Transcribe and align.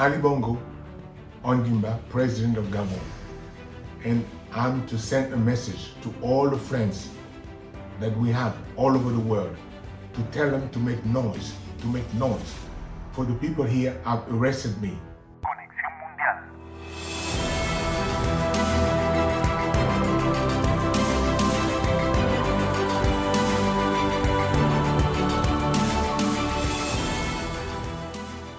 Ali 0.00 0.16
Bongo 0.16 0.58
Ondimba, 1.44 2.00
President 2.08 2.56
of 2.56 2.64
Gabon, 2.68 2.98
and 4.02 4.24
I'm 4.50 4.86
to 4.86 4.96
send 4.96 5.30
a 5.34 5.36
message 5.36 5.92
to 6.00 6.14
all 6.22 6.48
the 6.48 6.56
friends 6.56 7.10
that 8.00 8.16
we 8.16 8.30
have 8.30 8.56
all 8.76 8.96
over 8.96 9.10
the 9.10 9.20
world 9.20 9.54
to 10.14 10.22
tell 10.32 10.50
them 10.50 10.70
to 10.70 10.78
make 10.78 11.04
noise, 11.04 11.52
to 11.82 11.86
make 11.88 12.14
noise. 12.14 12.54
For 13.12 13.26
the 13.26 13.34
people 13.34 13.62
here 13.62 14.00
have 14.06 14.24
arrested 14.32 14.80
me. 14.80 14.96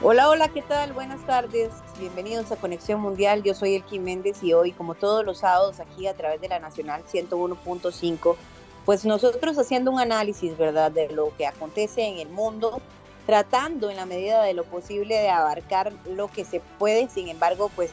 Hola, 0.04 0.30
hola, 0.30 0.48
¿qué 0.48 0.64
tal? 0.64 0.94
Buenas 0.94 1.24
tardes. 1.28 1.70
Bienvenidos 2.00 2.52
a 2.52 2.56
Conexión 2.56 3.00
Mundial. 3.00 3.44
Yo 3.44 3.54
soy 3.54 3.76
Elki 3.76 4.00
Méndez 4.00 4.42
y 4.42 4.52
hoy, 4.52 4.72
como 4.72 4.96
todos 4.96 5.24
los 5.24 5.38
sábados, 5.38 5.80
aquí 5.80 6.08
a 6.08 6.16
través 6.16 6.42
de 6.42 6.48
la 6.48 6.58
Nacional 6.58 7.04
101.5, 7.06 8.36
pues 8.84 9.06
nosotros 9.06 9.60
haciendo 9.60 9.92
un 9.92 10.00
análisis, 10.00 10.58
¿verdad?, 10.58 10.92
de 10.92 11.10
lo 11.10 11.38
que 11.38 11.46
acontece 11.46 12.08
en 12.08 12.18
el 12.18 12.30
mundo, 12.30 12.82
tratando 13.28 13.92
en 13.92 13.98
la 13.98 14.08
medida 14.08 14.42
de 14.42 14.56
lo 14.56 14.64
posible 14.64 15.14
de 15.14 15.30
abarcar 15.30 15.94
lo 16.10 16.30
que 16.30 16.46
se 16.46 16.62
puede. 16.80 17.08
Sin 17.08 17.28
embargo, 17.28 17.70
pues 17.76 17.92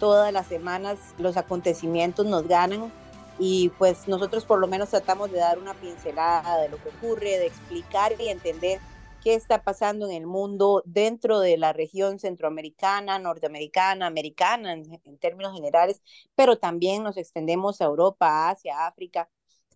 todas 0.00 0.32
las 0.32 0.48
semanas 0.48 0.98
los 1.18 1.36
acontecimientos 1.36 2.26
nos 2.26 2.48
ganan 2.48 2.90
y 3.38 3.68
pues 3.78 4.08
nosotros 4.08 4.44
por 4.44 4.58
lo 4.58 4.66
menos 4.66 4.88
tratamos 4.88 5.30
de 5.30 5.38
dar 5.38 5.60
una 5.60 5.74
pincelada 5.74 6.62
de 6.62 6.68
lo 6.68 6.78
que 6.78 6.88
ocurre, 6.88 7.38
de 7.38 7.46
explicar 7.46 8.12
y 8.18 8.26
entender 8.28 8.80
qué 9.24 9.34
está 9.34 9.64
pasando 9.64 10.06
en 10.06 10.12
el 10.12 10.26
mundo 10.26 10.82
dentro 10.84 11.40
de 11.40 11.56
la 11.56 11.72
región 11.72 12.18
centroamericana, 12.18 13.18
norteamericana, 13.18 14.06
americana 14.06 14.74
en, 14.74 15.18
términos 15.18 15.54
generales, 15.54 16.02
pero 16.34 16.58
también 16.58 17.02
nos 17.02 17.16
extendemos 17.16 17.80
a 17.80 17.86
Europa, 17.86 18.50
Asia, 18.50 18.86
África 18.86 19.30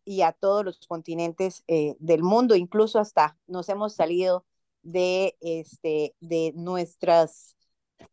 y 0.04 0.20
a 0.20 0.32
todos 0.32 0.64
los 0.66 0.86
continentes 0.86 1.64
eh, 1.66 1.96
del 1.98 2.22
mundo, 2.22 2.56
incluso 2.56 2.98
hasta 2.98 3.38
nos 3.46 3.70
hemos 3.70 3.94
salido 3.94 4.44
de, 4.82 5.36
este, 5.40 6.14
de 6.20 6.52
nuestras 6.54 7.56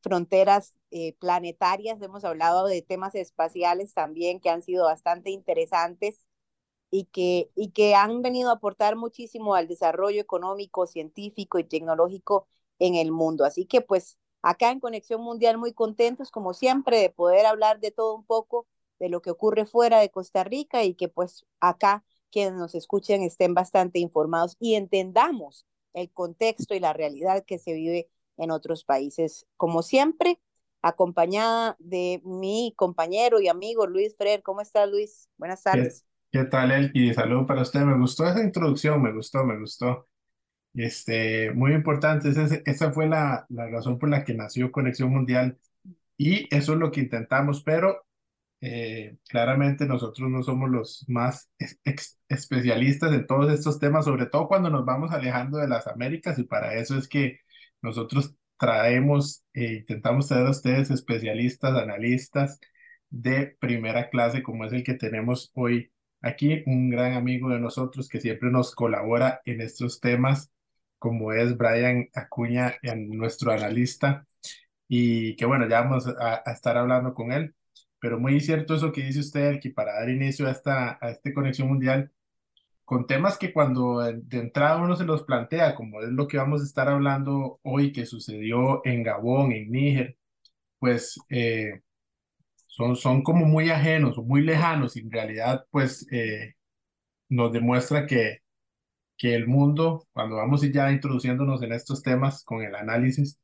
fronteras 0.02 0.77
eh, 0.92 1.16
planetarias, 1.20 2.02
hemos 2.02 2.23
hablado 2.23 2.66
de 2.66 2.81
temas 2.81 3.14
espaciales 3.14 3.94
también 3.94 4.39
que 4.39 4.49
han 4.49 4.61
sido 4.61 4.86
bastante 4.86 5.31
interesantes 5.31 6.25
y 6.96 7.06
que, 7.06 7.52
y 7.56 7.72
que 7.72 7.94
han 7.94 8.22
venido 8.22 8.50
a 8.50 8.54
aportar 8.54 8.96
muchísimo 8.96 9.56
al 9.56 9.68
desarrollo 9.68 10.22
económico, 10.22 10.88
científico 10.88 11.60
y 11.60 11.66
tecnológico 11.66 12.48
en 12.80 12.96
el 12.96 13.12
mundo. 13.12 13.44
Así 13.44 13.66
que 13.66 13.82
pues 13.82 14.18
acá 14.42 14.72
en 14.72 14.80
Conexión 14.80 15.22
Mundial 15.22 15.58
muy 15.58 15.73
contentos 15.73 16.32
como 16.32 16.54
siempre 16.54 17.00
de 17.00 17.10
poder 17.10 17.46
hablar 17.48 17.82
de 17.82 17.92
todo 17.92 18.16
un 18.16 18.26
poco 18.26 18.66
de 19.00 19.10
lo 19.10 19.22
que 19.22 19.30
ocurre 19.32 19.66
fuera 19.66 20.00
de 20.00 20.10
Costa 20.10 20.46
Rica 20.46 20.84
y 20.86 20.94
que 20.96 21.10
pues 21.10 21.46
acá 21.60 22.06
quienes 22.32 22.54
nos 22.54 22.76
escuchen 22.76 23.23
estén 23.23 23.54
bastante 23.54 24.00
informados 24.00 24.56
y 24.60 24.76
entendamos 24.76 25.66
el 25.94 26.10
contexto 26.12 26.76
y 26.76 26.80
la 26.80 26.94
realidad 26.94 27.44
que 27.46 27.60
se 27.60 27.73
vive 27.73 28.10
en 28.38 28.52
otros 28.52 28.86
países. 28.86 29.46
Como 29.58 29.82
siempre, 29.84 30.40
acompañada 30.82 31.76
de 31.80 32.22
mi 32.23 32.73
compañero 32.78 33.42
y 33.42 33.50
amigo 33.50 33.86
Luis 33.86 34.16
Freire. 34.16 34.44
¿Cómo 34.44 34.62
estás, 34.62 34.90
Luis? 34.90 35.28
Buenas 35.38 35.62
tardes. 35.64 36.06
¿Qué 36.36 36.44
tal, 36.44 36.72
Elki? 36.72 37.14
Salud 37.14 37.45
para 37.47 37.61
usted. 37.61 37.80
Me 37.86 37.97
gustó 37.97 38.28
esa 38.28 38.44
introducción, 38.44 39.02
me 39.02 39.14
gustó, 39.14 39.45
me 39.45 39.58
gustó. 39.58 40.09
Este, 40.73 41.52
muy 41.53 41.73
importante, 41.73 42.30
esa, 42.30 42.47
esa 42.66 42.92
fue 42.92 43.08
la, 43.08 43.45
la 43.50 43.67
razón 43.69 44.00
por 44.00 44.09
la 44.09 44.23
que 44.25 44.33
nació 44.33 44.72
Conexión 44.72 45.11
Mundial 45.11 45.60
y 46.17 46.48
eso 46.55 46.73
es 46.73 46.80
lo 46.80 46.92
que 46.92 47.02
intentamos, 47.02 47.64
pero 47.64 48.05
eh, 48.61 49.17
claramente 49.30 49.87
nosotros 49.87 50.30
no 50.30 50.43
somos 50.43 50.70
los 50.70 51.05
más 51.10 51.52
especialistas 52.30 53.14
en 53.14 53.27
todos 53.27 53.54
estos 53.54 53.80
temas, 53.80 54.05
sobre 54.05 54.27
todo 54.27 54.48
cuando 54.49 54.70
nos 54.70 54.86
vamos 54.86 55.11
alejando 55.11 55.60
de 55.60 55.70
las 55.70 55.87
Américas 55.87 56.39
y 56.39 56.43
para 56.45 56.76
eso 56.76 56.98
es 56.98 57.08
que 57.08 57.39
nosotros 57.81 58.36
traemos 58.60 59.43
e 59.54 59.76
intentamos 59.76 60.27
traer 60.27 60.48
a 60.48 60.52
ustedes 60.52 60.92
especialistas, 60.92 61.76
analistas 61.76 62.60
de 63.10 63.58
primera 63.60 64.10
clase 64.10 64.43
como 64.43 64.65
es 64.65 64.73
el 64.73 64.83
que 64.83 64.95
tenemos 64.95 65.52
hoy 65.55 65.92
Aquí 66.25 66.63
un 66.65 66.89
gran 66.89 67.13
amigo 67.13 67.49
de 67.49 67.59
nosotros 67.59 68.09
que 68.09 68.19
siempre 68.19 68.49
nos 68.49 68.73
colabora 68.73 69.41
en 69.45 69.61
estos 69.61 69.99
temas, 69.99 70.52
como 70.97 71.33
es 71.33 71.55
Brian 71.55 72.09
Acuña, 72.15 72.75
nuestro 72.95 73.52
analista, 73.52 74.27
y 74.87 75.36
que 75.36 75.45
bueno, 75.45 75.67
ya 75.69 75.81
vamos 75.81 76.08
a, 76.08 76.41
estar 76.52 76.77
hablando 76.77 77.13
con 77.13 77.31
él. 77.31 77.55
Pero 77.99 78.19
muy 78.19 78.39
cierto 78.41 78.75
eso 78.75 78.91
que 78.91 79.03
dice 79.03 79.19
usted, 79.19 79.59
que 79.61 79.69
para 79.71 79.93
dar 79.99 80.09
inicio 80.09 80.47
a 80.47 80.52
esta, 80.52 80.97
a 80.99 81.11
esta 81.11 81.31
conexión 81.33 81.67
mundial, 81.67 82.11
con 82.86 83.07
temas 83.07 83.37
que 83.37 83.53
cuando 83.53 83.99
de 83.99 84.39
entrada 84.39 84.77
uno 84.81 84.95
se 84.95 85.05
los 85.05 85.23
plantea, 85.23 85.75
como 85.75 86.02
es 86.02 86.09
lo 86.09 86.27
que 86.27 86.37
vamos 86.37 86.61
a 86.61 86.65
estar 86.65 86.89
hablando 86.89 87.59
hoy, 87.63 87.92
que 87.92 88.05
sucedió 88.07 88.81
en 88.86 89.03
Gabón, 89.03 89.52
en 89.53 89.71
Níger, 89.71 90.17
pues 90.80 91.19
eh, 91.30 91.81
son, 92.75 92.95
son 92.97 93.23
como 93.23 93.45
muy 93.45 93.69
ajenos 93.69 94.17
muy 94.17 94.41
lejanos 94.41 94.97
y 94.97 94.99
en 95.02 95.11
realidad 95.11 95.65
pues 95.71 96.05
eh, 96.11 96.55
nos 97.30 97.52
demuestra 97.53 98.05
que, 98.08 98.39
que 99.17 99.36
el 99.36 99.47
mundo, 99.47 100.08
cuando 100.13 100.37
vamos 100.37 100.61
ya 100.71 100.91
introduciéndonos 100.91 101.61
en 101.63 101.73
estos 101.73 102.02
temas 102.03 102.43
con 102.43 102.63
el 102.63 102.75
análisis, 102.75 103.39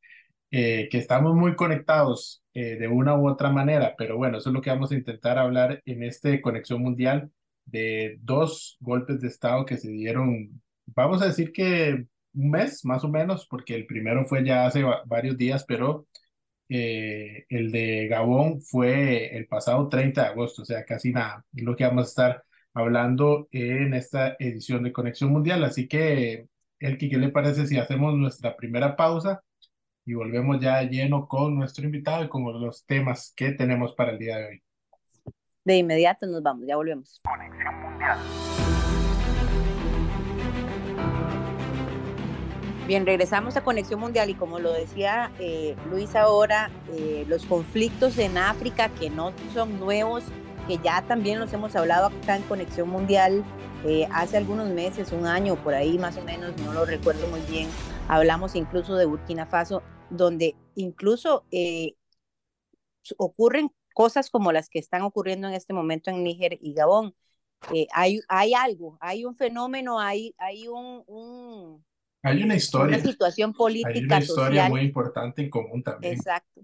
eh, 0.51 0.89
que 0.91 0.97
estamos 0.97 1.35
muy 1.35 1.55
conectados 1.55 2.43
eh, 2.53 2.77
de 2.77 2.87
una 2.87 3.15
u 3.17 3.29
otra 3.29 3.49
manera, 3.51 3.95
pero 3.97 4.17
bueno, 4.17 4.37
eso 4.37 4.49
es 4.49 4.53
lo 4.53 4.61
que 4.61 4.69
vamos 4.69 4.91
a 4.91 4.95
intentar 4.95 5.37
hablar 5.37 5.81
en 5.85 6.03
este 6.03 6.41
Conexión 6.41 6.81
Mundial 6.81 7.31
de 7.65 8.17
dos 8.21 8.77
golpes 8.81 9.21
de 9.21 9.29
Estado 9.29 9.65
que 9.65 9.77
se 9.77 9.89
dieron, 9.91 10.61
vamos 10.87 11.21
a 11.21 11.27
decir 11.27 11.51
que 11.53 12.05
un 12.33 12.51
mes 12.51 12.83
más 12.85 13.03
o 13.03 13.09
menos, 13.09 13.47
porque 13.49 13.75
el 13.75 13.85
primero 13.85 14.25
fue 14.25 14.45
ya 14.45 14.65
hace 14.65 14.83
varios 15.05 15.37
días, 15.37 15.65
pero 15.67 16.05
eh, 16.73 17.45
el 17.49 17.69
de 17.69 18.07
Gabón 18.07 18.61
fue 18.61 19.35
el 19.35 19.45
pasado 19.45 19.89
30 19.89 20.21
de 20.21 20.27
agosto, 20.29 20.61
o 20.61 20.65
sea, 20.65 20.85
casi 20.85 21.11
nada. 21.11 21.45
Es 21.53 21.63
lo 21.63 21.75
que 21.75 21.83
vamos 21.83 22.05
a 22.05 22.09
estar 22.09 22.43
hablando 22.73 23.49
en 23.51 23.93
esta 23.93 24.37
edición 24.39 24.83
de 24.83 24.93
Conexión 24.93 25.33
Mundial. 25.33 25.65
Así 25.65 25.89
que, 25.89 26.47
Elki, 26.79 27.09
¿qué 27.09 27.17
le 27.17 27.27
parece 27.27 27.67
si 27.67 27.77
hacemos 27.77 28.15
nuestra 28.15 28.55
primera 28.55 28.95
pausa 28.95 29.43
y 30.05 30.13
volvemos 30.13 30.61
ya 30.61 30.81
lleno 30.83 31.27
con 31.27 31.55
nuestro 31.57 31.83
invitado 31.83 32.23
y 32.23 32.29
con 32.29 32.43
los 32.61 32.85
temas 32.85 33.33
que 33.35 33.51
tenemos 33.51 33.93
para 33.93 34.13
el 34.13 34.19
día 34.19 34.37
de 34.37 34.47
hoy? 34.47 34.63
De 35.65 35.75
inmediato 35.75 36.25
nos 36.25 36.41
vamos, 36.41 36.65
ya 36.65 36.77
volvemos. 36.77 37.19
Conexión 37.25 37.81
Mundial. 37.81 38.17
Bien, 42.87 43.05
regresamos 43.05 43.55
a 43.57 43.63
Conexión 43.63 43.99
Mundial 43.99 44.31
y 44.31 44.33
como 44.33 44.59
lo 44.59 44.73
decía 44.73 45.31
eh, 45.39 45.75
Luis 45.89 46.15
ahora, 46.15 46.71
eh, 46.91 47.25
los 47.27 47.45
conflictos 47.45 48.17
en 48.17 48.39
África 48.39 48.89
que 48.89 49.09
no 49.11 49.33
son 49.53 49.79
nuevos, 49.79 50.23
que 50.67 50.79
ya 50.79 51.03
también 51.03 51.39
los 51.39 51.53
hemos 51.53 51.75
hablado 51.75 52.07
acá 52.07 52.35
en 52.35 52.41
Conexión 52.43 52.89
Mundial 52.89 53.45
eh, 53.85 54.07
hace 54.11 54.37
algunos 54.37 54.69
meses, 54.69 55.11
un 55.11 55.27
año 55.27 55.55
por 55.57 55.75
ahí 55.75 55.99
más 55.99 56.17
o 56.17 56.23
menos, 56.23 56.59
no 56.61 56.73
lo 56.73 56.85
recuerdo 56.85 57.27
muy 57.27 57.41
bien, 57.41 57.69
hablamos 58.07 58.55
incluso 58.55 58.95
de 58.95 59.05
Burkina 59.05 59.45
Faso, 59.45 59.83
donde 60.09 60.55
incluso 60.75 61.45
ocurren 63.17 63.71
cosas 63.93 64.31
como 64.31 64.51
las 64.51 64.69
que 64.69 64.79
están 64.79 65.03
ocurriendo 65.03 65.47
en 65.47 65.53
este 65.53 65.73
momento 65.73 66.09
en 66.09 66.23
Níger 66.23 66.57
y 66.59 66.73
Gabón. 66.73 67.15
hay, 67.93 68.21
hay 68.27 68.53
algo, 68.55 68.97
hay 68.99 69.23
un 69.23 69.35
fenómeno, 69.35 69.99
hay, 69.99 70.33
hay 70.39 70.67
un 70.67 71.03
hay 72.23 72.43
una 72.43 72.55
historia. 72.55 72.97
Una 72.97 73.05
situación 73.05 73.53
política. 73.53 73.89
Hay 73.89 74.03
una 74.03 74.19
historia 74.19 74.69
muy 74.69 74.81
importante 74.81 75.41
en 75.41 75.49
común 75.49 75.83
también. 75.83 76.13
Exacto. 76.13 76.61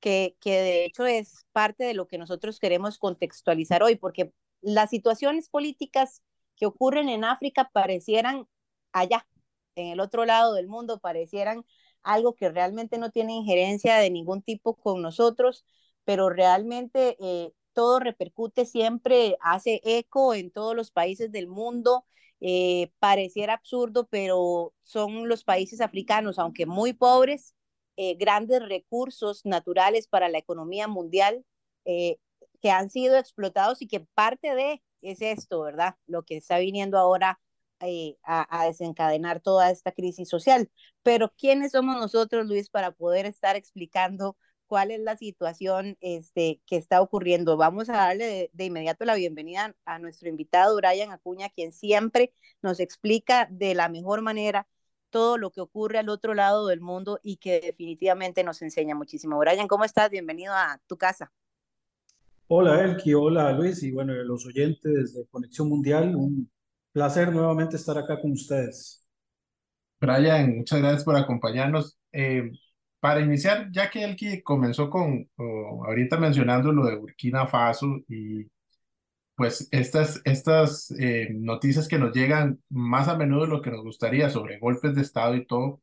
Que, 0.00 0.36
que 0.40 0.52
de 0.52 0.84
hecho 0.84 1.06
es 1.06 1.46
parte 1.52 1.84
de 1.84 1.94
lo 1.94 2.06
que 2.06 2.18
nosotros 2.18 2.58
queremos 2.58 2.98
contextualizar 2.98 3.82
hoy, 3.82 3.96
porque 3.96 4.32
las 4.60 4.90
situaciones 4.90 5.48
políticas 5.48 6.22
que 6.56 6.66
ocurren 6.66 7.08
en 7.08 7.24
África 7.24 7.70
parecieran 7.72 8.46
allá, 8.92 9.26
en 9.74 9.88
el 9.88 10.00
otro 10.00 10.24
lado 10.24 10.54
del 10.54 10.68
mundo, 10.68 11.00
parecieran 11.00 11.64
algo 12.02 12.34
que 12.34 12.50
realmente 12.50 12.98
no 12.98 13.10
tiene 13.10 13.34
injerencia 13.34 13.96
de 13.96 14.10
ningún 14.10 14.42
tipo 14.42 14.76
con 14.76 15.02
nosotros, 15.02 15.64
pero 16.04 16.28
realmente 16.28 17.16
eh, 17.18 17.52
todo 17.72 17.98
repercute 17.98 18.66
siempre, 18.66 19.36
hace 19.40 19.80
eco 19.84 20.34
en 20.34 20.50
todos 20.50 20.76
los 20.76 20.90
países 20.90 21.32
del 21.32 21.48
mundo 21.48 22.04
eh, 22.46 22.92
pareciera 22.98 23.54
absurdo, 23.54 24.06
pero 24.06 24.74
son 24.82 25.28
los 25.30 25.44
países 25.44 25.80
africanos, 25.80 26.38
aunque 26.38 26.66
muy 26.66 26.92
pobres, 26.92 27.54
eh, 27.96 28.16
grandes 28.16 28.60
recursos 28.60 29.46
naturales 29.46 30.08
para 30.08 30.28
la 30.28 30.36
economía 30.36 30.86
mundial 30.86 31.46
eh, 31.86 32.18
que 32.60 32.70
han 32.70 32.90
sido 32.90 33.16
explotados 33.16 33.80
y 33.80 33.88
que 33.88 34.00
parte 34.00 34.54
de 34.54 34.82
es 35.00 35.22
esto, 35.22 35.62
¿verdad? 35.62 35.94
Lo 36.06 36.24
que 36.24 36.36
está 36.36 36.58
viniendo 36.58 36.98
ahora 36.98 37.40
a, 38.24 38.66
desencadenar 38.66 39.40
toda 39.40 39.70
esta 39.70 39.92
crisis 39.92 40.28
social. 40.28 40.70
Pero 41.02 41.32
¿quiénes 41.38 41.72
somos 41.72 41.96
nosotros, 41.96 42.46
Luis, 42.46 42.68
para 42.68 42.90
poder 42.92 43.24
estar 43.24 43.56
explicando 43.56 44.36
cuál 44.74 44.90
es 44.90 44.98
la 44.98 45.16
situación 45.16 45.96
este, 46.00 46.60
que 46.66 46.74
está 46.74 47.00
ocurriendo? 47.00 47.56
Vamos 47.56 47.88
a 47.90 47.92
darle 47.92 48.24
de, 48.24 48.50
de 48.52 48.64
inmediato 48.64 49.04
la 49.04 49.14
bienvenida 49.14 49.72
a 49.84 50.00
nuestro 50.00 50.28
invitado, 50.28 50.74
Brian 50.74 51.12
Acuña, 51.12 51.48
quien 51.48 51.70
siempre 51.70 52.32
nos 52.60 52.80
explica 52.80 53.46
de 53.52 53.76
la 53.76 53.88
mejor 53.88 54.20
manera 54.20 54.66
todo 55.10 55.38
lo 55.38 55.52
que 55.52 55.60
ocurre 55.60 55.98
al 56.00 56.08
otro 56.08 56.34
lado 56.34 56.66
del 56.66 56.80
mundo 56.80 57.20
y 57.22 57.36
que 57.36 57.60
definitivamente 57.60 58.42
nos 58.42 58.62
enseña 58.62 58.96
muchísimo. 58.96 59.38
Brian, 59.38 59.68
¿cómo 59.68 59.84
estás? 59.84 60.10
Bienvenido 60.10 60.52
a 60.52 60.80
tu 60.88 60.96
casa. 60.96 61.30
Hola 62.48 62.82
Elki, 62.82 63.14
hola 63.14 63.52
Luis 63.52 63.80
y 63.84 63.92
bueno, 63.92 64.12
los 64.12 64.44
oyentes 64.44 65.14
de 65.14 65.24
Conexión 65.28 65.68
Mundial, 65.68 66.16
un 66.16 66.50
placer 66.90 67.32
nuevamente 67.32 67.76
estar 67.76 67.96
acá 67.96 68.20
con 68.20 68.32
ustedes. 68.32 69.06
Brian, 70.00 70.56
muchas 70.56 70.80
gracias 70.80 71.04
por 71.04 71.14
acompañarnos. 71.14 71.96
Eh, 72.10 72.50
para 73.04 73.20
iniciar, 73.20 73.70
ya 73.70 73.90
que 73.90 74.02
Elki 74.02 74.40
comenzó 74.40 74.88
con, 74.88 75.28
ahorita 75.36 76.16
mencionando 76.16 76.72
lo 76.72 76.86
de 76.86 76.96
Burkina 76.96 77.46
Faso 77.46 77.98
y 78.08 78.46
pues 79.36 79.68
estas, 79.70 80.22
estas 80.24 80.90
eh, 80.98 81.28
noticias 81.34 81.86
que 81.86 81.98
nos 81.98 82.14
llegan 82.14 82.62
más 82.70 83.08
a 83.08 83.18
menudo 83.18 83.42
de 83.42 83.48
lo 83.48 83.60
que 83.60 83.70
nos 83.70 83.82
gustaría 83.82 84.30
sobre 84.30 84.58
golpes 84.58 84.94
de 84.94 85.02
Estado 85.02 85.34
y 85.34 85.44
todo, 85.44 85.82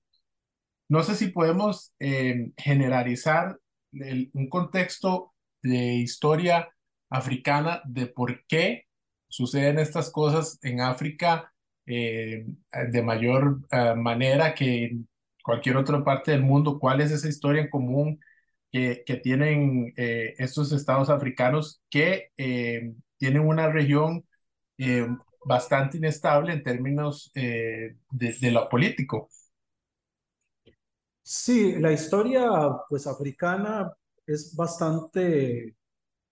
no 0.90 1.04
sé 1.04 1.14
si 1.14 1.28
podemos 1.28 1.94
eh, 2.00 2.54
generalizar 2.58 3.60
un 3.92 4.50
contexto 4.50 5.32
de 5.62 5.98
historia 5.98 6.74
africana 7.12 7.84
de 7.86 8.08
por 8.08 8.44
qué 8.48 8.88
suceden 9.28 9.78
estas 9.78 10.10
cosas 10.10 10.58
en 10.64 10.82
África 10.82 11.54
eh, 11.86 12.48
de 12.92 13.04
mayor 13.04 13.60
manera 13.96 14.56
que 14.56 14.86
en 14.86 15.11
cualquier 15.44 15.78
otra 15.78 16.04
parte 16.04 16.32
del 16.32 16.44
mundo, 16.44 16.80
cuál 16.80 17.02
es 17.02 17.12
esa 17.12 17.28
historia 17.30 17.62
en 17.62 17.70
común 17.70 18.20
que, 18.72 19.04
que 19.06 19.18
tienen 19.18 19.94
estos 19.98 20.72
estados 20.72 21.10
africanos 21.10 21.82
que 21.90 22.32
tienen 23.18 23.48
una 23.48 23.72
región 23.72 24.26
eh, 24.84 25.08
bastante 25.46 25.98
inestable 25.98 26.54
en 26.54 26.64
términos 26.64 27.32
eh, 27.36 27.98
de, 28.10 28.52
lo 28.52 28.68
político. 28.68 29.30
Sí, 31.22 31.76
la 31.80 31.92
historia 31.92 32.50
pues 32.90 33.06
africana 33.06 33.94
es 34.26 34.56
bastante 34.56 35.76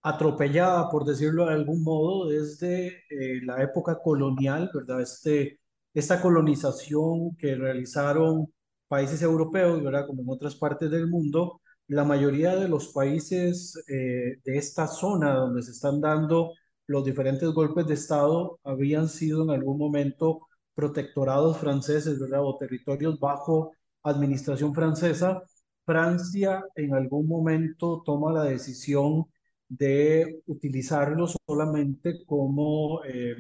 atropellada, 0.01 0.89
por 0.89 1.05
decirlo 1.05 1.45
de 1.45 1.53
algún 1.53 1.83
modo, 1.83 2.27
desde 2.27 2.87
eh, 2.87 3.39
la 3.43 3.61
época 3.61 3.99
colonial, 4.01 4.71
¿verdad? 4.73 5.01
Este, 5.01 5.59
esta 5.93 6.19
colonización 6.19 7.35
que 7.37 7.53
realizaron 7.53 8.51
países 8.89 9.21
europeos, 9.21 9.81
¿verdad? 9.83 10.07
Como 10.07 10.23
en 10.23 10.29
otras 10.29 10.55
partes 10.55 10.91
del 10.91 11.07
mundo, 11.07 11.61
la 11.87 12.03
mayoría 12.03 12.55
de 12.55 12.67
los 12.67 12.89
países 12.89 13.73
de 13.87 14.39
esta 14.45 14.87
zona 14.87 15.33
donde 15.35 15.63
se 15.63 15.71
están 15.71 16.01
dando 16.01 16.53
los 16.89 17.05
diferentes 17.05 17.47
golpes 17.51 17.85
de 17.87 17.93
Estado 17.93 18.59
habían 18.63 19.09
sido 19.09 19.43
en 19.43 19.51
algún 19.51 19.77
momento 19.77 20.47
protectorados 20.73 21.57
franceses, 21.59 22.19
¿verdad? 22.19 22.41
O 22.43 22.57
territorios 22.57 23.19
bajo 23.19 23.73
administración 24.03 24.73
francesa. 24.73 25.43
Francia 25.85 26.63
en 26.75 26.95
algún 26.95 27.27
momento 27.27 28.01
toma 28.03 28.31
la 28.33 28.43
decisión 28.43 29.25
de 29.67 30.41
utilizarlos 30.47 31.37
solamente 31.45 32.25
como, 32.25 33.03
eh, 33.05 33.35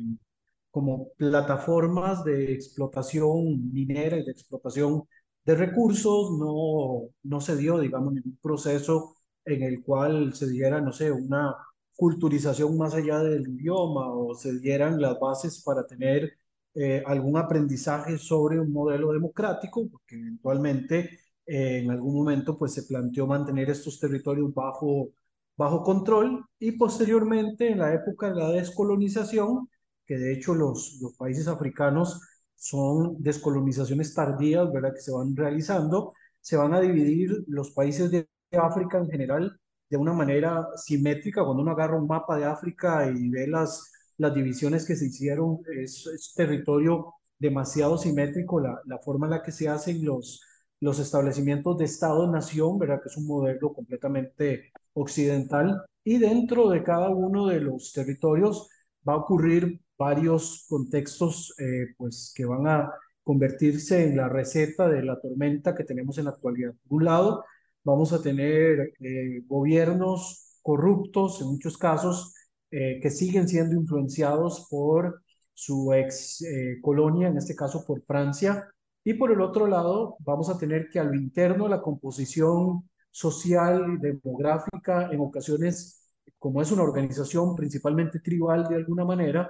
como 0.69 1.09
plataformas 1.17 2.23
de 2.23 2.53
explotación 2.53 3.71
minera 3.73 4.17
y 4.17 4.25
de 4.25 4.31
explotación 4.31 5.05
de 5.45 5.55
recursos. 5.55 6.31
No, 6.37 7.09
no 7.23 7.41
se 7.41 7.55
dio, 7.57 7.79
digamos, 7.79 8.13
ningún 8.13 8.37
proceso 8.41 9.15
en 9.45 9.63
el 9.63 9.83
cual 9.83 10.33
se 10.33 10.49
diera, 10.49 10.81
no 10.81 10.91
sé, 10.91 11.11
una 11.11 11.55
culturización 11.95 12.77
más 12.77 12.93
allá 12.93 13.19
del 13.19 13.47
idioma 13.47 14.07
o 14.13 14.35
se 14.35 14.57
dieran 14.59 15.01
las 15.01 15.19
bases 15.19 15.61
para 15.63 15.85
tener 15.85 16.31
eh, 16.75 17.03
algún 17.05 17.37
aprendizaje 17.37 18.17
sobre 18.17 18.59
un 18.59 18.71
modelo 18.71 19.11
democrático, 19.11 19.87
porque 19.91 20.15
eventualmente 20.15 21.19
eh, 21.45 21.79
en 21.79 21.91
algún 21.91 22.15
momento 22.15 22.57
pues 22.57 22.73
se 22.73 22.83
planteó 22.83 23.27
mantener 23.27 23.69
estos 23.69 23.99
territorios 23.99 24.53
bajo, 24.53 25.09
bajo 25.57 25.83
control 25.83 26.45
y 26.59 26.73
posteriormente 26.73 27.69
en 27.71 27.79
la 27.79 27.93
época 27.93 28.29
de 28.29 28.35
la 28.35 28.51
descolonización, 28.51 29.67
que 30.05 30.17
de 30.17 30.33
hecho 30.33 30.55
los, 30.55 30.99
los 31.01 31.15
países 31.17 31.47
africanos 31.47 32.21
son 32.59 33.15
descolonizaciones 33.23 34.13
tardías, 34.13 34.71
¿verdad? 34.71 34.93
Que 34.93 35.01
se 35.01 35.11
van 35.11 35.35
realizando, 35.35 36.13
se 36.41 36.57
van 36.57 36.73
a 36.73 36.81
dividir 36.81 37.45
los 37.47 37.71
países 37.71 38.11
de 38.11 38.27
África 38.51 38.97
en 38.97 39.09
general 39.09 39.59
de 39.89 39.97
una 39.97 40.13
manera 40.13 40.67
simétrica. 40.75 41.43
Cuando 41.43 41.63
uno 41.63 41.71
agarra 41.71 41.97
un 41.97 42.07
mapa 42.07 42.37
de 42.37 42.45
África 42.45 43.09
y 43.09 43.29
ve 43.29 43.47
las, 43.47 43.91
las 44.17 44.33
divisiones 44.35 44.85
que 44.85 44.97
se 44.97 45.05
hicieron, 45.07 45.59
es, 45.81 46.33
territorio 46.35 47.13
demasiado 47.39 47.97
simétrico 47.97 48.59
la, 48.59 48.81
la, 48.85 48.99
forma 48.99 49.27
en 49.27 49.31
la 49.31 49.43
que 49.43 49.53
se 49.53 49.69
hacen 49.69 50.03
los, 50.03 50.41
los 50.81 50.99
establecimientos 50.99 51.77
de 51.77 51.85
Estado-Nación, 51.85 52.77
¿verdad? 52.77 53.01
Que 53.01 53.07
es 53.07 53.17
un 53.17 53.27
modelo 53.27 53.73
completamente 53.73 54.73
occidental. 54.93 55.85
Y 56.03 56.17
dentro 56.17 56.69
de 56.69 56.83
cada 56.83 57.09
uno 57.09 57.47
de 57.47 57.61
los 57.61 57.93
territorios 57.93 58.69
va 59.07 59.13
a 59.13 59.17
ocurrir 59.17 59.79
varios 59.99 60.65
contextos, 60.69 61.53
eh, 61.59 61.93
pues, 61.97 62.33
que 62.35 62.45
van 62.45 62.65
a 62.67 62.91
convertirse 63.23 64.03
en 64.05 64.17
la 64.17 64.29
receta 64.29 64.87
de 64.87 65.03
la 65.03 65.19
tormenta 65.19 65.75
que 65.75 65.83
tenemos 65.83 66.17
en 66.17 66.25
la 66.25 66.31
actualidad. 66.31 66.73
Por 66.87 66.99
un 66.99 67.05
lado, 67.05 67.45
vamos 67.83 68.13
a 68.13 68.21
tener 68.21 68.93
eh, 68.99 69.41
gobiernos 69.47 70.57
corruptos 70.61 71.41
en 71.41 71.47
muchos 71.47 71.77
casos 71.77 72.33
eh, 72.71 72.99
que 73.01 73.11
siguen 73.11 73.47
siendo 73.47 73.75
influenciados 73.75 74.67
por 74.69 75.21
su 75.53 75.93
ex 75.93 76.43
colonia, 76.81 77.27
en 77.27 77.37
este 77.37 77.55
caso 77.55 77.85
por 77.85 78.01
Francia. 78.05 78.65
Y 79.03 79.15
por 79.15 79.31
el 79.31 79.41
otro 79.41 79.67
lado, 79.67 80.15
vamos 80.19 80.49
a 80.49 80.57
tener 80.57 80.89
que 80.89 80.99
al 80.99 81.13
interno 81.15 81.67
la 81.67 81.81
composición 81.81 82.89
social 83.11 83.85
y 83.93 83.97
demográfica, 83.97 85.09
en 85.11 85.19
ocasiones, 85.19 86.09
como 86.37 86.61
es 86.61 86.71
una 86.71 86.83
organización 86.83 87.55
principalmente 87.55 88.19
tribal 88.19 88.67
de 88.69 88.75
alguna 88.75 89.03
manera, 89.03 89.49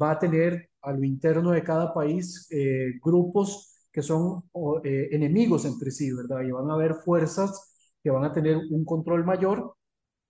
va 0.00 0.12
a 0.12 0.18
tener 0.18 0.70
a 0.82 0.92
lo 0.92 1.04
interno 1.04 1.50
de 1.52 1.62
cada 1.64 1.92
país 1.92 2.48
grupos 3.02 3.86
que 3.92 4.02
son 4.02 4.44
enemigos 4.84 5.64
entre 5.64 5.90
sí, 5.90 6.12
¿verdad? 6.12 6.42
Y 6.42 6.50
van 6.52 6.70
a 6.70 6.74
haber 6.74 6.94
fuerzas 6.94 7.74
que 8.02 8.10
van 8.10 8.24
a 8.24 8.32
tener 8.32 8.56
un 8.70 8.84
control 8.84 9.24
mayor 9.24 9.74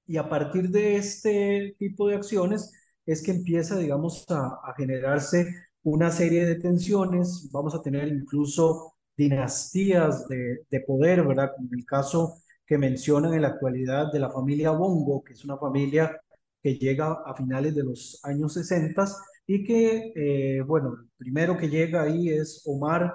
y 0.06 0.16
a 0.16 0.28
partir 0.28 0.70
de 0.70 0.96
este 0.96 1.76
tipo 1.78 2.08
de 2.08 2.16
acciones 2.16 2.72
es 3.06 3.22
que 3.22 3.30
empieza, 3.32 3.76
digamos, 3.78 4.24
a, 4.30 4.58
a 4.64 4.74
generarse 4.76 5.54
una 5.82 6.10
serie 6.10 6.46
de 6.46 6.56
tensiones, 6.56 7.48
vamos 7.52 7.74
a 7.74 7.82
tener 7.82 8.08
incluso 8.08 8.94
dinastías 9.16 10.26
de, 10.28 10.60
de, 10.70 10.80
poder, 10.80 11.26
¿verdad? 11.26 11.52
Como 11.56 11.68
el 11.72 11.84
caso 11.84 12.36
que 12.66 12.78
mencionan 12.78 13.34
en 13.34 13.42
la 13.42 13.48
actualidad 13.48 14.12
de 14.12 14.20
la 14.20 14.30
familia 14.30 14.70
Bongo, 14.70 15.22
que 15.24 15.32
es 15.34 15.44
una 15.44 15.58
familia 15.58 16.20
que 16.62 16.74
llega 16.76 17.12
a 17.24 17.34
finales 17.34 17.74
de 17.74 17.84
los 17.84 18.20
años 18.24 18.54
60 18.54 19.06
y 19.48 19.64
que, 19.64 20.12
eh, 20.14 20.62
bueno, 20.62 20.94
el 21.00 21.08
primero 21.16 21.56
que 21.58 21.68
llega 21.70 22.02
ahí 22.02 22.28
es 22.30 22.62
Omar 22.66 23.14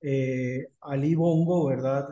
eh, 0.00 0.68
Ali 0.80 1.14
Bongo, 1.14 1.66
¿verdad? 1.66 2.08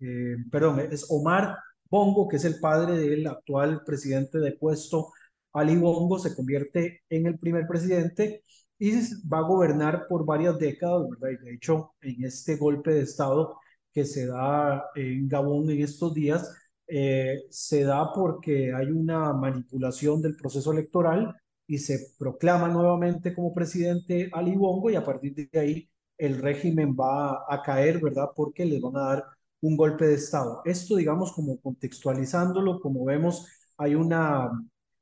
Eh, 0.00 0.36
perdón, 0.50 0.80
es 0.80 1.06
Omar 1.10 1.56
Bongo, 1.90 2.28
que 2.28 2.36
es 2.36 2.44
el 2.44 2.60
padre 2.60 2.96
del 2.98 3.26
actual 3.26 3.82
presidente 3.84 4.38
de 4.38 4.52
puesto, 4.52 5.12
Ali 5.52 5.76
Bongo, 5.76 6.18
se 6.18 6.34
convierte 6.34 7.02
en 7.08 7.26
el 7.26 7.38
primer 7.38 7.66
presidente 7.66 8.42
y 8.78 8.92
va 9.28 9.38
a 9.38 9.48
gobernar 9.48 10.06
por 10.08 10.24
varias 10.24 10.58
décadas, 10.58 11.08
¿verdad? 11.10 11.30
Y 11.40 11.44
de 11.44 11.54
hecho, 11.54 11.94
en 12.00 12.24
este 12.24 12.56
golpe 12.56 12.92
de 12.92 13.02
Estado 13.02 13.58
que 13.92 14.04
se 14.04 14.26
da 14.26 14.84
en 14.94 15.28
Gabón 15.28 15.70
en 15.70 15.80
estos 15.82 16.14
días, 16.14 16.52
eh, 16.86 17.36
se 17.50 17.84
da 17.84 18.12
porque 18.12 18.72
hay 18.74 18.90
una 18.90 19.32
manipulación 19.32 20.20
del 20.22 20.36
proceso 20.36 20.72
electoral 20.72 21.34
y 21.66 21.78
se 21.78 22.14
proclama 22.18 22.68
nuevamente 22.68 23.34
como 23.34 23.54
presidente 23.54 24.30
Ali 24.32 24.56
Bongo 24.56 24.90
y 24.90 24.96
a 24.96 25.04
partir 25.04 25.34
de 25.34 25.58
ahí 25.58 25.90
el 26.18 26.40
régimen 26.40 26.94
va 26.98 27.44
a 27.48 27.62
caer, 27.62 28.00
¿verdad? 28.00 28.28
Porque 28.36 28.64
les 28.64 28.80
van 28.80 28.96
a 28.96 29.00
dar 29.00 29.24
un 29.60 29.76
golpe 29.76 30.06
de 30.06 30.14
Estado. 30.14 30.60
Esto, 30.64 30.96
digamos, 30.96 31.32
como 31.32 31.60
contextualizándolo, 31.60 32.80
como 32.80 33.04
vemos, 33.04 33.46
hay 33.78 33.94
una 33.94 34.50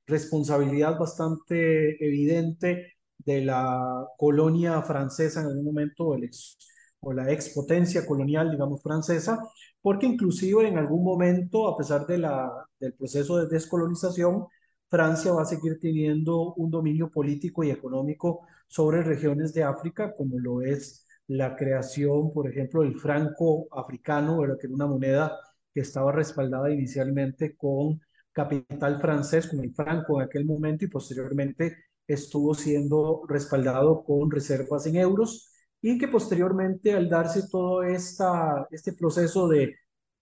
responsabilidad 0.07 0.99
bastante 0.99 2.05
evidente 2.05 2.93
de 3.19 3.45
la 3.45 4.07
colonia 4.17 4.83
francesa 4.83 5.41
en 5.41 5.49
algún 5.49 5.65
momento, 5.65 6.15
el 6.15 6.25
ex, 6.25 6.59
o 7.01 7.13
la 7.13 7.31
expotencia 7.33 8.07
colonial, 8.07 8.51
digamos, 8.51 8.83
francesa, 8.83 9.41
porque 9.81 10.07
inclusive 10.07 10.69
en 10.69 10.79
algún 10.79 11.05
momento, 11.05 11.69
a 11.69 11.77
pesar 11.77 12.07
de 12.07 12.19
la, 12.19 12.51
del 12.79 12.95
proceso 12.95 13.39
de 13.39 13.49
descolonización, 13.49 14.47
Francia 14.93 15.33
va 15.33 15.41
a 15.41 15.47
seguir 15.47 15.81
teniendo 15.81 16.53
un 16.53 16.71
dominio 16.71 17.11
político 17.11 17.65
y 17.65 17.71
económico 17.71 18.43
sobre 18.69 19.03
regiones 19.03 19.55
de 19.55 19.63
África, 19.65 20.15
como 20.15 20.39
lo 20.39 20.61
es 20.61 21.07
la 21.29 21.57
creación, 21.57 22.31
por 22.35 22.47
ejemplo, 22.47 22.83
del 22.83 23.01
franco 23.01 23.69
africano, 23.73 24.43
que 24.61 24.67
era 24.67 24.75
una 24.75 24.87
moneda 24.87 25.33
que 25.73 25.81
estaba 25.81 26.13
respaldada 26.13 26.71
inicialmente 26.71 27.57
con 27.57 28.03
capital 28.33 29.01
francés, 29.01 29.47
con 29.47 29.61
el 29.61 29.73
franco 29.73 30.21
en 30.21 30.27
aquel 30.27 30.45
momento, 30.45 30.85
y 30.85 30.89
posteriormente 30.89 31.75
estuvo 32.07 32.53
siendo 32.53 33.23
respaldado 33.27 34.05
con 34.05 34.31
reservas 34.31 34.87
en 34.87 34.97
euros, 34.97 35.55
y 35.81 35.97
que 35.97 36.09
posteriormente, 36.09 36.93
al 36.93 37.09
darse 37.09 37.49
todo 37.51 37.83
este 37.83 38.93
proceso 38.93 39.49
de 39.49 39.75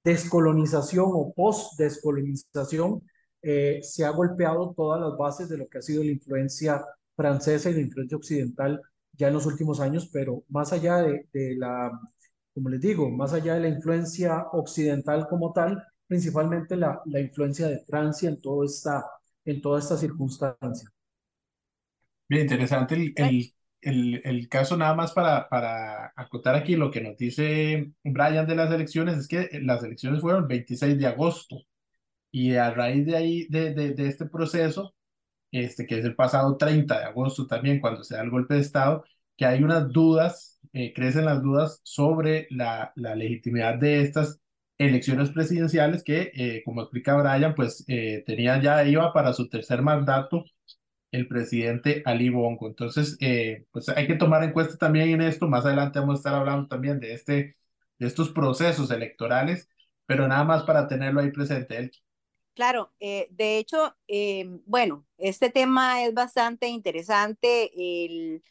descolonización 0.04 1.06
o 1.08 1.32
post-descolonización, 1.34 3.02
eh, 3.42 3.80
se 3.82 4.04
ha 4.04 4.10
golpeado 4.10 4.74
todas 4.76 5.00
las 5.00 5.16
bases 5.16 5.48
de 5.48 5.58
lo 5.58 5.68
que 5.68 5.78
ha 5.78 5.82
sido 5.82 6.04
la 6.04 6.10
influencia 6.10 6.84
francesa 7.16 7.70
y 7.70 7.74
la 7.74 7.80
influencia 7.80 8.16
occidental 8.16 8.80
ya 9.12 9.28
en 9.28 9.34
los 9.34 9.46
últimos 9.46 9.80
años, 9.80 10.08
pero 10.12 10.44
más 10.48 10.72
allá 10.72 10.98
de, 10.98 11.26
de 11.32 11.56
la, 11.56 11.90
como 12.54 12.68
les 12.68 12.80
digo, 12.80 13.10
más 13.10 13.32
allá 13.32 13.54
de 13.54 13.60
la 13.60 13.68
influencia 13.68 14.46
occidental 14.52 15.26
como 15.28 15.52
tal, 15.52 15.82
principalmente 16.06 16.76
la, 16.76 17.00
la 17.06 17.20
influencia 17.20 17.68
de 17.68 17.80
Francia 17.80 18.28
en, 18.28 18.40
todo 18.40 18.64
esta, 18.64 19.04
en 19.44 19.60
toda 19.60 19.78
esta 19.78 19.96
circunstancia. 19.96 20.90
Bien, 22.28 22.42
interesante 22.42 22.94
el, 22.94 23.12
el, 23.16 23.54
el, 23.80 24.20
el, 24.24 24.48
caso 24.48 24.76
nada 24.76 24.94
más 24.94 25.12
para, 25.12 25.48
para 25.48 26.12
acotar 26.16 26.54
aquí 26.54 26.76
lo 26.76 26.90
que 26.90 27.00
nos 27.00 27.16
dice 27.16 27.92
Brian 28.04 28.46
de 28.46 28.54
las 28.54 28.72
elecciones, 28.72 29.18
es 29.18 29.28
que 29.28 29.48
las 29.62 29.82
elecciones 29.82 30.20
fueron 30.20 30.42
el 30.42 30.48
26 30.48 30.98
de 30.98 31.06
agosto 31.06 31.56
y 32.30 32.54
a 32.56 32.70
raíz 32.72 33.06
de 33.06 33.16
ahí, 33.16 33.46
de, 33.48 33.74
de, 33.74 33.94
de 33.94 34.08
este 34.08 34.26
proceso, 34.26 34.94
este, 35.52 35.86
que 35.86 35.98
es 35.98 36.04
el 36.04 36.14
pasado 36.14 36.56
30 36.56 36.98
de 37.00 37.04
agosto 37.06 37.46
también, 37.46 37.80
cuando 37.80 38.04
se 38.04 38.14
da 38.16 38.22
el 38.22 38.30
golpe 38.30 38.54
de 38.54 38.60
Estado, 38.60 39.04
que 39.36 39.46
hay 39.46 39.62
unas 39.62 39.88
dudas, 39.92 40.60
eh, 40.72 40.92
crecen 40.94 41.24
las 41.26 41.42
dudas 41.42 41.80
sobre 41.84 42.46
la, 42.50 42.92
la 42.96 43.14
legitimidad 43.14 43.76
de 43.76 44.02
estas 44.02 44.40
elecciones 44.78 45.30
presidenciales 45.30 46.02
que, 46.04 46.32
eh, 46.34 46.62
como 46.64 46.82
explica 46.82 47.16
Brian, 47.16 47.54
pues 47.54 47.84
eh, 47.88 48.22
tenía 48.26 48.60
ya, 48.62 48.84
iba 48.84 49.12
para 49.12 49.32
su 49.32 49.48
tercer 49.48 49.82
mandato 49.82 50.44
el 51.12 51.26
presidente 51.28 52.02
Ali 52.06 52.28
Bongo. 52.30 52.68
Entonces, 52.68 53.16
eh, 53.20 53.66
pues 53.72 53.88
hay 53.88 54.06
que 54.06 54.14
tomar 54.16 54.44
en 54.44 54.52
cuenta 54.52 54.76
también 54.76 55.10
en 55.10 55.22
esto, 55.22 55.48
más 55.48 55.64
adelante 55.66 55.98
vamos 56.00 56.16
a 56.16 56.18
estar 56.20 56.34
hablando 56.34 56.68
también 56.68 57.00
de, 57.00 57.14
este, 57.14 57.56
de 57.98 58.06
estos 58.06 58.30
procesos 58.30 58.90
electorales, 58.90 59.68
pero 60.06 60.28
nada 60.28 60.44
más 60.44 60.62
para 60.64 60.86
tenerlo 60.88 61.20
ahí 61.20 61.30
presente. 61.32 61.90
Claro, 62.60 62.92
eh, 63.00 63.26
de 63.30 63.56
hecho, 63.58 63.96
eh, 64.06 64.44
bueno, 64.66 65.06
este 65.16 65.48
tema 65.50 66.04
es 66.04 66.12
bastante 66.12 66.68
interesante. 66.68 67.70
El 67.74 68.42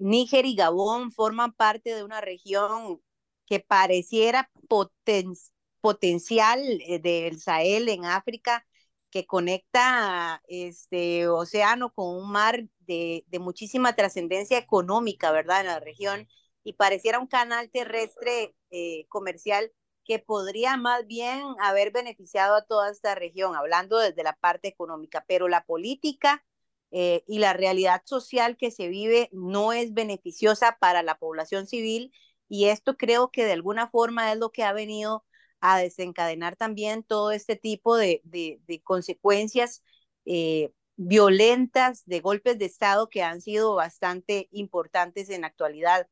Níger 0.00 0.46
y 0.46 0.56
Gabón 0.56 1.12
forman 1.12 1.52
parte 1.52 1.94
de 1.94 2.04
una 2.04 2.20
región 2.20 3.02
que 3.46 3.60
pareciera 3.60 4.50
poten 4.68 5.34
potencial 5.80 6.60
eh, 6.86 7.00
del 7.00 7.40
Sahel 7.40 7.88
en 7.90 8.04
África, 8.06 8.66
que 9.10 9.26
conecta 9.26 10.42
este 10.48 11.28
océano 11.28 11.92
con 11.92 12.16
un 12.16 12.30
mar 12.32 12.64
de, 12.80 13.24
de 13.28 13.38
muchísima 13.38 13.94
trascendencia 13.96 14.58
económica, 14.58 15.32
¿verdad? 15.32 15.60
En 15.62 15.66
la 15.68 15.80
región, 15.80 16.28
y 16.64 16.74
pareciera 16.74 17.18
un 17.20 17.26
canal 17.28 17.70
terrestre 17.70 18.54
eh, 18.70 19.06
comercial 19.08 19.72
que 20.08 20.18
podría 20.20 20.76
más 20.78 21.06
bien 21.06 21.42
haber 21.60 21.92
beneficiado 21.92 22.56
a 22.56 22.64
toda 22.64 22.90
esta 22.90 23.14
región, 23.16 23.56
hablando 23.56 23.98
desde 23.98 24.24
la 24.24 24.34
parte 24.34 24.68
económica, 24.68 25.24
pero 25.28 25.48
la 25.48 25.64
política 25.64 26.44
eh, 26.90 27.22
y 27.26 27.38
la 27.40 27.52
realidad 27.52 28.02
social 28.04 28.56
que 28.56 28.70
se 28.70 28.88
vive 28.88 29.28
no 29.32 29.72
es 29.72 29.92
beneficiosa 29.94 30.78
para 30.80 31.02
la 31.02 31.18
población 31.18 31.66
civil 31.66 32.12
y 32.48 32.66
esto 32.66 32.96
creo 32.96 33.30
que 33.30 33.44
de 33.44 33.52
alguna 33.52 33.88
forma 33.90 34.32
es 34.32 34.38
lo 34.38 34.50
que 34.52 34.64
ha 34.64 34.72
venido 34.72 35.24
a 35.60 35.78
desencadenar 35.78 36.56
también 36.56 37.02
todo 37.02 37.30
este 37.32 37.56
tipo 37.56 37.96
de, 37.96 38.22
de, 38.24 38.60
de 38.66 38.80
consecuencias 38.82 39.82
eh, 40.24 40.72
violentas, 40.96 42.04
de 42.06 42.20
golpes 42.20 42.58
de 42.58 42.64
Estado 42.66 43.08
que 43.08 43.22
han 43.22 43.40
sido 43.40 43.74
bastante 43.74 44.48
importantes 44.52 45.28
en 45.30 45.42
la 45.42 45.48
actualidad. 45.48 46.08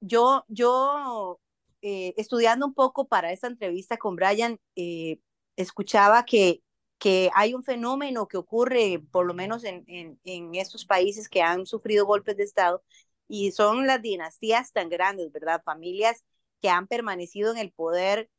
Yo, 0.00 0.44
yo 0.48 1.40
eh, 1.82 2.14
estudiando 2.16 2.66
un 2.66 2.74
poco 2.74 3.08
para 3.08 3.32
esta 3.32 3.46
entrevista 3.48 3.96
con 3.98 4.16
Brian, 4.16 4.58
eh, 4.76 5.18
escuchaba 5.56 6.24
que, 6.24 6.62
que 6.98 7.30
hay 7.34 7.54
un 7.54 7.64
fenómeno 7.64 8.28
que 8.28 8.36
ocurre, 8.38 9.02
por 9.10 9.26
lo 9.26 9.34
menos 9.34 9.64
en, 9.64 9.84
en, 9.88 10.20
en 10.24 10.54
estos 10.54 10.84
países 10.86 11.28
que 11.28 11.42
han 11.42 11.66
sufrido 11.66 12.06
golpes 12.06 12.36
de 12.36 12.44
Estado, 12.44 12.82
y 13.28 13.52
son 13.52 13.86
las 13.86 14.02
dinastías 14.02 14.72
tan 14.72 14.88
grandes, 14.88 15.32
¿verdad? 15.32 15.62
Familias 15.64 16.24
que 16.60 16.68
han 16.70 16.86
permanecido 16.86 17.50
en 17.52 17.58
el 17.58 17.72
poder 17.72 18.30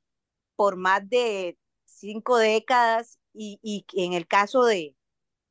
por 0.55 0.75
más 0.75 1.07
de 1.09 1.57
cinco 1.85 2.37
décadas 2.37 3.19
y, 3.33 3.59
y 3.63 3.85
en 4.03 4.13
el 4.13 4.27
caso 4.27 4.63
de, 4.65 4.95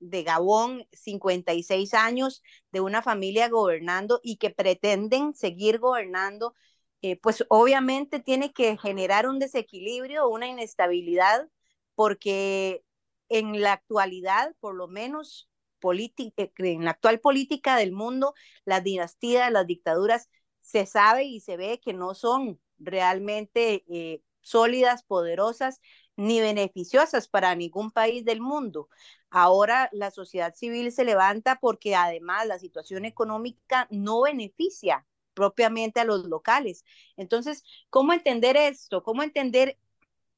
de 0.00 0.22
Gabón, 0.24 0.86
56 0.92 1.94
años 1.94 2.42
de 2.72 2.80
una 2.80 3.02
familia 3.02 3.48
gobernando 3.48 4.20
y 4.22 4.36
que 4.38 4.50
pretenden 4.50 5.34
seguir 5.34 5.78
gobernando, 5.78 6.54
eh, 7.02 7.16
pues 7.20 7.44
obviamente 7.48 8.20
tiene 8.20 8.52
que 8.52 8.78
generar 8.78 9.28
un 9.28 9.38
desequilibrio, 9.38 10.28
una 10.28 10.48
inestabilidad, 10.48 11.48
porque 11.94 12.84
en 13.28 13.60
la 13.60 13.72
actualidad, 13.74 14.54
por 14.60 14.74
lo 14.74 14.88
menos 14.88 15.50
eh, 15.82 16.52
en 16.58 16.84
la 16.84 16.92
actual 16.92 17.20
política 17.20 17.76
del 17.76 17.92
mundo, 17.92 18.34
las 18.64 18.84
dinastías, 18.84 19.50
las 19.50 19.66
dictaduras, 19.66 20.28
se 20.60 20.86
sabe 20.86 21.24
y 21.24 21.40
se 21.40 21.56
ve 21.56 21.80
que 21.80 21.92
no 21.92 22.14
son 22.14 22.60
realmente 22.78 23.84
eh, 23.88 24.22
sólidas, 24.40 25.02
poderosas, 25.02 25.80
ni 26.16 26.40
beneficiosas 26.40 27.28
para 27.28 27.54
ningún 27.54 27.90
país 27.90 28.24
del 28.24 28.40
mundo. 28.40 28.88
Ahora 29.30 29.88
la 29.92 30.10
sociedad 30.10 30.54
civil 30.54 30.92
se 30.92 31.04
levanta 31.04 31.58
porque 31.60 31.94
además 31.96 32.46
la 32.46 32.58
situación 32.58 33.04
económica 33.04 33.88
no 33.90 34.22
beneficia 34.22 35.06
propiamente 35.34 36.00
a 36.00 36.04
los 36.04 36.26
locales. 36.26 36.84
Entonces, 37.16 37.64
¿cómo 37.90 38.12
entender 38.12 38.56
esto? 38.56 39.02
¿Cómo 39.02 39.22
entender 39.22 39.78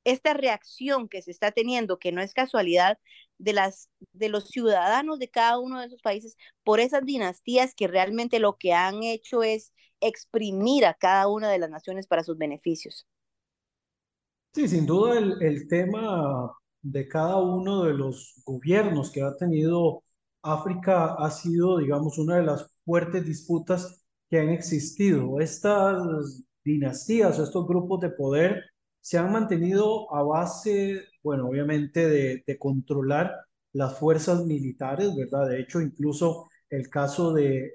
esta 0.04 0.34
reacción 0.34 1.08
que 1.08 1.22
se 1.22 1.30
está 1.30 1.50
teniendo, 1.52 1.98
que 1.98 2.12
no 2.12 2.20
es 2.20 2.34
casualidad, 2.34 2.98
de, 3.38 3.52
las, 3.52 3.90
de 4.12 4.28
los 4.28 4.48
ciudadanos 4.48 5.18
de 5.18 5.30
cada 5.30 5.58
uno 5.58 5.80
de 5.80 5.86
esos 5.86 6.02
países 6.02 6.36
por 6.62 6.80
esas 6.80 7.04
dinastías 7.04 7.74
que 7.74 7.88
realmente 7.88 8.38
lo 8.38 8.56
que 8.56 8.72
han 8.72 9.02
hecho 9.02 9.42
es 9.42 9.72
exprimir 10.00 10.84
a 10.86 10.94
cada 10.94 11.28
una 11.28 11.50
de 11.50 11.58
las 11.58 11.70
naciones 11.70 12.06
para 12.06 12.22
sus 12.22 12.36
beneficios? 12.38 13.06
Sí, 14.52 14.68
sin 14.68 14.86
duda 14.86 15.18
el, 15.18 15.42
el 15.42 15.66
tema 15.68 16.52
de 16.82 17.08
cada 17.08 17.38
uno 17.38 17.84
de 17.84 17.94
los 17.94 18.34
gobiernos 18.44 19.10
que 19.10 19.22
ha 19.22 19.36
tenido 19.36 20.04
África 20.42 21.14
ha 21.14 21.30
sido, 21.30 21.78
digamos, 21.78 22.18
una 22.18 22.36
de 22.36 22.44
las 22.44 22.70
fuertes 22.84 23.24
disputas 23.26 24.03
que 24.30 24.38
han 24.38 24.50
existido. 24.50 25.40
Estas 25.40 26.44
dinastías 26.64 27.38
o 27.38 27.44
estos 27.44 27.66
grupos 27.66 28.00
de 28.00 28.10
poder 28.10 28.64
se 29.00 29.18
han 29.18 29.32
mantenido 29.32 30.12
a 30.14 30.22
base, 30.22 31.02
bueno, 31.22 31.48
obviamente 31.48 32.08
de, 32.08 32.58
controlar 32.58 33.34
las 33.72 33.98
fuerzas 33.98 34.46
militares, 34.46 35.14
¿verdad? 35.14 35.48
De 35.48 35.60
hecho, 35.60 35.80
incluso 35.80 36.48
el 36.70 36.88
caso 36.88 37.32
de, 37.34 37.72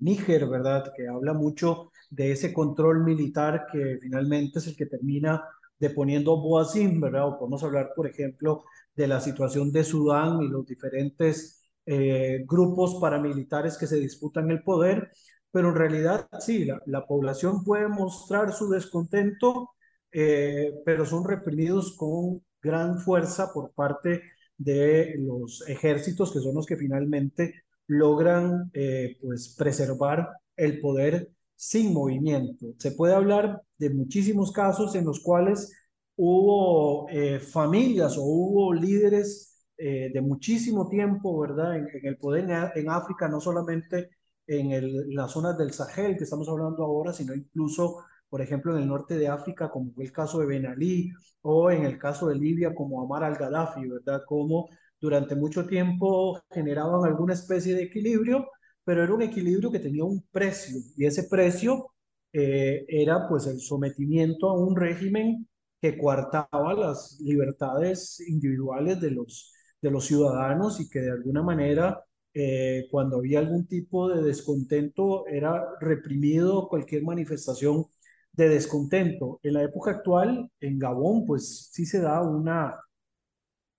Níger, 0.00 0.46
¿verdad? 0.48 0.92
Que 0.96 1.08
habla 1.08 1.34
mucho 1.34 1.90
de 2.10 2.32
ese 2.32 2.52
control 2.52 3.04
militar 3.04 3.66
que 3.72 3.98
finalmente 4.00 4.60
es 4.60 4.68
el 4.68 4.76
que 4.76 4.86
termina 4.86 5.42
deponiendo 5.78 6.36
Boazim, 6.40 7.00
¿verdad? 7.00 7.28
O 7.28 7.38
podemos 7.38 7.64
hablar, 7.64 7.92
por 7.96 8.06
ejemplo, 8.06 8.64
de 8.94 9.08
la 9.08 9.20
situación 9.20 9.72
de 9.72 9.82
Sudán 9.84 10.42
y 10.42 10.48
los 10.48 10.66
diferentes 10.66 11.60
eh, 11.86 12.44
grupos 12.46 12.98
paramilitares 13.00 13.76
que 13.76 13.86
se 13.86 13.96
disputan 13.96 14.50
el 14.50 14.62
poder, 14.62 15.10
pero 15.52 15.70
en 15.70 15.74
realidad 15.74 16.28
sí, 16.38 16.64
la, 16.64 16.80
la 16.86 17.06
población 17.06 17.64
puede 17.64 17.88
mostrar 17.88 18.52
su 18.52 18.70
descontento, 18.70 19.70
eh, 20.12 20.72
pero 20.84 21.04
son 21.06 21.24
reprimidos 21.24 21.96
con 21.96 22.42
gran 22.62 22.98
fuerza 22.98 23.52
por 23.52 23.72
parte 23.72 24.22
de 24.56 25.14
los 25.18 25.64
ejércitos, 25.68 26.32
que 26.32 26.40
son 26.40 26.54
los 26.54 26.66
que 26.66 26.76
finalmente 26.76 27.64
logran 27.86 28.70
eh, 28.74 29.18
pues 29.22 29.54
preservar 29.56 30.28
el 30.56 30.80
poder 30.80 31.30
sin 31.54 31.92
movimiento. 31.92 32.74
Se 32.78 32.92
puede 32.92 33.14
hablar 33.14 33.62
de 33.78 33.90
muchísimos 33.90 34.52
casos 34.52 34.94
en 34.94 35.04
los 35.04 35.20
cuales 35.20 35.72
hubo 36.16 37.08
eh, 37.10 37.40
familias 37.40 38.16
o 38.18 38.22
hubo 38.22 38.72
líderes 38.72 39.46
de 39.82 40.20
muchísimo 40.20 40.90
tiempo, 40.90 41.38
¿verdad? 41.38 41.74
En, 41.78 41.88
el 42.02 42.18
poder 42.18 42.44
en, 42.74 42.90
África, 42.90 43.28
no 43.28 43.40
solamente 43.40 44.10
en, 44.50 44.72
el, 44.72 45.14
las 45.14 45.30
zonas 45.32 45.56
del 45.56 45.72
Sahel 45.72 46.16
que 46.16 46.24
estamos 46.24 46.48
hablando 46.48 46.84
ahora, 46.84 47.12
sino 47.12 47.34
incluso, 47.34 48.04
por 48.28 48.42
ejemplo, 48.42 48.74
en 48.74 48.82
el 48.82 48.88
norte 48.88 49.16
de 49.16 49.28
África, 49.28 49.70
como 49.70 49.92
fue 49.92 50.04
el 50.04 50.12
caso 50.12 50.40
de 50.40 50.46
Ben 50.46 50.66
Ali, 50.66 51.10
o 51.42 51.70
en 51.70 51.84
el 51.84 51.98
caso 51.98 52.26
de 52.28 52.34
Libia, 52.34 52.74
como 52.74 53.00
Amar 53.02 53.22
al-Gaddafi, 53.24 53.86
¿verdad? 53.88 54.22
Como 54.26 54.68
durante 55.00 55.36
mucho 55.36 55.66
tiempo 55.66 56.42
generaban 56.50 57.04
alguna 57.04 57.34
especie 57.34 57.74
de 57.74 57.84
equilibrio, 57.84 58.48
pero 58.84 59.04
era 59.04 59.14
un 59.14 59.22
equilibrio 59.22 59.70
que 59.70 59.78
tenía 59.78 60.04
un 60.04 60.22
precio 60.32 60.78
y 60.96 61.06
ese 61.06 61.24
precio 61.24 61.92
eh, 62.32 62.84
era 62.88 63.28
pues 63.28 63.46
el 63.46 63.60
sometimiento 63.60 64.48
a 64.50 64.58
un 64.58 64.76
régimen 64.76 65.48
que 65.80 65.96
coartaba 65.96 66.74
las 66.74 67.18
libertades 67.20 68.20
individuales 68.28 69.00
de 69.00 69.12
los, 69.12 69.52
de 69.80 69.90
los 69.90 70.06
ciudadanos 70.06 70.80
y 70.80 70.90
que 70.90 71.00
de 71.00 71.12
alguna 71.12 71.42
manera 71.42 72.04
eh, 72.34 72.86
cuando 72.90 73.18
había 73.18 73.40
algún 73.40 73.66
tipo 73.66 74.08
de 74.08 74.22
descontento 74.22 75.26
era 75.26 75.64
reprimido 75.80 76.68
cualquier 76.68 77.02
manifestación 77.04 77.86
de 78.32 78.48
descontento. 78.48 79.40
En 79.42 79.54
la 79.54 79.62
época 79.64 79.92
actual, 79.92 80.50
en 80.60 80.78
Gabón, 80.78 81.26
pues 81.26 81.70
sí 81.72 81.86
se 81.86 82.00
da 82.00 82.22
una 82.22 82.76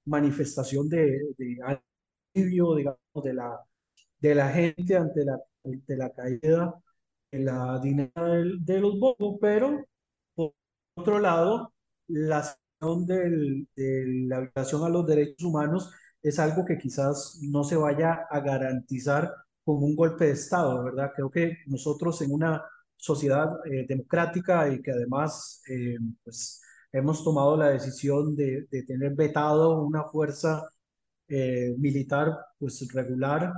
manifestación 0.05 0.89
de, 0.89 1.20
de 1.38 1.58
alivio, 2.36 2.75
digamos, 2.75 3.00
de 3.24 3.34
la, 3.34 3.60
de 4.20 4.36
la 4.36 4.50
gente 4.50 4.96
ante 4.98 5.25
la, 5.25 5.39
de 5.63 5.98
la 5.98 6.12
caída 6.12 6.74
de 7.31 7.39
la 7.39 7.79
dinámica 7.81 8.24
de, 8.25 8.79
los 8.79 9.00
bobos, 9.00 9.38
pero 9.41 9.86
por 10.36 10.53
otro 10.96 11.20
lado, 11.20 11.74
la 12.08 12.43
situación 12.43 13.05
de 13.05 13.65
la 14.27 14.41
violación 14.41 14.84
a 14.84 14.89
los 14.89 15.08
derechos 15.08 15.43
humanos 15.46 15.91
es 16.24 16.40
algo 16.40 16.66
que 16.66 16.78
quizás 16.78 17.40
no 17.42 17.63
se 17.63 17.75
vaya 17.75 18.28
a 18.30 18.40
garantizar 18.40 19.34
con 19.63 19.84
un 19.84 19.96
golpe 19.96 20.25
de 20.25 20.32
Estado, 20.32 20.84
¿verdad? 20.84 21.12
Creo 21.16 21.32
que 21.32 21.58
nosotros 21.68 22.22
en 22.22 22.32
una 22.32 22.63
sociedad 22.96 23.50
eh, 23.66 23.86
democrática 23.88 24.70
y 24.72 24.82
que 24.82 24.92
además 24.92 25.62
eh, 25.70 25.98
pues, 26.24 26.62
hemos 26.92 27.24
tomado 27.24 27.58
la 27.58 27.70
decisión 27.70 28.36
de, 28.36 28.68
de 28.72 28.84
tener 28.84 29.16
vetado 29.16 29.82
una 29.82 30.04
fuerza 30.06 30.63
eh, 31.28 31.74
militar 31.78 32.38
pues, 32.60 32.88
regular, 32.94 33.54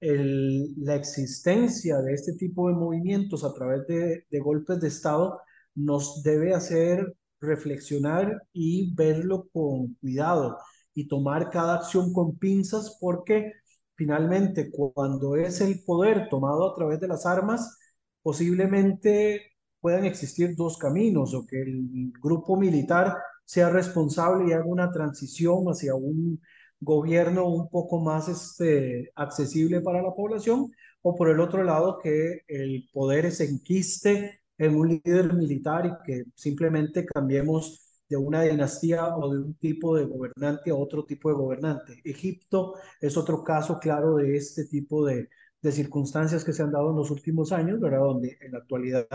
la 0.00 0.96
existencia 0.96 2.02
de 2.02 2.12
este 2.12 2.34
tipo 2.34 2.68
de 2.68 2.74
movimientos 2.74 3.42
a 3.42 3.54
través 3.54 3.86
de 3.86 4.40
golpes 4.40 4.78
de 4.80 4.88
Estado 4.88 5.40
nos 5.74 6.22
debe 6.22 6.52
hacer 6.52 7.14
reflexionar 7.40 8.42
y 8.52 8.94
verlo 8.94 9.48
con 9.50 9.94
cuidado 9.94 10.58
y 10.94 11.08
tomar 11.08 11.50
cada 11.50 11.76
acción 11.76 12.12
con 12.12 12.38
pinzas 12.38 12.96
porque 13.00 13.52
finalmente 13.96 14.70
cuando 14.70 15.36
es 15.36 15.60
el 15.60 15.82
poder 15.84 16.28
tomado 16.28 16.70
a 16.70 16.74
través 16.74 17.00
de 17.00 17.08
las 17.08 17.26
armas, 17.26 17.78
posiblemente 18.22 19.52
puedan 19.80 20.04
existir 20.06 20.56
dos 20.56 20.78
caminos 20.78 21.34
o 21.34 21.46
que 21.46 21.60
el 21.62 22.12
grupo 22.22 22.56
militar 22.56 23.16
sea 23.44 23.68
responsable 23.70 24.48
y 24.48 24.52
haga 24.52 24.64
una 24.64 24.90
transición 24.90 25.66
hacia 25.66 25.94
un 25.94 26.40
gobierno 26.80 27.48
un 27.48 27.68
poco 27.68 28.00
más 28.00 28.28
este, 28.28 29.10
accesible 29.14 29.80
para 29.80 30.02
la 30.02 30.14
población 30.14 30.70
o 31.02 31.14
por 31.14 31.28
el 31.28 31.40
otro 31.40 31.62
lado 31.64 31.98
que 32.02 32.40
el 32.48 32.88
poder 32.92 33.30
se 33.32 33.44
enquiste 33.44 34.40
en 34.58 34.74
un 34.76 34.88
líder 34.88 35.34
militar 35.34 35.86
y 35.86 36.06
que 36.06 36.24
simplemente 36.34 37.04
cambiemos 37.04 37.83
de 38.08 38.16
una 38.16 38.42
dinastía 38.42 39.16
o 39.16 39.32
de 39.32 39.40
un 39.40 39.54
tipo 39.54 39.96
de 39.96 40.04
gobernante 40.04 40.70
a 40.70 40.74
otro 40.74 41.04
tipo 41.04 41.28
de 41.30 41.36
gobernante. 41.36 42.00
Egipto 42.04 42.74
es 43.00 43.16
otro 43.16 43.42
caso 43.44 43.78
claro 43.78 44.16
de 44.16 44.36
este 44.36 44.66
tipo 44.66 45.04
de, 45.06 45.28
de 45.62 45.72
circunstancias 45.72 46.44
que 46.44 46.52
se 46.52 46.62
han 46.62 46.70
dado 46.72 46.90
en 46.90 46.96
los 46.96 47.10
últimos 47.10 47.52
años, 47.52 47.80
¿verdad? 47.80 48.00
Donde 48.00 48.36
en 48.40 48.52
la 48.52 48.58
actualidad 48.58 49.08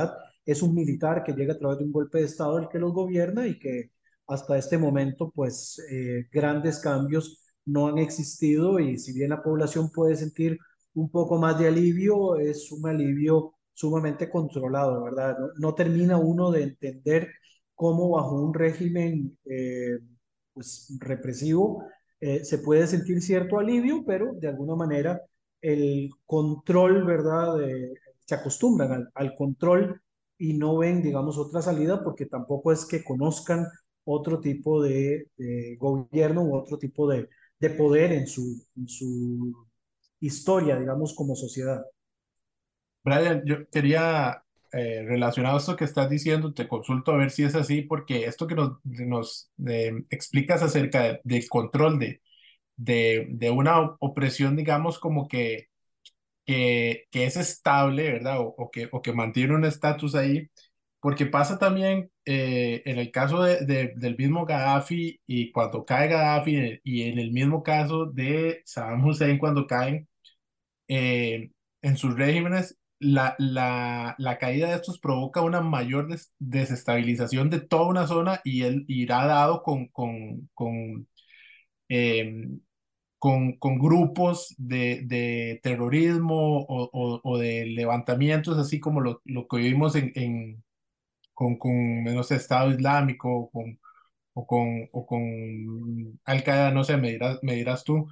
es 0.45 0.61
un 0.63 0.73
militar 0.73 1.23
que 1.23 1.33
llega 1.33 1.53
a 1.53 1.57
través 1.59 1.77
de 1.77 1.85
un 1.85 1.91
golpe 1.91 2.19
de 2.19 2.25
Estado 2.25 2.57
el 2.59 2.69
que 2.69 2.79
los 2.79 2.91
gobierna 2.93 3.45
y 3.47 3.59
que 3.59 3.91
hasta 4.27 4.57
este 4.57 4.77
momento, 4.77 5.31
pues, 5.33 5.79
eh, 5.91 6.27
grandes 6.31 6.79
cambios 6.79 7.43
no 7.65 7.87
han 7.87 7.97
existido 7.99 8.79
y 8.79 8.97
si 8.97 9.13
bien 9.13 9.29
la 9.29 9.43
población 9.43 9.91
puede 9.91 10.15
sentir 10.15 10.57
un 10.93 11.09
poco 11.11 11.37
más 11.37 11.57
de 11.59 11.67
alivio, 11.67 12.35
es 12.37 12.71
un 12.71 12.87
alivio 12.87 13.55
sumamente 13.73 14.29
controlado, 14.29 15.03
¿verdad? 15.03 15.37
No, 15.57 15.73
termina 15.75 16.17
uno 16.17 16.51
de 16.51 16.63
entender 16.63 17.29
cómo 17.79 18.09
bajo 18.09 18.35
un 18.35 18.53
régimen 18.53 19.37
eh, 19.45 19.99
pues, 20.53 20.97
represivo 20.99 21.85
eh, 22.19 22.43
se 22.43 22.57
puede 22.57 22.85
sentir 22.87 23.21
cierto 23.21 23.57
alivio, 23.57 24.03
pero 24.05 24.33
de 24.33 24.49
alguna 24.49 24.75
manera 24.75 25.21
el 25.61 26.09
control, 26.25 27.05
¿verdad? 27.05 27.55
se 28.25 28.35
acostumbran 28.35 28.91
al, 28.91 29.09
al, 29.13 29.35
control 29.37 30.01
y 30.37 30.57
no 30.57 30.77
ven, 30.77 31.01
digamos, 31.01 31.37
otra 31.37 31.61
salida 31.61 32.03
porque 32.03 32.25
tampoco 32.25 32.73
es 32.73 32.85
que 32.85 33.01
conozcan 33.01 33.65
otro 34.03 34.41
tipo 34.41 34.83
de, 34.83 35.27
de 35.37 35.77
gobierno 35.79 36.43
u 36.43 36.55
otro 36.55 36.77
tipo 36.77 37.09
de, 37.09 37.29
de 37.59 37.69
poder 37.69 38.11
en 38.11 38.27
su, 38.27 38.61
en 38.75 38.89
su 38.89 39.53
historia, 40.19 40.77
digamos, 40.77 41.13
como 41.15 41.33
sociedad. 41.33 41.81
Brian, 43.05 43.41
yo 43.45 43.69
quería, 43.69 44.43
eh, 44.71 45.03
relacionado 45.07 45.55
a 45.55 45.59
esto 45.59 45.75
que 45.75 45.85
estás 45.85 46.09
diciendo, 46.09 46.53
te 46.53 46.67
consulto 46.67 47.11
a 47.11 47.17
ver 47.17 47.31
si 47.31 47.43
es 47.43 47.55
así, 47.55 47.81
porque 47.81 48.25
esto 48.25 48.47
que 48.47 48.55
nos, 48.55 48.77
nos 48.83 49.51
eh, 49.67 49.93
explicas 50.09 50.61
acerca 50.63 51.19
del 51.23 51.49
control 51.49 51.99
de, 51.99 52.21
de, 52.77 53.27
de, 53.31 53.51
una 53.51 53.95
opresión, 53.99 54.55
digamos, 54.55 54.99
como 54.99 55.27
que, 55.27 55.67
que, 56.45 57.05
que 57.11 57.25
es 57.25 57.37
estable, 57.37 58.11
¿verdad? 58.11 58.41
O, 58.41 58.55
o, 58.57 58.71
que, 58.71 58.89
o 58.91 59.01
que 59.01 59.13
mantiene 59.13 59.55
un 59.55 59.65
estatus 59.65 60.15
ahí, 60.15 60.49
porque 61.01 61.25
pasa 61.27 61.59
también 61.59 62.11
eh, 62.25 62.81
en 62.85 62.99
el 62.99 63.11
caso 63.11 63.43
de, 63.43 63.65
de, 63.65 63.93
del 63.97 64.17
mismo 64.17 64.45
Gaddafi 64.45 65.21
y 65.27 65.51
cuando 65.51 65.85
cae 65.85 66.09
Gaddafi, 66.09 66.81
y 66.83 67.03
en 67.03 67.19
el 67.19 67.31
mismo 67.31 67.63
caso 67.63 68.05
de 68.07 68.61
Saddam 68.65 69.05
Hussein 69.05 69.37
cuando 69.39 69.67
caen 69.67 70.07
en 71.81 71.97
sus 71.97 72.15
regímenes, 72.15 72.78
la, 72.99 73.35
la, 73.39 74.15
la, 74.17 74.37
caída 74.37 74.69
de 74.69 74.75
estos 74.75 74.99
provoca 74.99 75.41
una 75.41 75.61
mayor 75.61 76.07
desestabilización 76.39 77.49
de 77.49 77.61
toda 77.61 77.87
una 77.87 78.07
zona 78.07 78.41
y 78.43 78.63
él 78.63 78.85
irá 78.87 79.25
dado 79.25 79.63
con, 79.63 79.87
con, 79.87 80.49
con, 80.53 81.07
em, 81.89 82.61
con, 83.19 83.53
con, 83.59 83.79
grupos 83.79 84.55
de, 84.57 85.03
de 85.05 85.59
terrorismo 85.63 86.59
o, 86.61 86.89
o, 86.93 87.21
o, 87.23 87.37
de 87.37 87.65
levantamientos, 87.67 88.57
así 88.57 88.79
como 88.79 89.01
lo, 89.01 89.21
lo 89.25 89.47
que 89.47 89.57
vimos 89.57 89.95
en, 89.95 90.11
en, 90.15 90.63
con, 91.33 91.57
con 91.57 92.03
no 92.03 92.21
Estado 92.21 92.71
Islámico 92.71 93.49
con, 93.51 93.79
o 94.33 94.47
con, 94.47 94.89
o 94.91 95.05
con 95.05 96.19
Al-Qaeda, 96.25 96.71
no 96.71 96.83
sé, 96.83 96.97
me 96.97 97.11
dirás, 97.11 97.39
me 97.43 97.55
dirás 97.55 97.83
tú. 97.83 98.07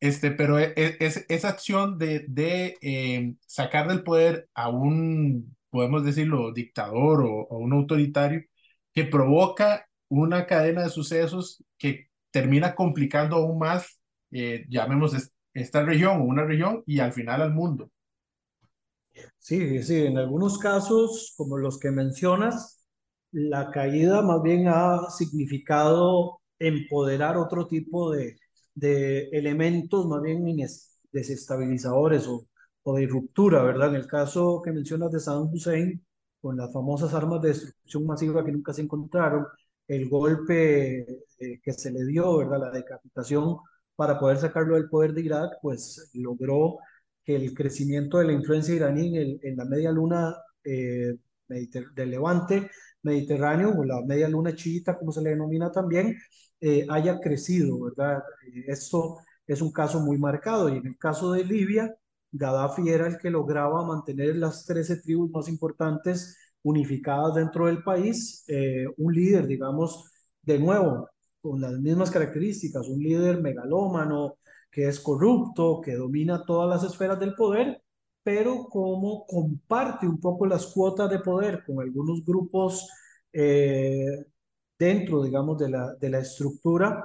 Este, 0.00 0.30
pero 0.30 0.58
e, 0.58 0.74
e, 0.76 0.96
es, 1.00 1.24
esa 1.28 1.48
acción 1.48 1.98
de, 1.98 2.24
de 2.28 2.76
eh, 2.82 3.34
sacar 3.46 3.88
del 3.88 4.02
poder 4.02 4.48
a 4.54 4.68
un, 4.68 5.56
podemos 5.70 6.04
decirlo, 6.04 6.52
dictador 6.52 7.22
o, 7.22 7.46
un 7.58 7.72
autoritario, 7.72 8.42
que 8.92 9.04
provoca 9.04 9.86
una 10.08 10.46
cadena 10.46 10.82
de 10.84 10.90
sucesos 10.90 11.62
que 11.78 12.08
termina 12.30 12.74
complicando 12.74 13.36
aún 13.36 13.58
más, 13.58 14.00
eh, 14.30 14.66
llamemos 14.68 15.14
esta 15.54 15.82
región 15.82 16.20
o 16.20 16.24
una 16.24 16.44
región 16.44 16.82
y 16.86 17.00
al 17.00 17.12
final 17.12 17.42
al 17.42 17.54
mundo. 17.54 17.90
Sí, 19.38 19.82
sí, 19.82 20.04
en 20.06 20.18
algunos 20.18 20.58
casos, 20.58 21.34
como 21.36 21.56
los 21.56 21.78
que 21.78 21.90
mencionas, 21.90 22.86
la 23.32 23.70
caída 23.70 24.22
más 24.22 24.42
bien 24.42 24.68
ha 24.68 25.08
significado 25.10 26.40
empoderar 26.58 27.36
otro 27.36 27.66
tipo 27.66 28.10
de, 28.12 28.36
de 28.76 29.28
elementos 29.30 30.06
más 30.06 30.22
bien 30.22 30.44
desestabilizadores 31.12 32.26
o, 32.28 32.46
o 32.84 32.96
de 32.96 33.06
ruptura, 33.06 33.62
¿verdad? 33.64 33.90
En 33.90 33.96
el 33.96 34.06
caso 34.06 34.62
que 34.62 34.72
mencionas 34.72 35.10
de 35.12 35.20
Saddam 35.20 35.52
Hussein, 35.52 36.04
con 36.40 36.56
las 36.56 36.72
famosas 36.72 37.14
armas 37.14 37.42
de 37.42 37.48
destrucción 37.48 38.06
masiva 38.06 38.44
que 38.44 38.52
nunca 38.52 38.72
se 38.72 38.82
encontraron, 38.82 39.46
el 39.88 40.08
golpe 40.08 41.00
eh, 41.38 41.60
que 41.62 41.72
se 41.72 41.90
le 41.92 42.04
dio, 42.06 42.38
¿verdad? 42.38 42.60
La 42.60 42.70
decapitación 42.70 43.58
para 43.96 44.18
poder 44.18 44.38
sacarlo 44.38 44.74
del 44.76 44.88
poder 44.88 45.12
de 45.14 45.22
Irak, 45.22 45.52
pues 45.62 46.10
logró 46.14 46.78
que 47.24 47.36
el 47.36 47.54
crecimiento 47.54 48.18
de 48.18 48.26
la 48.26 48.32
influencia 48.32 48.74
iraní 48.74 49.08
en, 49.08 49.16
el, 49.16 49.40
en 49.42 49.56
la 49.56 49.64
media 49.64 49.90
luna 49.90 50.36
eh, 50.64 51.16
del 51.48 52.10
Levante 52.10 52.70
Mediterráneo, 53.02 53.70
o 53.76 53.84
la 53.84 54.02
media 54.02 54.28
luna 54.28 54.54
chiita, 54.54 54.98
como 54.98 55.12
se 55.12 55.22
le 55.22 55.30
denomina 55.30 55.70
también, 55.70 56.16
eh, 56.60 56.86
haya 56.88 57.20
crecido, 57.20 57.80
¿verdad? 57.80 58.22
Eh, 58.46 58.64
esto 58.68 59.18
es 59.46 59.60
un 59.60 59.72
caso 59.72 60.00
muy 60.00 60.18
marcado. 60.18 60.68
Y 60.68 60.78
en 60.78 60.86
el 60.86 60.98
caso 60.98 61.32
de 61.32 61.44
Libia, 61.44 61.94
Gaddafi 62.32 62.88
era 62.88 63.06
el 63.06 63.18
que 63.18 63.30
lograba 63.30 63.84
mantener 63.84 64.36
las 64.36 64.64
13 64.66 65.00
tribus 65.02 65.30
más 65.30 65.48
importantes 65.48 66.36
unificadas 66.62 67.34
dentro 67.34 67.66
del 67.66 67.82
país, 67.82 68.44
eh, 68.48 68.86
un 68.96 69.14
líder, 69.14 69.46
digamos, 69.46 70.10
de 70.42 70.58
nuevo, 70.58 71.08
con 71.40 71.60
las 71.60 71.72
mismas 71.78 72.10
características, 72.10 72.88
un 72.88 72.98
líder 72.98 73.40
megalómano, 73.40 74.38
que 74.70 74.88
es 74.88 75.00
corrupto, 75.00 75.80
que 75.80 75.94
domina 75.94 76.44
todas 76.44 76.68
las 76.68 76.90
esferas 76.90 77.18
del 77.20 77.34
poder, 77.34 77.82
pero 78.22 78.64
como 78.68 79.24
comparte 79.26 80.08
un 80.08 80.18
poco 80.20 80.46
las 80.46 80.66
cuotas 80.66 81.08
de 81.10 81.20
poder 81.20 81.62
con 81.64 81.80
algunos 81.80 82.24
grupos 82.24 82.88
dentro, 84.78 85.22
digamos, 85.22 85.58
de 85.58 85.70
la, 85.70 85.94
de 85.94 86.10
la 86.10 86.18
estructura, 86.20 87.04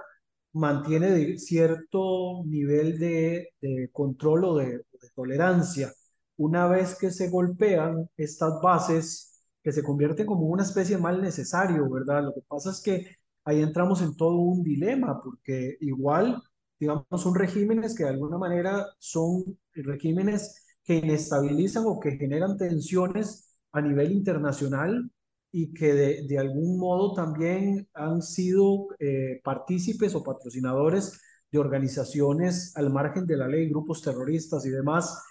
mantiene 0.54 1.38
cierto 1.38 2.44
nivel 2.46 3.00
de, 3.00 3.50
control 3.92 4.46
o 4.46 4.56
de, 4.58 4.82
tolerancia. 5.16 5.92
Una 6.38 6.68
vez 6.68 6.98
que 6.98 7.12
se 7.12 7.30
golpean 7.30 8.10
estas 8.18 8.62
bases, 8.62 9.44
que 9.64 9.72
se 9.72 9.84
convierten 9.84 10.26
como 10.26 10.48
una 10.48 10.64
especie 10.64 10.96
de 10.96 11.02
mal 11.02 11.22
necesario, 11.22 11.90
¿verdad? 11.90 12.24
Lo 12.24 12.34
que 12.34 12.42
pasa 12.48 12.72
es 12.72 12.82
que 12.82 13.16
ahí 13.46 13.62
entramos 13.62 14.02
en 14.02 14.16
todo 14.16 14.38
un 14.38 14.64
dilema, 14.64 15.22
porque 15.24 15.78
igual, 15.82 16.42
digamos, 16.80 17.06
son 17.18 17.36
regímenes 17.36 17.96
que 17.96 18.04
de 18.04 18.10
alguna 18.12 18.38
manera 18.38 18.88
son 19.00 19.58
regímenes 19.74 20.66
que 20.84 20.96
inestabilizan 20.96 21.84
o 21.86 22.00
que 22.00 22.18
generan 22.18 22.58
tensiones 22.58 23.60
a 23.72 23.82
nivel 23.82 24.12
internacional 24.12 25.10
y 25.52 25.74
que 25.74 25.94
de, 25.94 26.40
algún 26.40 26.78
modo 26.80 27.14
también 27.14 27.88
han 27.94 28.22
sido 28.22 28.88
eh, 29.00 29.42
partícipes 29.44 30.16
o 30.16 30.24
patrocinadores 30.24 31.20
de 31.52 31.60
organizaciones 31.60 32.74
al 32.78 32.90
margen 32.92 33.26
de 33.26 33.38
la 33.38 33.48
ley, 33.48 33.70
grupos 33.70 34.02
terroristas 34.02 34.66
y 34.66 34.70
demás, 34.70 35.22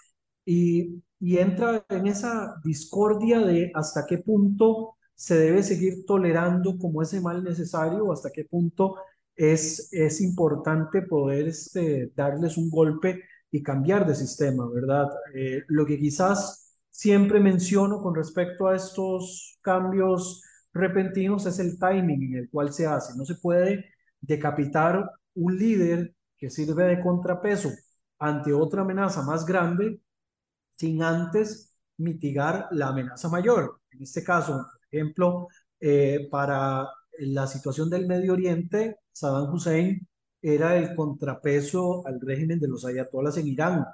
y, 0.45 1.01
entra 1.19 1.85
en 1.89 2.07
esa 2.07 2.55
discordia 2.63 3.39
de 3.41 3.71
hasta 3.75 4.05
qué 4.07 4.17
punto 4.19 4.95
se 5.13 5.37
debe 5.37 5.61
seguir 5.61 6.03
tolerando 6.05 6.77
como 6.79 7.03
ese 7.03 7.21
mal 7.21 7.43
necesario 7.43 8.11
hasta 8.11 8.31
qué 8.31 8.45
punto 8.45 8.95
es, 9.35 9.89
es 9.93 10.19
importante 10.19 11.03
poder 11.03 11.47
este, 11.49 12.11
darles 12.15 12.57
un 12.57 12.71
golpe 12.71 13.21
y 13.51 13.61
cambiar 13.61 14.07
de 14.07 14.15
sistema, 14.15 14.67
¿verdad? 14.69 15.07
Eh, 15.35 15.61
lo 15.67 15.85
que 15.85 15.99
quizás 15.99 16.60
siempre 17.01 17.39
menciono 17.39 17.99
con 17.99 18.13
respecto 18.13 18.67
a 18.67 18.75
estos 18.75 19.57
cambios 19.61 20.43
repentinos 20.71 21.47
es 21.47 21.57
el 21.57 21.79
timing 21.79 22.21
en 22.25 22.35
el 22.37 22.49
cual 22.51 22.71
se 22.71 22.85
hace. 22.85 23.17
No 23.17 23.25
se 23.25 23.33
puede 23.41 23.85
decapitar 24.19 25.09
un 25.33 25.57
líder 25.57 26.13
que 26.37 26.51
sirve 26.51 26.83
de 26.83 27.01
contrapeso 27.01 27.71
ante 28.19 28.53
otra 28.53 28.83
amenaza 28.83 29.23
más 29.23 29.47
grande 29.47 29.99
sin 30.77 31.01
antes 31.01 31.75
mitigar 31.97 32.67
la 32.69 32.89
amenaza 32.89 33.29
mayor. 33.29 33.81
En 33.89 34.03
este 34.03 34.23
caso, 34.23 34.53
por 34.53 34.87
ejemplo, 34.91 35.47
eh, 35.79 36.27
para 36.29 36.87
la 37.17 37.47
situación 37.47 37.89
del 37.89 38.05
Medio 38.05 38.33
Oriente, 38.33 38.97
Saddam 39.11 39.51
Hussein 39.51 40.07
era 40.39 40.77
el 40.77 40.93
contrapeso 40.95 42.05
al 42.05 42.21
régimen 42.21 42.59
de 42.59 42.67
los 42.67 42.85
ayatolas 42.85 43.37
en 43.37 43.47
Irán. 43.47 43.85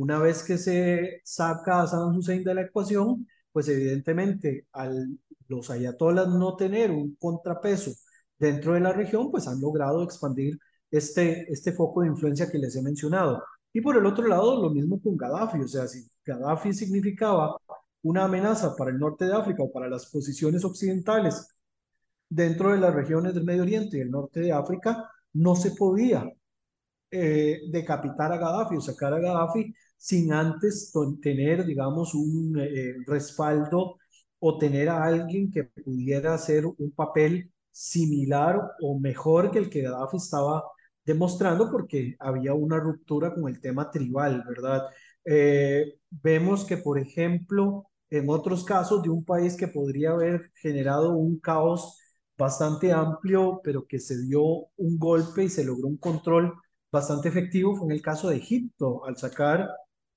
Una 0.00 0.18
vez 0.18 0.42
que 0.42 0.56
se 0.58 1.20
saca 1.24 1.82
a 1.82 1.86
Saddam 1.86 2.16
Hussein 2.16 2.42
de 2.42 2.54
la 2.54 2.62
ecuación, 2.62 3.26
pues 3.52 3.68
evidentemente 3.68 4.66
al 4.72 5.18
los 5.50 5.68
ayatolas 5.70 6.28
no 6.28 6.56
tener 6.56 6.90
un 6.90 7.16
contrapeso 7.16 7.92
dentro 8.38 8.74
de 8.74 8.80
la 8.80 8.92
región, 8.92 9.30
pues 9.30 9.46
han 9.48 9.60
logrado 9.60 10.02
expandir 10.02 10.58
este, 10.90 11.52
este 11.52 11.72
foco 11.72 12.00
de 12.00 12.08
influencia 12.08 12.50
que 12.50 12.58
les 12.58 12.76
he 12.76 12.82
mencionado. 12.82 13.42
Y 13.72 13.80
por 13.82 13.96
el 13.96 14.06
otro 14.06 14.26
lado, 14.26 14.62
lo 14.62 14.70
mismo 14.70 15.00
con 15.02 15.16
Gaddafi, 15.16 15.60
o 15.60 15.68
sea, 15.68 15.86
si 15.86 16.08
Gaddafi 16.24 16.72
significaba 16.72 17.56
una 18.02 18.24
amenaza 18.24 18.74
para 18.76 18.90
el 18.90 18.98
norte 18.98 19.26
de 19.26 19.34
África 19.34 19.62
o 19.62 19.72
para 19.72 19.88
las 19.88 20.06
posiciones 20.06 20.64
occidentales 20.64 21.48
dentro 22.28 22.72
de 22.72 22.78
las 22.78 22.94
regiones 22.94 23.34
del 23.34 23.44
Medio 23.44 23.62
Oriente 23.62 23.98
y 23.98 24.00
el 24.00 24.10
norte 24.10 24.40
de 24.40 24.52
África, 24.52 25.10
no 25.34 25.54
se 25.56 25.72
podía 25.72 26.24
eh, 27.10 27.62
decapitar 27.70 28.32
a 28.32 28.38
Gaddafi 28.38 28.76
o 28.76 28.80
sacar 28.80 29.12
a 29.14 29.18
Gaddafi 29.18 29.74
sin 30.00 30.32
antes 30.32 30.92
tener, 31.20 31.66
digamos, 31.66 32.14
un 32.14 32.58
eh, 32.58 32.94
respaldo 33.06 33.98
o 34.38 34.58
tener 34.58 34.88
a 34.88 35.04
alguien 35.04 35.50
que 35.50 35.64
pudiera 35.64 36.32
hacer 36.34 36.64
un 36.66 36.90
papel 36.96 37.52
similar 37.70 38.58
o 38.80 38.98
mejor 38.98 39.50
que 39.50 39.58
el 39.58 39.68
que 39.70 39.82
Gaddafi 39.82 40.16
estaba 40.16 40.64
demostrando 41.04 41.70
porque 41.70 42.16
había 42.18 42.54
una 42.54 42.78
ruptura 42.80 43.34
con 43.34 43.48
el 43.48 43.60
tema 43.60 43.90
tribal, 43.90 44.42
¿verdad? 44.48 44.84
Eh, 45.24 45.98
vemos 46.10 46.64
que, 46.64 46.78
por 46.78 46.98
ejemplo, 46.98 47.86
en 48.08 48.30
otros 48.30 48.64
casos 48.64 49.02
de 49.02 49.10
un 49.10 49.24
país 49.24 49.54
que 49.56 49.68
podría 49.68 50.12
haber 50.12 50.50
generado 50.54 51.12
un 51.12 51.38
caos 51.40 51.98
bastante 52.38 52.90
amplio, 52.92 53.60
pero 53.62 53.86
que 53.86 53.98
se 54.00 54.18
dio 54.22 54.42
un 54.76 54.98
golpe 54.98 55.44
y 55.44 55.50
se 55.50 55.64
logró 55.64 55.88
un 55.88 55.98
control 55.98 56.54
bastante 56.90 57.28
efectivo, 57.28 57.76
fue 57.76 57.86
en 57.88 57.92
el 57.92 58.02
caso 58.02 58.30
de 58.30 58.36
Egipto, 58.36 59.04
al 59.04 59.16
sacar 59.18 59.68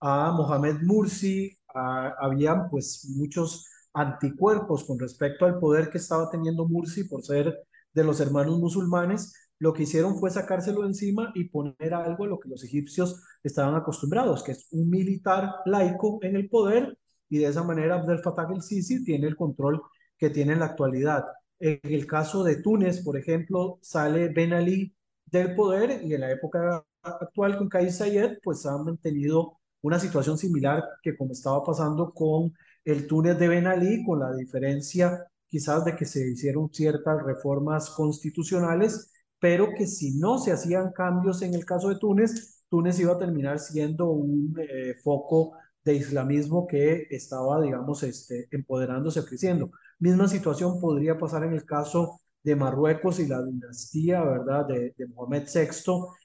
a 0.06 0.34
Mohamed 0.34 0.82
Mursi, 0.82 1.58
había 1.74 2.68
pues 2.70 3.08
muchos 3.16 3.66
anticuerpos 3.94 4.84
con 4.84 5.00
respecto 5.00 5.46
al 5.46 5.60
poder 5.60 5.90
que 5.90 5.98
estaba 5.98 6.30
teniendo 6.30 6.68
Mursi 6.68 7.06
por 7.06 7.24
ser 7.24 7.58
de 7.94 8.04
los 8.04 8.20
hermanos 8.20 8.60
musulmanes, 8.60 9.34
lo 9.60 9.72
que 9.72 9.84
hicieron 9.84 10.20
fue 10.20 10.30
sacárselo 10.30 10.86
encima 10.86 11.32
y 11.36 11.46
poner 11.46 11.94
algo 11.94 12.26
a 12.26 12.28
lo 12.28 12.38
que 12.38 12.50
los 12.50 12.66
egipcios 12.66 13.24
estaban 13.44 13.76
acostumbrados, 13.76 14.44
que 14.44 14.52
es 14.52 14.68
un 14.72 14.90
militar 14.90 15.56
laico 15.66 16.20
en 16.22 16.36
el 16.36 16.50
poder, 16.50 16.98
y 17.30 17.38
de 17.38 17.46
esa 17.46 17.64
manera 17.64 17.96
Abdel 17.96 18.20
Fattah 18.20 18.48
el-Sisi 18.54 19.06
tiene 19.06 19.28
el 19.28 19.38
control 19.38 19.82
que 20.18 20.30
tiene 20.30 20.54
en 20.54 20.60
la 20.60 20.66
actualidad. 20.66 21.24
En 21.60 21.80
el 21.84 22.06
caso 22.06 22.44
de 22.44 22.58
Túnez, 22.58 23.02
por 23.06 23.16
ejemplo, 23.18 23.80
sale 23.82 24.28
Ben 24.30 24.52
Ali 24.52 24.94
del 25.26 25.56
poder 25.56 26.02
y 26.04 26.14
en 26.14 26.22
la 26.22 26.32
época 26.32 26.84
actual 27.02 27.58
con 27.58 27.70
Kais 27.70 27.98
Sayed, 27.98 28.40
pues 28.44 28.66
han 28.66 28.84
mantenido 28.84 29.60
una 29.84 30.00
situación 30.00 30.38
similar 30.38 30.84
que 31.04 31.16
como 31.16 31.34
estaba 31.34 31.64
pasando 31.64 32.12
con 32.14 32.54
el 32.84 33.08
Túnez 33.08 33.38
de 33.38 33.48
Ben 33.48 33.68
Ali, 33.68 34.04
con 34.04 34.20
la 34.20 34.34
diferencia 34.34 35.26
quizás 35.48 35.86
de 35.86 35.96
que 35.96 36.06
se 36.06 36.28
hicieron 36.28 36.74
ciertas 36.74 37.22
reformas 37.24 37.92
constitucionales, 37.92 39.12
pero 39.40 39.70
que 39.78 39.86
si 39.86 40.18
no 40.18 40.40
se 40.40 40.52
hacían 40.52 40.92
cambios 40.94 41.44
en 41.44 41.54
el 41.54 41.66
caso 41.66 41.90
de 41.90 41.98
Túnez, 41.98 42.64
Túnez 42.70 43.00
iba 43.00 43.14
a 43.14 43.20
terminar 43.20 43.60
siendo 43.60 44.10
un 44.10 44.56
eh, 44.60 44.96
foco 45.04 45.54
de 45.86 45.96
islamismo 45.96 46.66
que 46.66 47.06
estaba, 47.12 47.62
digamos, 47.62 48.02
este, 48.04 48.48
empoderándose, 48.52 49.24
creciendo. 49.26 49.70
Misma 50.00 50.28
situación 50.28 50.80
podría 50.80 51.20
pasar 51.20 51.44
en 51.44 51.54
el 51.54 51.66
caso 51.66 52.22
de 52.42 52.56
Marruecos 52.56 53.20
y 53.20 53.28
la 53.28 53.44
dinastía, 53.44 54.24
¿verdad?, 54.24 54.66
de, 54.66 54.96
de 54.98 55.08
Mohamed 55.08 55.44
VI 55.54 55.68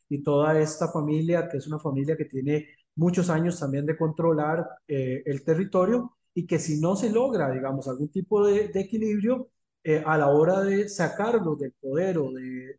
y 0.08 0.22
toda 0.22 0.58
esta 0.58 0.88
familia, 0.88 1.48
que 1.50 1.58
es 1.58 1.66
una 1.66 1.78
familia 1.78 2.16
que 2.16 2.24
tiene 2.24 2.66
muchos 2.98 3.30
años 3.30 3.58
también 3.58 3.86
de 3.86 3.96
controlar 3.96 4.68
eh, 4.88 5.22
el 5.24 5.44
territorio 5.44 6.16
y 6.34 6.46
que 6.46 6.58
si 6.58 6.80
no 6.80 6.96
se 6.96 7.10
logra, 7.10 7.50
digamos, 7.50 7.88
algún 7.88 8.10
tipo 8.10 8.44
de, 8.46 8.70
equilibrio 8.74 9.50
eh, 9.84 10.02
a 10.04 10.18
la 10.18 10.28
hora 10.28 10.60
de 10.62 10.88
sacarlos 10.88 11.58
del 11.58 11.72
poder 11.80 12.18
o 12.18 12.32
de, 12.32 12.78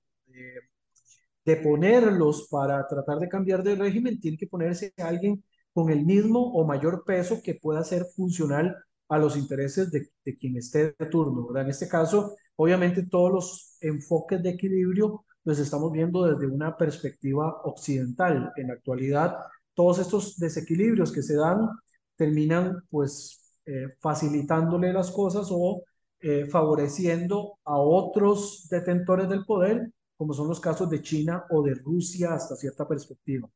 de, 1.45 1.55
ponerlos 1.57 2.47
para 2.51 2.85
tratar 2.87 3.17
de 3.19 3.27
cambiar 3.27 3.63
de 3.63 3.75
régimen, 3.75 4.19
tiene 4.19 4.37
que 4.37 4.47
ponerse 4.47 4.93
alguien 4.97 5.43
con 5.73 5.89
el 5.89 6.05
mismo 6.05 6.39
o 6.53 6.65
mayor 6.65 7.03
peso 7.05 7.41
que 7.43 7.55
pueda 7.55 7.83
ser 7.83 8.05
funcional 8.15 8.75
a 9.07 9.17
los 9.17 9.35
intereses 9.35 9.89
de, 9.89 10.09
de 10.23 10.37
quien 10.37 10.57
esté 10.57 10.95
de 10.99 11.05
turno. 11.07 11.47
¿verdad? 11.47 11.63
En 11.63 11.69
este 11.71 11.87
caso, 11.87 12.35
obviamente 12.55 13.03
todos 13.07 13.31
los 13.31 13.77
enfoques 13.81 14.43
de 14.43 14.51
equilibrio 14.51 15.25
los 15.43 15.57
estamos 15.59 15.91
viendo 15.91 16.25
desde 16.25 16.47
una 16.47 16.77
perspectiva 16.77 17.61
occidental. 17.63 18.51
En 18.55 18.67
la 18.67 18.73
actualidad, 18.73 19.37
todos 19.73 19.99
estos 19.99 20.37
desequilibrios 20.37 21.11
que 21.11 21.21
se 21.21 21.35
dan 21.35 21.67
terminan 22.15 22.83
pues 22.89 23.59
eh, 23.65 23.95
facilitándole 23.99 24.91
las 24.91 25.11
cosas 25.11 25.47
o 25.51 25.83
eh, 26.21 26.45
favoreciendo 26.45 27.59
a 27.63 27.77
otros 27.77 28.67
detentores 28.69 29.29
del 29.29 29.45
poder, 29.45 29.89
como 30.17 30.33
son 30.33 30.49
los 30.49 30.59
casos 30.59 30.89
de 30.89 31.01
China 31.01 31.45
o 31.49 31.63
de 31.63 31.75
Rusia 31.75 32.33
hasta 32.33 32.55
cierta 32.55 32.87
perspectiva. 32.87 33.49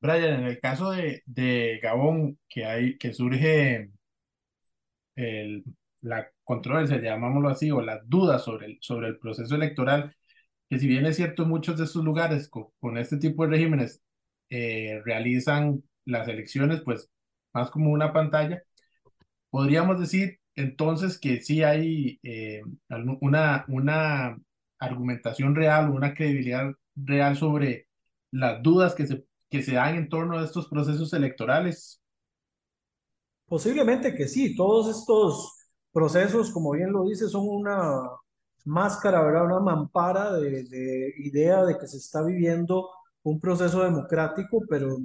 Brian, 0.00 0.40
en 0.40 0.46
el 0.46 0.60
caso 0.60 0.92
de, 0.92 1.22
de 1.26 1.80
Gabón, 1.82 2.38
que, 2.48 2.64
hay, 2.64 2.96
que 2.98 3.12
surge 3.12 3.90
el, 5.16 5.64
la 6.02 6.30
controversia, 6.44 7.00
llamámoslo 7.00 7.48
así, 7.48 7.70
o 7.72 7.80
las 7.80 8.08
dudas 8.08 8.42
sobre 8.44 8.66
el, 8.66 8.78
sobre 8.80 9.08
el 9.08 9.18
proceso 9.18 9.56
electoral, 9.56 10.14
que 10.68 10.78
si 10.78 10.86
bien 10.86 11.06
es 11.06 11.16
cierto, 11.16 11.46
muchos 11.46 11.78
de 11.78 11.84
estos 11.84 12.04
lugares 12.04 12.48
con, 12.48 12.98
este 12.98 13.16
tipo 13.18 13.44
de 13.44 13.50
regímenes 13.50 14.02
eh, 14.50 15.00
realizan 15.04 15.82
las 16.04 16.28
elecciones, 16.28 16.82
pues 16.82 17.10
más 17.52 17.70
como 17.70 17.90
una 17.90 18.12
pantalla. 18.12 18.62
Podríamos 19.50 20.00
decir 20.00 20.40
entonces 20.54 21.18
que 21.18 21.40
sí 21.42 21.62
hay 21.62 22.18
eh, 22.22 22.62
una, 23.20 23.64
una 23.68 24.38
argumentación 24.78 25.54
real 25.54 25.90
una 25.90 26.14
credibilidad 26.14 26.72
real 26.94 27.36
sobre 27.36 27.88
las 28.30 28.62
dudas 28.62 28.94
que 28.94 29.06
se, 29.06 29.24
que 29.50 29.62
se 29.62 29.74
dan 29.74 29.96
en 29.96 30.08
torno 30.08 30.38
a 30.38 30.44
estos 30.44 30.68
procesos 30.68 31.12
electorales. 31.12 32.00
Posiblemente 33.46 34.14
que 34.14 34.28
sí, 34.28 34.54
todos 34.54 34.94
estos 34.98 35.70
procesos, 35.92 36.50
como 36.50 36.72
bien 36.72 36.92
lo 36.92 37.04
dice, 37.04 37.28
son 37.28 37.46
una 37.48 38.02
máscara, 38.68 39.22
¿verdad? 39.22 39.46
una 39.46 39.60
mampara 39.60 40.32
de, 40.34 40.64
de 40.64 41.14
idea 41.18 41.64
de 41.64 41.78
que 41.78 41.86
se 41.86 41.98
está 41.98 42.22
viviendo 42.22 42.88
un 43.22 43.40
proceso 43.40 43.82
democrático, 43.82 44.62
pero 44.68 44.96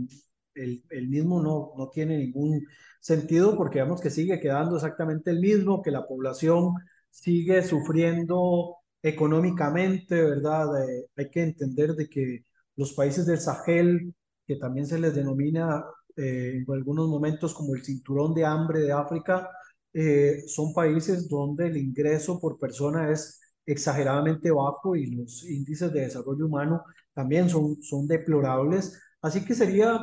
el, 0.56 1.08
mismo 1.10 1.42
no, 1.42 1.74
no 1.78 1.90
tiene 1.90 2.18
ningún 2.18 2.66
sentido 3.00 3.58
porque 3.58 3.80
vemos 3.80 4.02
que 4.02 4.10
sigue 4.10 4.40
quedando 4.40 4.76
exactamente 4.76 5.32
el 5.32 5.40
mismo, 5.40 5.82
que 5.82 5.92
la 5.92 6.08
población 6.08 6.74
sigue 7.10 7.64
sufriendo 7.64 8.78
económicamente, 9.02 10.22
¿verdad? 10.24 10.88
Eh, 10.88 11.08
hay 11.18 11.30
que 11.30 11.44
entender 11.44 11.94
de 11.96 12.08
que 12.10 12.46
los 12.76 12.94
países 12.94 13.26
del 13.26 13.40
Sahel, 13.40 14.14
que 14.48 14.56
también 14.56 14.88
se 14.88 15.00
les 15.00 15.16
denomina 15.16 15.84
eh, 16.16 16.64
en 16.66 16.74
algunos 16.74 17.08
momentos 17.10 17.54
como 17.54 17.76
el 17.76 17.84
cinturón 17.84 18.34
de 18.34 18.46
hambre 18.46 18.80
de 18.80 18.92
África, 18.94 19.50
eh, 19.94 20.44
son 20.48 20.74
países 20.74 21.30
donde 21.30 21.68
el 21.68 21.78
ingreso 21.78 22.40
por 22.40 22.58
persona 22.58 23.12
es 23.12 23.40
exageradamente 23.66 24.52
bajo 24.52 24.96
y 24.96 25.08
los 25.08 25.44
índices 25.44 25.92
de 25.94 26.02
desarrollo 26.02 26.46
humano 26.46 26.84
también 27.14 27.50
son, 27.50 27.82
son 27.82 28.08
deplorables. 28.08 29.00
Así 29.22 29.46
que 29.46 29.56
sería 29.56 30.00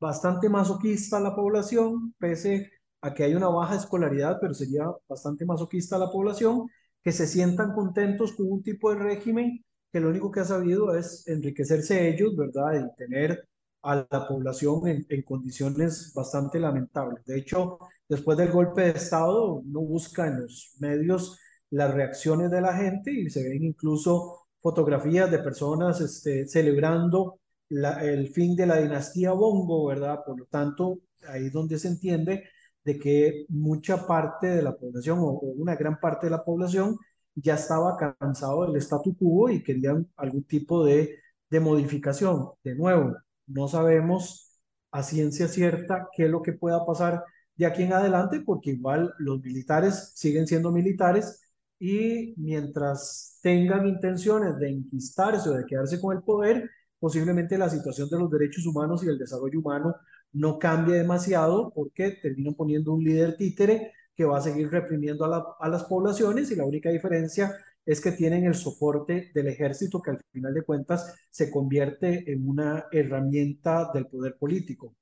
bastante 0.00 0.48
masoquista 0.48 1.20
la 1.20 1.34
población, 1.34 2.14
pese 2.18 2.70
a 3.00 3.14
que 3.14 3.24
hay 3.24 3.34
una 3.34 3.48
baja 3.48 3.76
escolaridad, 3.76 4.38
pero 4.40 4.54
sería 4.54 4.86
bastante 5.08 5.44
masoquista 5.44 5.98
la 5.98 6.10
población, 6.10 6.68
que 7.02 7.12
se 7.12 7.26
sientan 7.26 7.72
contentos 7.72 8.32
con 8.32 8.50
un 8.50 8.62
tipo 8.62 8.92
de 8.92 9.00
régimen 9.00 9.64
que 9.92 10.00
lo 10.00 10.08
único 10.08 10.30
que 10.30 10.40
ha 10.40 10.44
sabido 10.44 10.94
es 10.94 11.26
enriquecerse 11.28 12.08
ellos, 12.08 12.34
¿verdad? 12.36 12.80
Y 12.80 12.96
tener 12.96 13.46
a 13.82 14.06
la 14.10 14.26
población 14.28 14.86
en, 14.88 15.06
en, 15.08 15.22
condiciones 15.22 16.12
bastante 16.14 16.58
lamentables. 16.60 17.24
De 17.24 17.38
hecho, 17.38 17.78
después 18.08 18.38
del 18.38 18.52
golpe 18.52 18.82
de 18.82 18.90
Estado, 18.90 19.54
uno 19.56 19.80
busca 19.80 20.28
en 20.28 20.40
los 20.42 20.76
medios 20.78 21.38
las 21.72 21.94
reacciones 21.94 22.50
de 22.50 22.60
la 22.60 22.74
gente 22.76 23.12
y 23.12 23.30
se 23.30 23.48
ven 23.48 23.64
incluso 23.64 24.46
fotografías 24.60 25.30
de 25.30 25.40
personas 25.40 26.00
este, 26.00 26.46
celebrando 26.46 27.40
el 27.70 28.28
fin 28.28 28.54
de 28.56 28.66
la 28.66 28.78
dinastía 28.78 29.32
Bongo, 29.32 29.86
¿verdad? 29.86 30.20
Por 30.26 30.38
lo 30.38 30.46
tanto, 30.46 31.00
ahí 31.28 31.46
es 31.46 31.52
donde 31.52 31.78
se 31.78 31.88
entiende 31.88 32.44
de 32.84 32.98
que 32.98 33.46
mucha 33.48 34.06
parte 34.06 34.48
de 34.48 34.62
la 34.62 34.76
población 34.76 35.18
o, 35.20 35.24
o 35.28 35.46
una 35.56 35.76
gran 35.76 35.98
parte 36.00 36.26
de 36.26 36.30
la 36.32 36.44
población 36.44 36.98
ya 37.34 37.54
estaba 37.54 37.96
cansado 37.96 38.66
del 38.66 38.76
statu 38.82 39.16
quo 39.16 39.48
y 39.50 39.62
querían 39.62 40.06
algún 40.16 40.44
tipo 40.44 40.84
de, 40.84 41.18
de 41.50 41.60
modificación. 41.60 42.50
De 42.64 42.74
nuevo, 42.74 43.16
no 43.46 43.68
sabemos 43.68 44.60
a 44.90 45.02
ciencia 45.02 45.48
cierta 45.48 46.08
qué 46.14 46.24
es 46.26 46.30
lo 46.30 46.42
que 46.42 46.52
pueda 46.52 46.84
pasar 46.84 47.24
de 47.56 47.66
aquí 47.66 47.82
en 47.84 47.92
adelante, 47.94 48.40
porque 48.44 48.70
igual 48.72 49.14
los 49.18 49.40
militares 49.42 50.12
siguen 50.14 50.46
siendo 50.46 50.72
militares 50.72 51.40
y 51.84 52.32
mientras 52.36 53.40
tengan 53.42 53.88
intenciones 53.88 54.56
de 54.56 54.70
enquistarse 54.70 55.48
o 55.48 55.54
de 55.54 55.66
quedarse 55.66 56.00
con 56.00 56.16
el 56.16 56.22
poder, 56.22 56.70
posiblemente 57.00 57.58
la 57.58 57.68
situación 57.68 58.08
de 58.08 58.20
los 58.20 58.30
derechos 58.30 58.64
humanos 58.66 59.02
y 59.02 59.08
el 59.08 59.18
desarrollo 59.18 59.58
humano 59.58 59.96
no 60.32 60.60
cambie 60.60 60.94
demasiado 60.94 61.72
porque 61.74 62.12
terminan 62.22 62.54
poniendo 62.54 62.92
un 62.92 63.02
líder 63.02 63.36
títere 63.36 63.94
que 64.14 64.24
va 64.24 64.38
a 64.38 64.42
seguir 64.42 64.70
reprimiendo 64.70 65.24
a, 65.24 65.28
la, 65.28 65.44
a 65.58 65.68
las 65.68 65.82
poblaciones 65.82 66.52
y 66.52 66.54
la 66.54 66.64
única 66.64 66.88
diferencia 66.88 67.52
es 67.84 68.00
que 68.00 68.12
tienen 68.12 68.44
el 68.44 68.54
soporte 68.54 69.32
del 69.34 69.48
ejército 69.48 70.00
que 70.00 70.12
al 70.12 70.20
final 70.30 70.54
de 70.54 70.62
cuentas 70.62 71.12
se 71.30 71.50
convierte 71.50 72.30
en 72.30 72.48
una 72.48 72.86
herramienta 72.92 73.90
del 73.92 74.06
poder 74.06 74.36
político. 74.36 74.94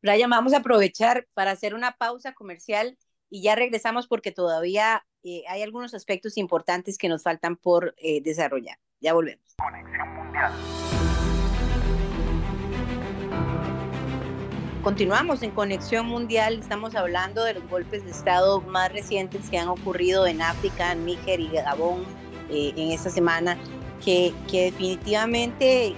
Brian, 0.00 0.30
vamos 0.30 0.52
a 0.52 0.58
aprovechar 0.58 1.26
para 1.34 1.50
hacer 1.50 1.74
una 1.74 1.96
pausa 1.96 2.32
comercial 2.32 2.96
y 3.28 3.42
ya 3.42 3.56
regresamos 3.56 4.06
porque 4.06 4.30
todavía 4.30 5.02
eh, 5.22 5.44
hay 5.48 5.62
algunos 5.62 5.94
aspectos 5.94 6.36
importantes 6.36 6.98
que 6.98 7.08
nos 7.08 7.22
faltan 7.22 7.56
por 7.56 7.94
eh, 7.98 8.20
desarrollar. 8.22 8.78
Ya 9.00 9.14
volvemos. 9.14 9.54
Conexión 9.56 10.14
Mundial. 10.14 10.52
Continuamos 14.82 15.44
en 15.44 15.52
Conexión 15.52 16.06
Mundial, 16.06 16.58
estamos 16.58 16.96
hablando 16.96 17.44
de 17.44 17.54
los 17.54 17.68
golpes 17.68 18.04
de 18.04 18.10
Estado 18.10 18.60
más 18.62 18.92
recientes 18.92 19.48
que 19.48 19.56
han 19.56 19.68
ocurrido 19.68 20.26
en 20.26 20.42
África, 20.42 20.92
Níger 20.96 21.38
y 21.38 21.46
Gabón 21.50 22.04
eh, 22.50 22.72
en 22.76 22.90
esta 22.90 23.08
semana, 23.08 23.56
que, 24.04 24.34
que 24.50 24.72
definitivamente 24.72 25.86
eh, 25.86 25.94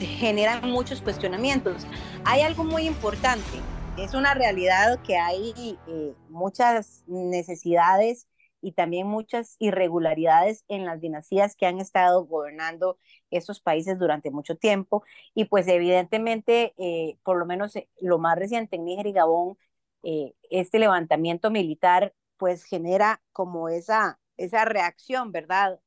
generan 0.00 0.70
muchos 0.70 1.02
cuestionamientos. 1.02 1.86
Hay 2.24 2.40
algo 2.40 2.64
muy 2.64 2.86
importante, 2.86 3.60
es 3.98 4.14
una 4.14 4.32
realidad 4.32 4.98
que 5.02 5.18
hay 5.18 5.78
eh, 5.86 6.14
muchas 6.30 7.04
necesidades 7.06 8.26
y 8.60 8.72
también 8.72 9.06
muchas 9.06 9.56
irregularidades 9.58 10.64
en 10.68 10.84
las 10.84 11.00
dinastías 11.00 11.56
que 11.56 11.66
han 11.66 11.78
estado 11.80 12.24
gobernando 12.26 12.98
estos 13.30 13.60
países 13.60 13.98
durante 13.98 14.30
mucho 14.30 14.56
tiempo. 14.56 15.04
Y 15.34 15.46
pues 15.46 15.68
evidentemente, 15.68 16.74
eh, 16.78 17.18
por 17.22 17.38
lo 17.38 17.46
menos 17.46 17.76
eh, 17.76 17.88
lo 18.00 18.18
más 18.18 18.38
reciente 18.38 18.76
en 18.76 18.84
Níger 18.84 19.06
y 19.06 19.12
Gabón, 19.12 19.58
eh, 20.02 20.34
este 20.50 20.78
levantamiento 20.78 21.50
militar 21.50 22.14
pues 22.36 22.64
genera 22.64 23.22
como 23.32 23.68
esa, 23.68 24.20
esa 24.36 24.64
reacción, 24.64 25.32
¿verdad? 25.32 25.80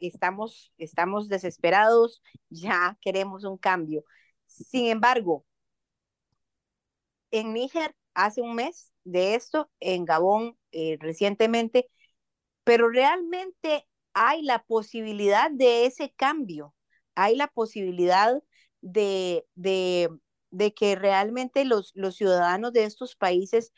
estamos, 0.00 0.72
estamos 0.78 1.28
desesperados, 1.28 2.22
ya 2.50 2.98
queremos 3.00 3.44
un 3.44 3.58
cambio. 3.58 4.04
Sin 4.46 4.86
embargo, 4.88 5.44
en 7.30 7.52
Níger 7.52 7.94
hace 8.14 8.40
un 8.42 8.54
mes 8.54 8.92
de 9.04 9.34
esto, 9.34 9.70
en 9.80 10.04
Gabón 10.04 10.56
recientemente, 11.00 11.88
pero 12.66 12.88
realmente 12.90 13.86
hay 14.12 14.42
la 14.42 14.64
posibilidad 14.64 15.52
de 15.52 15.86
ese 15.86 16.12
cambio, 16.16 16.74
hay 17.14 17.36
la 17.36 17.46
posibilidad 17.46 18.42
de, 18.80 19.46
que 20.74 20.96
realmente 20.96 21.64
los, 21.64 21.92
los 21.94 22.16
ciudadanos 22.16 22.72
de 22.72 22.82
estos 22.82 23.14
países 23.14 23.72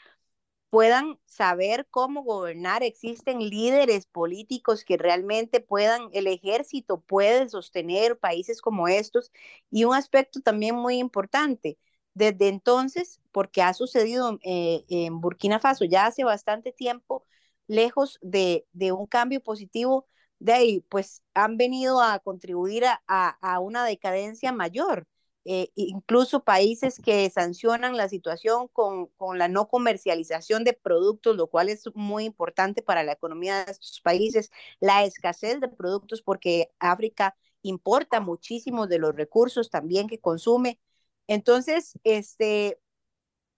puedan 0.71 1.19
saber 1.27 1.87
cómo 1.91 2.23
gobernar. 2.23 2.83
Existen 2.83 3.41
líderes 3.51 4.07
políticos 4.07 4.85
que 4.87 4.97
realmente 4.97 5.61
puedan, 5.61 6.09
el 6.15 6.27
ejército 6.27 7.03
puede 7.03 7.47
sostener 7.51 8.19
países 8.19 8.63
como 8.63 8.89
estos. 8.89 9.33
Y 9.71 9.85
un 9.85 9.95
aspecto 9.95 10.41
también 10.41 10.77
muy 10.77 10.99
importante, 10.99 11.79
desde 12.15 12.49
entonces, 12.49 13.21
porque 13.33 13.61
ha 13.61 13.75
sucedido 13.75 14.39
eh, 14.45 14.85
en 14.89 15.21
Burkina 15.21 15.61
Faso 15.61 15.85
ya 15.85 16.07
hace 16.07 16.25
bastante 16.25 16.73
tiempo, 16.73 17.27
lejos 17.69 18.19
de, 18.23 18.67
de 18.73 18.93
un 18.93 19.07
cambio 19.07 19.43
positivo, 19.43 20.07
de 20.41 20.53
ahí, 20.53 20.81
pues 20.89 21.23
han 21.35 21.57
venido 21.57 22.01
a 22.01 22.19
contribuir 22.21 22.85
a, 22.87 23.01
a, 23.07 23.61
una 23.61 23.85
decadencia 23.85 24.53
mayor. 24.53 25.07
Eh, 25.45 25.71
incluso 25.77 26.45
países 26.45 27.01
que 27.03 27.29
sancionan 27.31 27.97
la 27.97 28.09
situación 28.09 28.69
con, 28.69 29.07
con, 29.17 29.39
la 29.39 29.49
no 29.49 29.69
comercialización 29.69 30.63
de 30.65 30.75
productos, 30.75 31.37
lo 31.37 31.47
cual 31.49 31.71
es 31.71 31.85
muy 31.95 32.25
importante 32.25 32.83
para 32.83 33.03
la 33.03 33.13
economía 33.13 33.65
de 33.65 33.73
estos 33.73 34.01
países, 34.03 34.51
la 34.81 35.05
escasez 35.05 35.61
de 35.61 35.69
productos, 35.69 36.21
porque 36.23 36.71
África 36.79 37.35
importa 37.63 38.21
muchísimos 38.21 38.89
de 38.89 38.99
los 38.99 39.15
recursos 39.17 39.71
también 39.71 40.07
que 40.09 40.21
consume. 40.21 40.81
Entonces, 41.27 41.99
este, 42.05 42.79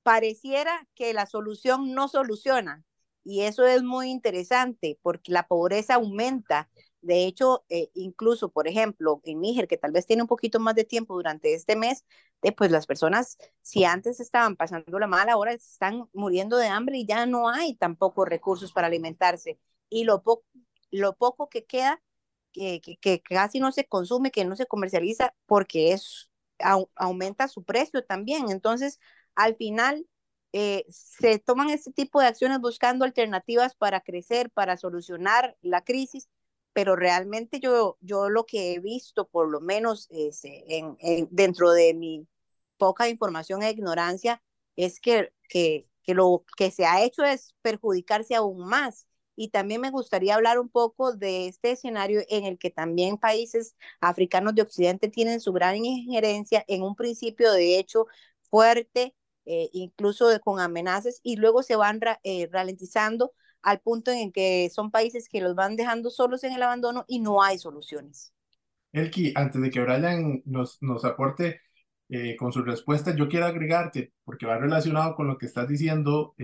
pareciera 0.03 0.88
que 0.94 1.12
la 1.14 1.27
solución 1.27 1.94
no 1.94 2.09
soluciona, 2.09 2.85
y 3.24 3.42
eso 3.42 3.66
es 3.66 3.83
muy 3.83 4.11
interesante 4.11 4.98
porque 5.02 5.33
la 5.33 5.46
pobreza 5.46 5.94
aumenta. 5.94 6.70
De 7.02 7.24
hecho, 7.26 7.64
eh, 7.68 7.90
incluso, 7.94 8.50
por 8.50 8.68
ejemplo, 8.68 9.20
en 9.24 9.40
Níger, 9.40 9.68
que 9.68 9.78
tal 9.78 9.92
vez 9.92 10.06
tiene 10.06 10.22
un 10.22 10.28
poquito 10.28 10.61
más 10.61 10.74
de 10.74 10.85
tiempo 10.85 11.14
durante 11.14 11.54
este 11.54 11.76
mes, 11.76 12.04
eh, 12.42 12.52
pues 12.52 12.70
las 12.70 12.87
personas, 12.87 13.38
si 13.62 13.85
antes 13.85 14.20
estaban 14.20 14.56
pasando 14.56 14.98
la 14.98 15.06
mala, 15.06 15.33
ahora 15.33 15.52
están 15.52 16.09
muriendo 16.12 16.56
de 16.56 16.68
hambre 16.68 16.98
y 16.98 17.06
ya 17.06 17.26
no 17.26 17.48
hay 17.48 17.74
tampoco 17.74 18.24
recursos 18.24 18.72
para 18.72 18.87
alimentarse. 18.88 19.59
Y 19.88 20.04
lo, 20.04 20.22
po 20.22 20.44
lo 20.90 21.14
poco 21.16 21.48
que 21.48 21.64
queda, 21.64 22.02
que, 22.52 22.80
que, 22.80 23.22
casi 23.22 23.61
no 23.61 23.72
se 23.72 23.87
consume, 23.87 24.30
que 24.30 24.44
no 24.44 24.56
se 24.56 24.66
comercializa, 24.66 25.35
porque 25.46 25.92
es, 25.92 26.30
au 26.59 26.90
aumenta 26.96 27.48
su 27.48 27.64
precio 27.64 28.04
también. 28.04 28.50
Entonces, 28.50 28.98
al 29.35 29.56
final, 29.56 30.06
eh, 30.52 30.84
se 30.88 31.38
toman 31.38 31.70
este 31.70 31.92
tipo 31.92 32.20
de 32.20 32.26
acciones 32.26 32.60
buscando 32.60 33.04
alternativas 33.04 33.74
para 33.76 34.00
crecer, 34.00 34.50
para 34.50 34.76
solucionar 34.76 35.56
la 35.62 35.82
crisis, 35.84 36.28
pero 36.72 36.96
realmente 36.96 37.60
yo, 37.60 37.98
yo 38.00 38.28
lo 38.30 38.46
que 38.46 38.74
he 38.74 38.80
visto, 38.80 39.28
por 39.28 39.48
lo 39.50 39.60
menos 39.60 40.08
este, 40.10 40.64
en, 40.78 40.96
dentro 41.30 41.70
de 41.72 41.94
mi 41.94 42.26
poca 42.78 43.08
información 43.08 43.62
e 43.62 43.70
ignorancia, 43.70 44.42
es 44.76 45.00
que, 45.00 45.32
que, 45.48 45.88
que 46.02 46.14
lo 46.14 46.44
que 46.56 46.70
se 46.70 46.86
ha 46.86 47.02
hecho 47.02 47.24
es 47.24 47.54
perjudicarse 47.62 48.34
aún 48.34 48.66
más. 48.66 49.06
Y 49.36 49.48
también 49.50 49.80
me 49.80 49.90
gustaría 49.90 50.34
hablar 50.34 50.58
un 50.58 50.68
poco 50.68 51.12
de 51.14 51.46
este 51.48 51.72
escenario 51.72 52.22
en 52.28 52.44
el 52.44 52.58
que 52.58 52.70
también 52.70 53.16
países 53.18 53.74
africanos 54.00 54.54
de 54.54 54.62
Occidente 54.62 55.08
tienen 55.08 55.40
su 55.40 55.52
gran 55.52 55.76
injerencia 55.76 56.64
en 56.68 56.82
un 56.82 56.94
principio 56.94 57.52
de 57.52 57.78
hecho 57.78 58.06
fuerte 58.50 59.14
eh, 59.44 59.68
incluso 59.72 60.29
con 60.40 60.61
amenazas, 60.61 61.20
y 61.22 61.37
luego 61.37 61.62
se 61.62 61.76
van 61.76 62.00
eh, 62.22 62.48
ralentizando 62.53 63.33
al 63.62 63.81
punto 63.81 64.11
en 64.11 64.33
que 64.33 64.70
son 64.70 64.90
países 64.90 65.29
que 65.29 65.40
los 65.40 65.55
van 65.55 65.76
dejando 65.76 66.11
solos 66.11 66.44
en 66.44 66.53
el 66.53 66.62
abandono 66.62 67.05
y 67.09 67.20
no 67.20 67.42
hay 67.42 67.59
soluciones. 67.59 68.33
Elki, 68.92 69.33
antes 69.37 69.61
de 69.61 69.70
que 69.70 69.81
Brian 69.81 70.42
nos, 70.46 70.79
nos 70.83 71.05
aporte 71.05 71.61
eh, 72.09 72.37
con 72.37 72.53
su 72.53 72.62
respuesta, 72.62 73.14
yo 73.14 73.29
quiero 73.29 73.46
agregarte, 73.46 74.12
porque 74.24 74.46
va 74.46 74.59
relacionado 74.59 75.14
con 75.14 75.29
lo 75.29 75.38
que 75.38 75.46
estás 75.46 75.68
diciendo, 75.68 76.35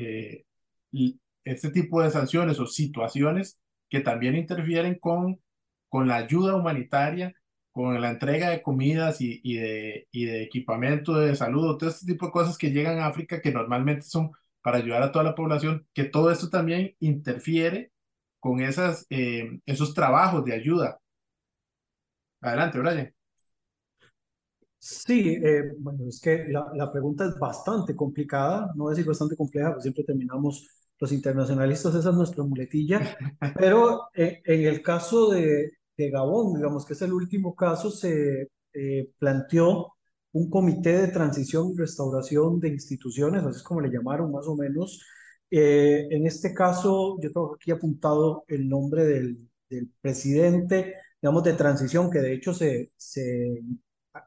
este 1.45 1.71
tipo 1.71 2.03
de 2.03 2.11
sanciones 2.11 2.59
o 2.61 2.67
situaciones 2.67 3.61
que 3.89 4.01
también 4.01 4.37
interfieren 4.37 4.99
con, 4.99 5.41
con 5.89 6.09
la 6.09 6.17
ayuda 6.17 6.57
humanitaria, 6.57 7.35
con 7.77 8.01
la 8.01 8.09
entrega 8.11 8.49
de 8.49 8.63
comidas 8.63 9.21
y, 9.21 9.39
y, 9.43 9.57
de, 9.59 10.09
y 10.11 10.25
de 10.25 10.43
equipamiento 10.43 11.13
de 11.13 11.37
salud, 11.37 11.77
todo 11.77 11.91
este 11.91 12.07
tipo 12.07 12.25
de 12.25 12.33
cosas 12.33 12.57
que 12.57 12.71
llegan 12.71 12.99
a 12.99 13.07
África 13.07 13.43
que 13.43 13.53
normalmente 13.53 14.07
son 14.07 14.31
para 14.63 14.79
ayudar 14.79 15.03
a 15.03 15.13
toda 15.13 15.27
la 15.27 15.35
población, 15.35 15.87
que 15.93 16.05
todo 16.05 16.31
esto 16.31 16.49
también 16.49 16.97
interfiere 17.01 17.93
con 18.41 18.61
esas, 18.63 19.07
eh, 19.11 19.61
esos 19.67 19.93
trabajos 19.93 20.43
de 20.47 20.55
ayuda. 20.55 20.99
Adelante, 22.41 22.79
Brian. 22.79 23.15
Sí, 24.79 25.39
eh, 25.45 25.65
bueno, 25.79 26.09
es 26.09 26.19
que 26.19 26.47
la, 26.49 26.71
la, 26.75 26.91
pregunta 26.91 27.27
es 27.27 27.39
bastante 27.39 27.95
complicada, 27.95 28.73
no 28.75 28.91
es 28.91 28.97
decir 28.97 29.09
bastante 29.09 29.37
compleja, 29.37 29.73
pues 29.73 29.83
siempre 29.83 30.05
terminamos 30.05 30.67
los 30.99 31.13
internacionalistas, 31.13 31.95
esa 31.95 32.09
es 32.09 32.17
nuestra 32.17 32.43
muletilla, 32.43 33.19
pero 33.59 34.09
eh, 34.15 34.41
en 34.47 34.65
el 34.65 34.81
caso 34.81 35.31
de, 35.33 35.76
de, 35.97 36.11
Gabón, 36.11 36.55
digamos 36.55 36.87
que 36.87 36.95
es 36.95 37.03
el 37.03 37.13
último 37.13 37.55
caso, 37.55 37.91
se 37.91 38.51
eh, 38.73 39.11
planteó 39.19 39.95
un 40.33 40.51
comité 40.51 40.93
de 40.99 41.09
transición 41.09 41.73
y 41.73 41.79
restauración 41.79 42.61
de 42.61 42.69
instituciones, 42.69 43.45
así 43.45 43.59
es 43.59 43.63
como 43.63 43.81
le 43.81 43.91
llamaron 43.91 44.31
más 44.33 44.47
o 44.47 44.57
menos. 44.57 45.03
Eh, 45.51 46.07
en 46.11 46.27
este 46.27 46.53
caso, 46.55 47.19
yo 47.21 47.33
tengo 47.33 47.55
aquí 47.55 47.71
apuntado 47.71 48.45
el 48.49 48.69
nombre 48.69 49.05
del, 49.05 49.39
presidente, 50.01 50.95
digamos, 51.21 51.43
de 51.45 51.55
transición, 51.55 52.11
que 52.11 52.21
de 52.21 52.35
hecho 52.35 52.55
se, 52.55 52.93
se 52.97 53.63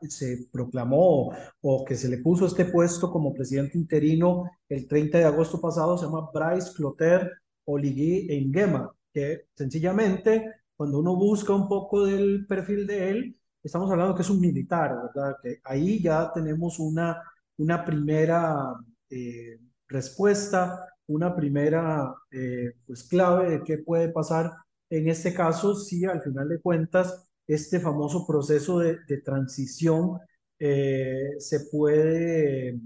se 0.08 0.48
proclamó 0.52 1.32
o 1.62 1.86
que 1.86 1.96
se 1.96 2.10
le 2.10 2.20
puso 2.20 2.46
este 2.46 2.66
puesto 2.66 3.12
como 3.12 3.34
presidente 3.34 3.78
interino 3.78 4.50
el 4.68 4.88
30 4.88 5.18
de 5.18 5.24
agosto 5.26 5.60
pasado, 5.60 5.98
se 5.98 6.06
llama 6.06 6.30
Bryce 6.34 6.74
Clotaire 6.76 7.30
Oligui 7.66 8.28
Nguema, 8.48 8.92
que 9.14 9.46
sencillamente 9.56 10.59
cuando 10.80 11.00
uno 11.00 11.14
busca 11.14 11.54
un 11.54 11.68
poco 11.68 12.06
del 12.06 12.46
perfil 12.48 12.88
de 12.88 13.10
él, 13.10 13.40
estamos 13.62 13.92
hablando 13.92 14.16
que 14.16 14.22
es 14.22 14.30
un 14.30 14.40
militar, 14.40 14.96
¿verdad? 15.14 15.36
Que 15.44 15.60
ahí 15.66 16.02
ya 16.02 16.32
tenemos 16.34 16.80
una, 16.80 17.22
una 17.58 17.84
primera 17.84 18.76
eh, 19.10 19.60
respuesta, 19.90 20.86
una 21.08 21.36
primera 21.36 22.16
eh, 22.32 22.76
pues 22.88 23.04
clave 23.04 23.50
de 23.50 23.64
qué 23.66 23.80
puede 23.80 24.08
pasar 24.08 24.54
en 24.90 25.10
este 25.10 25.34
caso 25.34 25.76
si 25.76 26.06
al 26.06 26.22
final 26.22 26.48
de 26.48 26.62
cuentas 26.62 27.30
este 27.46 27.82
famoso 27.82 28.26
proceso 28.26 28.80
de, 28.80 29.00
transición 29.26 30.18
eh, 30.60 31.32
se 31.40 31.60
puede 31.72 32.80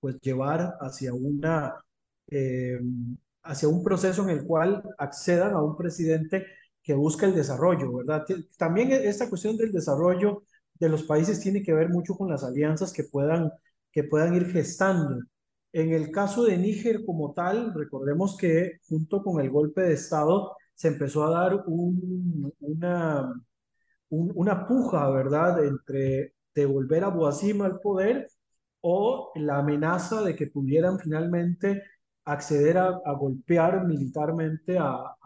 pues, 0.00 0.18
llevar 0.22 0.78
hacia, 0.80 1.12
una, 1.12 1.74
eh, 2.30 2.80
hacia 3.42 3.68
un 3.68 3.84
proceso 3.84 4.22
en 4.22 4.30
el 4.30 4.46
cual 4.46 4.82
accedan 4.96 5.52
a 5.52 5.62
un 5.62 5.76
presidente 5.76 6.46
que 6.84 6.94
busca 6.94 7.26
el 7.26 7.34
desarrollo, 7.34 7.92
¿verdad? 7.96 8.24
También 8.58 8.92
e, 8.92 9.08
esta 9.08 9.28
cuestión 9.28 9.56
del 9.56 9.72
desarrollo 9.72 10.44
de 10.74 10.88
los 10.88 11.04
países 11.04 11.40
tiene 11.40 11.62
que 11.62 11.72
ver 11.72 11.88
mucho 11.88 12.14
con 12.14 12.30
las 12.30 12.44
alianzas 12.44 12.92
que 12.92 13.04
puedan, 13.04 13.50
que 13.92 14.04
puedan 14.04 14.34
ir 14.34 14.46
gestando. 14.52 15.20
En 15.72 15.92
el 15.92 16.10
caso 16.12 16.44
de 16.44 16.58
Níger 16.58 17.04
como 17.04 17.32
tal, 17.32 17.74
recordemos 17.74 18.36
que 18.36 18.80
junto 18.88 19.22
con 19.22 19.40
el 19.40 19.50
golpe 19.50 19.82
de 19.82 19.94
Estado 19.94 20.56
se 20.74 20.88
empezó 20.88 21.24
a 21.24 21.30
dar 21.30 21.64
un, 21.66 22.52
una, 22.60 23.32
una 24.10 24.66
puja, 24.66 25.08
¿verdad?, 25.10 25.64
entre 25.64 26.34
devolver 26.54 27.04
a 27.04 27.08
Boasim 27.08 27.62
al 27.62 27.80
poder 27.80 28.28
o 28.80 29.32
la 29.36 29.58
amenaza 29.58 30.22
de 30.22 30.36
que 30.36 30.46
pudieran 30.48 30.98
finalmente 30.98 31.82
acceder 32.24 32.78
a, 32.78 33.00
golpear 33.18 33.86
militarmente 33.86 34.78
a, 34.78 35.16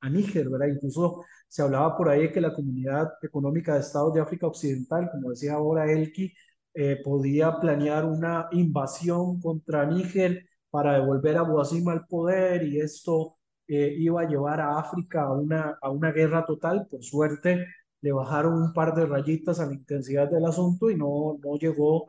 a, 0.00 0.08
Níger, 0.10 0.48
¿verdad? 0.48 0.68
Incluso 0.68 1.24
se 1.48 1.62
hablaba 1.62 1.96
por 1.96 2.08
ahí 2.08 2.30
que 2.32 2.40
la 2.40 2.54
Comunidad 2.54 3.12
Económica 3.22 3.74
de 3.74 3.80
Estados 3.80 4.14
de 4.14 4.20
África 4.20 4.46
Occidental, 4.46 5.08
como 5.10 5.30
decía 5.30 5.54
ahora 5.54 5.90
Elki, 5.90 6.32
eh, 6.74 7.00
podía 7.04 7.58
planear 7.60 8.04
una 8.04 8.48
invasión 8.52 9.40
contra 9.40 9.86
Níger 9.86 10.46
para 10.70 10.94
devolver 10.94 11.36
a 11.36 11.42
Boasim 11.42 11.88
al 11.88 12.06
poder 12.06 12.64
y 12.64 12.80
esto 12.80 13.36
eh, 13.66 13.94
iba 13.98 14.22
a 14.22 14.28
llevar 14.28 14.60
a 14.60 14.78
África 14.78 15.22
a 15.24 15.32
una, 15.32 15.78
a 15.80 15.90
una 15.90 16.12
guerra 16.12 16.44
total. 16.46 16.86
Por 16.90 17.02
suerte, 17.04 17.66
le 18.00 18.12
bajaron 18.12 18.54
un 18.62 18.72
par 18.72 18.94
de 18.94 19.06
rayitas 19.06 19.60
a 19.60 19.66
la 19.66 19.74
intensidad 19.74 20.30
del 20.30 20.44
asunto 20.46 20.90
y 20.90 20.96
no, 20.96 21.38
no 21.42 21.56
llegó 21.58 22.06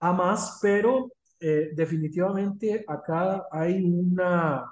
a 0.00 0.12
más, 0.12 0.58
pero 0.62 1.12
eh, 1.40 1.70
definitivamente 1.74 2.84
acá 2.88 3.46
hay 3.50 3.84
una, 3.84 4.64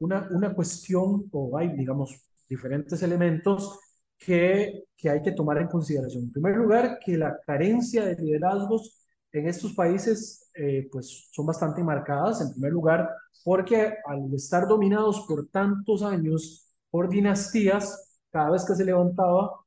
una, 0.00 0.28
una 0.30 0.54
cuestión 0.54 1.28
o 1.32 1.56
hay, 1.56 1.68
digamos, 1.76 2.14
diferentes 2.48 3.02
elementos 3.02 3.78
que, 4.18 4.84
que 4.96 5.10
hay 5.10 5.22
que 5.22 5.32
tomar 5.32 5.58
en 5.58 5.68
consideración. 5.68 6.24
En 6.24 6.32
primer 6.32 6.56
lugar, 6.56 6.98
que 7.04 7.16
la 7.16 7.38
carencia 7.46 8.04
de 8.04 8.16
liderazgos 8.16 9.06
en 9.32 9.48
estos 9.48 9.74
países 9.74 10.50
eh, 10.54 10.88
pues 10.90 11.28
son 11.30 11.46
bastante 11.46 11.82
marcadas, 11.82 12.40
en 12.40 12.52
primer 12.52 12.72
lugar, 12.72 13.08
porque 13.44 13.94
al 14.06 14.32
estar 14.34 14.66
dominados 14.66 15.24
por 15.28 15.48
tantos 15.48 16.02
años 16.02 16.66
por 16.90 17.08
dinastías, 17.08 18.18
cada 18.30 18.50
vez 18.50 18.64
que 18.64 18.74
se 18.74 18.84
levantaba 18.84 19.64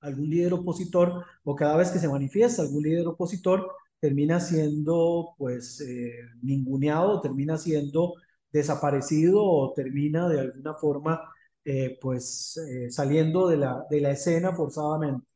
algún 0.00 0.28
líder 0.28 0.52
opositor 0.54 1.24
o 1.44 1.54
cada 1.54 1.76
vez 1.76 1.90
que 1.90 1.98
se 1.98 2.08
manifiesta 2.08 2.62
algún 2.62 2.82
líder 2.82 3.06
opositor, 3.06 3.70
termina 4.00 4.40
siendo 4.40 5.34
pues 5.38 5.80
eh, 5.80 6.12
ninguneado, 6.42 7.20
termina 7.20 7.56
siendo 7.56 8.14
desaparecido 8.56 9.42
o 9.44 9.72
termina 9.74 10.28
de 10.28 10.40
alguna 10.40 10.74
forma 10.74 11.20
eh, 11.64 11.98
pues 12.00 12.56
eh, 12.58 12.90
saliendo 12.90 13.48
de 13.48 13.56
la, 13.58 13.84
de 13.90 14.00
la 14.00 14.10
escena 14.12 14.52
forzadamente. 14.54 15.26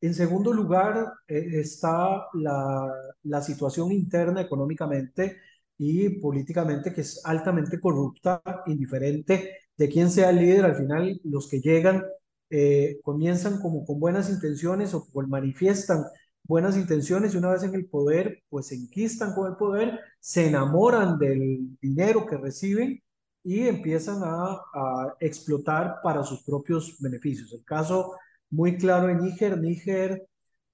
En 0.00 0.14
segundo 0.14 0.52
lugar 0.52 1.12
está 1.26 2.26
la, 2.34 2.92
la 3.24 3.42
situación 3.42 3.90
interna 3.92 4.40
económicamente 4.42 5.38
y 5.76 6.20
políticamente 6.20 6.92
que 6.92 7.02
es 7.02 7.20
altamente 7.24 7.80
corrupta, 7.80 8.42
indiferente 8.66 9.56
de 9.76 9.88
quién 9.88 10.10
sea 10.10 10.30
el 10.30 10.36
líder, 10.36 10.64
al 10.64 10.76
final 10.76 11.20
los 11.24 11.48
que 11.48 11.60
llegan 11.60 12.04
eh, 12.50 12.98
comienzan 13.02 13.60
como 13.60 13.84
con 13.84 14.00
buenas 14.00 14.30
intenciones 14.30 14.94
o 14.94 15.06
manifiestan 15.28 16.04
buenas 16.44 16.76
intenciones 16.76 17.34
y 17.34 17.38
una 17.38 17.50
vez 17.50 17.62
en 17.62 17.74
el 17.74 17.86
poder, 17.86 18.42
pues 18.48 18.68
se 18.68 18.74
enquistan 18.76 19.34
con 19.34 19.50
el 19.50 19.56
poder, 19.56 20.00
se 20.20 20.46
enamoran 20.48 21.18
del 21.18 21.76
dinero 21.80 22.26
que 22.26 22.36
reciben 22.36 23.02
y 23.44 23.66
empiezan 23.68 24.22
a, 24.22 24.52
a 24.74 25.16
explotar 25.20 25.96
para 26.02 26.22
sus 26.24 26.42
propios 26.42 26.96
beneficios. 27.00 27.52
El 27.52 27.64
caso 27.64 28.14
muy 28.50 28.76
claro 28.78 29.08
en 29.08 29.18
Níger, 29.22 29.58
Níger 29.58 30.26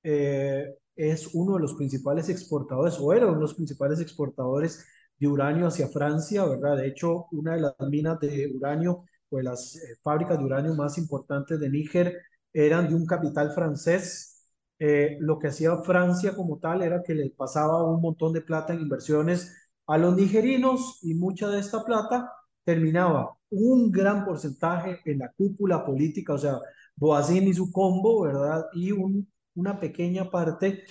eh, 0.02 0.74
es 0.96 1.34
uno 1.34 1.54
de 1.54 1.60
los 1.60 1.74
principales 1.74 2.28
exportadores 2.28 2.98
o 3.00 3.12
era 3.12 3.26
uno 3.26 3.36
de 3.36 3.40
los 3.42 3.54
principales 3.54 4.00
exportadores 4.00 4.84
de 5.18 5.28
uranio 5.28 5.66
hacia 5.66 5.88
Francia, 5.88 6.44
¿verdad? 6.44 6.76
De 6.76 6.88
hecho, 6.88 7.26
una 7.32 7.54
de 7.54 7.62
las 7.62 7.74
minas 7.88 8.20
de 8.20 8.52
uranio 8.54 9.04
pues 9.28 9.44
las 9.44 9.76
eh, 9.76 9.96
fábricas 10.02 10.38
de 10.38 10.44
uranio 10.44 10.74
más 10.74 10.98
importantes 10.98 11.58
de 11.58 11.68
Níger 11.68 12.16
eran 12.52 12.88
de 12.88 12.94
un 12.94 13.06
capital 13.06 13.52
francés. 13.52 14.33
Eh, 14.78 15.16
lo 15.20 15.38
que 15.38 15.48
hacía 15.48 15.76
Francia 15.78 16.34
como 16.34 16.58
tal 16.58 16.82
era 16.82 17.02
que 17.02 17.14
le 17.14 17.30
pasaba 17.30 17.84
un 17.84 18.00
montón 18.00 18.32
de 18.32 18.40
plata 18.42 18.72
en 18.74 18.80
inversiones 18.80 19.54
a 19.86 19.98
los 19.98 20.16
nigerinos 20.16 20.98
y 21.02 21.14
mucha 21.14 21.48
de 21.48 21.60
esta 21.60 21.84
plata 21.84 22.30
terminaba 22.64 23.36
un 23.50 23.90
gran 23.92 24.24
porcentaje 24.24 25.00
en 25.04 25.20
la 25.20 25.30
cúpula 25.32 25.84
política, 25.84 26.34
o 26.34 26.38
sea, 26.38 26.58
Boazín 26.96 27.44
y 27.48 27.54
su 27.54 27.70
combo, 27.72 28.22
¿verdad? 28.22 28.66
Y 28.72 28.92
un, 28.92 29.30
una 29.54 29.78
pequeña 29.78 30.30
parte 30.30 30.84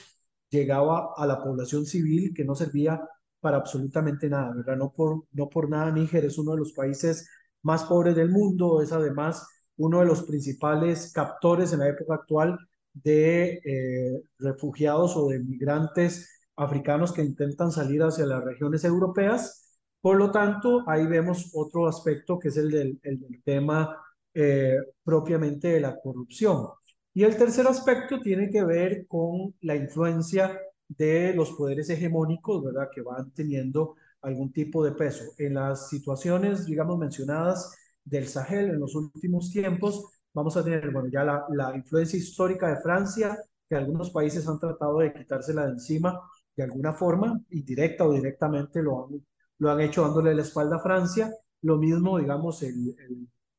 llegaba 0.50 1.14
a 1.18 1.26
la 1.26 1.44
población 1.44 1.86
civil 1.86 2.34
que 2.34 2.46
no 2.46 2.56
servía 2.56 3.02
para 3.40 3.58
absolutamente 3.58 4.30
nada, 4.30 4.54
¿verdad? 4.56 4.78
No 4.78 4.92
por, 4.94 5.26
no 5.32 5.50
por 5.50 5.70
nada 5.70 5.92
Níger 5.92 6.26
es 6.26 6.38
uno 6.38 6.52
de 6.54 6.60
los 6.60 6.74
países 6.74 7.28
más 7.64 7.84
pobres 7.86 8.16
del 8.16 8.30
mundo, 8.30 8.82
es 8.82 8.92
además 8.92 9.46
uno 9.78 10.00
de 10.00 10.06
los 10.06 10.24
principales 10.24 11.12
captores 11.14 11.74
en 11.74 11.80
la 11.80 11.90
época 11.90 12.16
actual 12.16 12.58
de 12.94 13.62
eh, 13.66 14.24
refugiados 14.40 15.16
o 15.18 15.30
de 15.30 15.40
migrantes 15.40 16.30
africanos 16.56 17.12
que 17.12 17.24
intentan 17.24 17.72
salir 17.72 18.02
hacia 18.04 18.26
las 18.26 18.44
regiones 18.44 18.84
europeas. 18.84 19.80
Por 20.02 20.18
lo 20.18 20.32
tanto, 20.32 20.84
ahí 20.88 21.08
vemos 21.08 21.52
otro 21.54 21.88
aspecto 21.88 22.38
que 22.38 22.50
es 22.50 22.58
el 22.58 22.72
del, 22.72 23.00
tema 23.44 23.98
eh, 24.34 24.78
propiamente 25.04 25.70
de 25.70 25.80
la 25.82 26.00
corrupción. 26.00 26.68
Y 27.14 27.24
el 27.24 27.38
tercer 27.38 27.68
aspecto 27.68 28.20
tiene 28.20 28.50
que 28.50 28.64
ver 28.64 29.06
con 29.08 29.54
la 29.62 29.76
influencia 29.76 30.60
de 30.88 31.34
los 31.34 31.52
poderes 31.52 31.90
hegemónicos, 31.90 32.64
¿verdad? 32.64 32.90
Que 32.94 33.02
van 33.02 33.32
teniendo 33.32 33.96
algún 34.22 34.52
tipo 34.52 34.84
de 34.84 34.94
peso. 34.94 35.26
En 35.38 35.56
las 35.56 35.90
situaciones, 35.90 36.66
digamos, 36.66 36.98
mencionadas 36.98 37.76
del 38.04 38.28
Sahel 38.28 38.70
en 38.72 38.80
los 38.80 38.96
últimos 38.96 39.52
tiempos, 39.52 40.06
vamos 40.34 40.58
a 40.58 40.64
tener, 40.64 40.92
bueno, 40.92 41.10
ya 41.12 41.24
la, 41.24 41.46
la 41.52 41.76
influencia 41.76 42.18
histórica 42.18 42.68
de 42.70 42.82
Francia, 42.82 43.38
que 43.70 43.76
algunos 43.76 44.12
países 44.12 44.48
han 44.48 44.60
tratado 44.60 45.00
de 45.00 45.14
quitársela 45.14 45.66
de 45.66 45.72
encima 45.74 46.20
de 46.56 46.64
alguna 46.64 46.94
forma, 46.94 47.42
indirecta 47.50 48.06
o 48.06 48.14
directamente 48.14 48.82
lo 48.82 49.06
han, 49.06 49.26
lo 49.60 49.72
han 49.72 49.82
hecho 49.82 50.04
dándole 50.04 50.36
la 50.36 50.44
espalda 50.44 50.78
a 50.78 50.84
Francia. 50.84 51.32
Lo 51.62 51.78
mismo, 51.78 52.20
digamos, 52.20 52.62
el, 52.64 52.96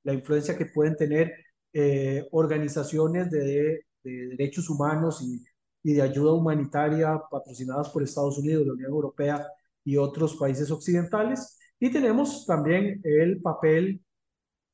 la 0.04 0.14
influencia 0.14 0.56
que 0.56 0.66
pueden 0.66 0.96
tener 0.96 1.32
eh, 1.72 2.26
organizaciones 2.32 3.30
de, 3.30 3.84
de, 4.02 4.26
derechos 4.28 4.70
humanos 4.70 5.22
y, 5.22 5.42
y 5.82 5.94
de 5.94 6.02
ayuda 6.02 6.32
humanitaria 6.32 7.20
patrocinadas 7.30 7.88
por 7.90 8.02
Estados 8.02 8.38
Unidos, 8.38 8.66
la 8.66 8.74
Unión 8.74 8.90
Europea 8.90 9.46
y 9.84 9.96
otros 9.96 10.36
países 10.36 10.70
occidentales. 10.70 11.58
Y 11.80 11.90
tenemos 11.90 12.46
también 12.46 13.00
el 13.02 13.40
papel 13.42 14.03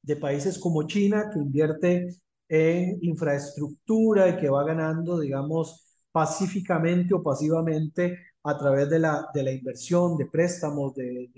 de 0.02 0.16
países 0.16 0.58
como 0.58 0.86
China, 0.86 1.30
que 1.32 1.38
invierte 1.38 2.08
en 2.48 2.98
infraestructura 3.02 4.28
y 4.28 4.36
que 4.36 4.50
va 4.50 4.64
ganando, 4.64 5.20
digamos, 5.20 5.86
pacíficamente 6.12 7.14
o 7.14 7.22
pasivamente 7.22 8.18
a 8.42 8.58
través 8.58 8.88
de 8.90 8.98
la, 8.98 9.28
de 9.32 9.42
la 9.42 9.52
inversión, 9.52 10.16
de 10.16 10.26
préstamos, 10.26 10.94
de, 10.94 11.30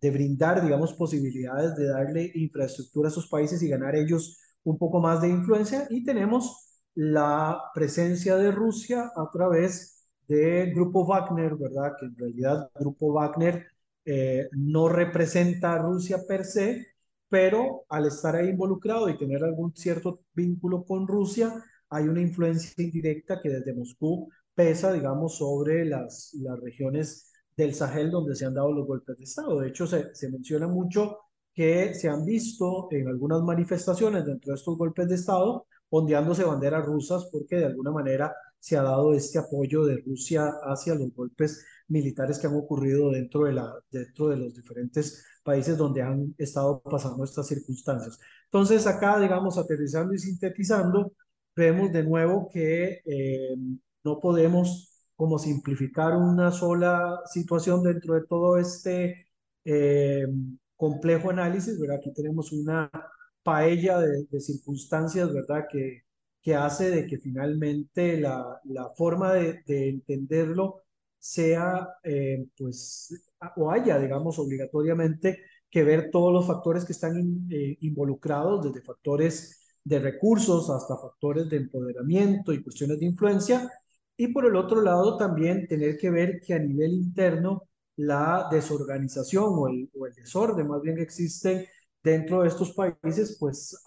de, 0.00 0.10
brindar, 0.10 0.62
digamos, 0.62 0.92
posibilidades 0.94 1.76
de 1.76 1.88
darle 1.88 2.30
infraestructura 2.34 3.08
a 3.08 3.12
esos 3.12 3.28
países 3.28 3.62
y 3.62 3.68
ganar 3.68 3.96
ellos 3.96 4.38
un 4.64 4.78
poco 4.78 5.00
más 5.00 5.22
de 5.22 5.28
influencia. 5.28 5.86
Y 5.90 6.04
tenemos 6.04 6.80
la 6.94 7.60
presencia 7.74 8.36
de 8.36 8.50
Rusia 8.52 9.10
a 9.16 9.30
través 9.32 10.06
del 10.28 10.74
Grupo 10.74 11.06
Wagner, 11.06 11.56
¿verdad? 11.56 11.92
Que 11.98 12.06
en 12.06 12.16
realidad 12.16 12.70
el 12.74 12.80
Grupo 12.80 13.12
Wagner 13.12 13.66
eh, 14.04 14.48
no 14.52 14.88
representa 14.88 15.74
a 15.74 15.78
Rusia 15.78 16.18
per 16.26 16.44
se, 16.44 16.91
pero 17.32 17.86
al 17.88 18.04
estar 18.04 18.36
ahí 18.36 18.50
involucrado 18.50 19.08
y 19.08 19.16
tener 19.16 19.42
algún 19.42 19.74
cierto 19.74 20.20
vínculo 20.34 20.84
con 20.84 21.08
Rusia, 21.08 21.64
hay 21.88 22.06
una 22.06 22.20
influencia 22.20 22.74
indirecta 22.84 23.40
que 23.40 23.48
desde 23.48 23.72
Moscú 23.72 24.28
pesa, 24.54 24.92
digamos, 24.92 25.38
sobre 25.38 25.86
las, 25.86 26.34
las 26.42 26.60
regiones 26.60 27.32
del 27.56 27.74
Sahel 27.74 28.10
donde 28.10 28.36
se 28.36 28.44
han 28.44 28.52
dado 28.52 28.70
los 28.70 28.86
golpes 28.86 29.16
de 29.16 29.24
Estado. 29.24 29.60
De 29.60 29.68
hecho, 29.68 29.86
se, 29.86 30.12
menciona 30.30 30.68
mucho 30.68 31.20
que 31.54 31.94
se 31.94 32.10
han 32.10 32.26
visto 32.26 32.88
en 32.90 33.08
algunas 33.08 33.40
manifestaciones 33.40 34.26
dentro 34.26 34.52
de 34.52 34.58
estos 34.58 34.76
golpes 34.76 35.08
de 35.08 35.14
Estado 35.14 35.64
ondeándose 35.88 36.44
banderas 36.44 36.84
rusas 36.84 37.30
porque 37.32 37.56
de 37.56 37.64
alguna 37.64 37.92
manera 37.92 38.34
se 38.58 38.76
ha 38.76 38.82
dado 38.82 39.14
este 39.14 39.38
apoyo 39.38 39.86
de 39.86 40.02
Rusia 40.06 40.52
hacia 40.64 40.94
los 40.94 41.14
golpes 41.14 41.64
militares 41.92 42.38
que 42.38 42.46
han 42.46 42.56
ocurrido 42.56 43.10
dentro 43.10 43.44
de, 43.44 43.52
la, 43.52 43.72
dentro 43.90 44.28
de 44.28 44.36
los 44.38 44.54
diferentes 44.54 45.24
países 45.44 45.76
donde 45.76 46.02
han 46.02 46.34
estado 46.38 46.80
pasando 46.80 47.24
estas 47.24 47.46
circunstancias. 47.48 48.18
Entonces, 48.46 48.86
acá, 48.86 49.18
digamos, 49.20 49.58
aterrizando 49.58 50.14
y 50.14 50.18
sintetizando, 50.18 51.12
vemos 51.54 51.92
de 51.92 52.02
nuevo 52.04 52.48
que 52.52 53.02
eh, 53.04 53.56
no 54.04 54.18
podemos 54.20 54.88
como 55.16 55.38
simplificar 55.38 56.16
una 56.16 56.50
sola 56.50 57.20
situación 57.26 57.82
dentro 57.82 58.14
de 58.14 58.26
todo 58.26 58.58
este 58.58 59.28
eh, 59.64 60.26
complejo 60.76 61.30
análisis, 61.30 61.78
¿verdad? 61.78 61.98
Aquí 61.98 62.12
tenemos 62.12 62.52
una 62.52 62.90
paella 63.42 64.00
de, 64.00 64.40
circunstancias, 64.40 65.32
¿verdad? 65.32 65.66
Que, 65.70 66.02
que 66.42 66.54
hace 66.56 66.90
de 66.90 67.06
que 67.06 67.18
finalmente 67.18 68.20
la, 68.20 68.60
la 68.64 68.90
forma 68.96 69.32
de, 69.34 69.62
entenderlo 69.66 70.81
sea, 71.22 71.88
eh, 72.02 72.46
pues, 72.58 73.30
o 73.56 73.70
haya, 73.70 73.98
digamos, 73.98 74.38
obligatoriamente 74.40 75.38
que 75.70 75.84
ver 75.84 76.10
todos 76.10 76.32
los 76.32 76.46
factores 76.46 76.84
que 76.84 76.92
están 76.92 77.46
eh, 77.50 77.76
involucrados, 77.80 78.64
desde 78.64 78.84
factores 78.84 79.76
de 79.84 80.00
recursos 80.00 80.68
hasta 80.68 80.96
factores 80.96 81.48
de 81.48 81.58
empoderamiento 81.58 82.52
y 82.52 82.62
cuestiones 82.62 82.98
de 82.98 83.06
influencia. 83.06 83.70
Y 84.16 84.28
por 84.28 84.46
el 84.46 84.56
otro 84.56 84.82
lado, 84.82 85.16
también 85.16 85.68
tener 85.68 85.96
que 85.96 86.10
ver 86.10 86.40
que 86.40 86.54
a 86.54 86.58
nivel 86.58 86.92
interno 86.94 87.62
la 87.96 88.48
desorganización 88.50 89.44
o 89.56 89.68
el, 89.68 89.90
o 89.94 90.06
el 90.06 90.14
desorden 90.14 90.66
más 90.66 90.82
bien 90.82 90.96
que 90.96 91.02
existe 91.02 91.68
dentro 92.02 92.42
de 92.42 92.48
estos 92.48 92.72
países, 92.72 93.36
pues 93.38 93.80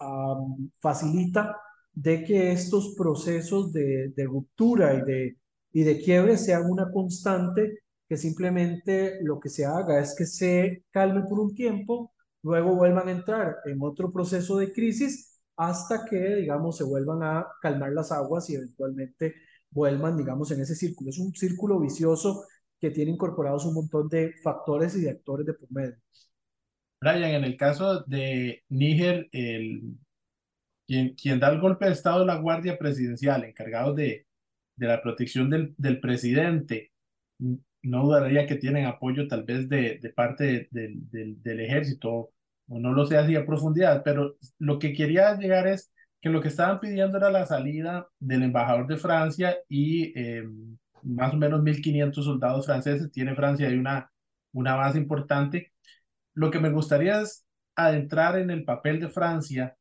facilita 0.80 1.54
de 1.92 2.24
que 2.24 2.52
estos 2.52 2.94
procesos 2.96 3.72
de, 3.72 4.08
de, 4.16 4.24
ruptura 4.24 4.94
y 4.94 5.02
de, 5.02 5.36
y 5.72 5.82
de 5.82 6.00
quiebre 6.00 6.36
sean 6.38 6.70
una 6.70 6.90
constante, 6.90 7.80
que 8.08 8.16
simplemente 8.16 9.18
lo 9.22 9.40
que 9.40 9.48
se 9.48 9.64
haga 9.64 10.00
es 10.00 10.14
que 10.16 10.26
se 10.26 10.84
calme 10.90 11.22
por 11.28 11.40
un 11.40 11.54
tiempo, 11.54 12.12
luego 12.42 12.76
vuelvan 12.76 13.08
a 13.08 13.12
entrar 13.12 13.56
en 13.64 13.78
otro 13.82 14.12
proceso 14.12 14.56
de 14.58 14.72
crisis 14.72 15.40
hasta 15.56 16.04
que, 16.04 16.36
digamos, 16.36 16.76
se 16.76 16.84
vuelvan 16.84 17.22
a 17.22 17.46
calmar 17.60 17.92
las 17.92 18.12
aguas 18.12 18.48
y 18.50 18.54
eventualmente 18.54 19.34
vuelvan, 19.70 20.16
digamos, 20.16 20.50
en 20.50 20.60
ese 20.60 20.74
círculo. 20.74 21.10
Es 21.10 21.18
un 21.18 21.32
círculo 21.34 21.80
vicioso 21.80 22.44
que 22.80 22.90
tiene 22.90 23.12
incorporados 23.12 23.64
un 23.64 23.74
montón 23.74 24.08
de 24.08 24.34
factores 24.42 24.94
y 24.96 25.00
de 25.00 25.10
actores 25.10 25.46
de 25.46 25.54
por 25.54 25.70
medio. 25.72 25.96
Brian, 27.00 27.30
en 27.30 27.44
el 27.44 27.56
caso 27.56 28.02
de 28.04 28.62
Níger, 28.68 29.28
el, 29.32 29.82
quien, 30.86 31.14
quien 31.14 31.40
da 31.40 31.48
el 31.48 31.60
golpe 31.60 31.86
de 31.86 31.92
Estado 31.92 32.20
es 32.20 32.26
la 32.26 32.36
Guardia 32.36 32.78
Presidencial, 32.78 33.44
encargado 33.44 33.94
de, 33.94 34.25
de 34.76 34.86
la 34.88 35.02
protección 35.02 35.50
del, 35.50 35.74
del 35.78 36.00
presidente. 36.00 36.92
No 37.82 38.02
dudaría 38.04 38.46
que 38.46 38.56
tienen 38.56 38.86
apoyo 38.86 39.28
tal 39.28 39.44
vez 39.44 39.68
de, 39.68 39.98
de 40.00 40.10
parte 40.10 40.68
de, 40.70 40.92
del, 41.10 41.42
del 41.42 41.60
ejército, 41.60 42.30
o 42.68 42.78
no 42.80 42.92
lo 42.92 43.06
sé 43.06 43.16
así 43.16 43.36
a 43.36 43.46
profundidad, 43.46 44.02
pero 44.04 44.36
lo 44.58 44.78
que 44.78 44.92
quería 44.92 45.36
llegar 45.36 45.66
es 45.68 45.92
que 46.20 46.30
lo 46.30 46.40
que 46.40 46.48
estaban 46.48 46.80
pidiendo 46.80 47.18
era 47.18 47.30
la 47.30 47.46
salida 47.46 48.08
del 48.18 48.42
embajador 48.42 48.86
de 48.88 48.96
Francia 48.96 49.56
y 49.68 50.12
eh, 50.18 50.44
más 51.02 51.32
o 51.34 51.36
menos 51.36 51.62
1.500 51.62 52.24
soldados 52.24 52.66
franceses. 52.66 53.12
Tiene 53.12 53.36
Francia 53.36 53.68
ahí 53.68 53.76
una, 53.78 54.10
una 54.52 54.74
base 54.74 54.98
importante. 54.98 55.72
Lo 56.34 56.50
que 56.50 56.60
me 56.60 56.70
gustaría 56.70 57.20
es 57.22 57.44
adentrar 57.76 58.38
en 58.38 58.50
el 58.50 58.64
papel 58.64 59.00
de 59.00 59.08
Francia 59.08 59.76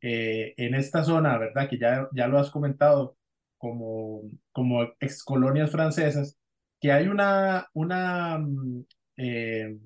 eh, 0.00 0.54
en 0.56 0.74
esta 0.74 1.04
zona, 1.04 1.38
¿verdad? 1.38 1.68
Que 1.68 1.78
ya, 1.78 2.08
ya 2.12 2.28
lo 2.28 2.38
has 2.38 2.50
comentado 2.50 3.15
como, 3.68 4.22
como 4.52 4.82
ex 5.00 5.24
colonias 5.24 5.70
francesas, 5.70 6.36
que 6.80 6.92
hay 6.92 7.08
una, 7.08 7.68
una 7.74 8.38
mm, 8.38 8.84
eh, 9.18 9.76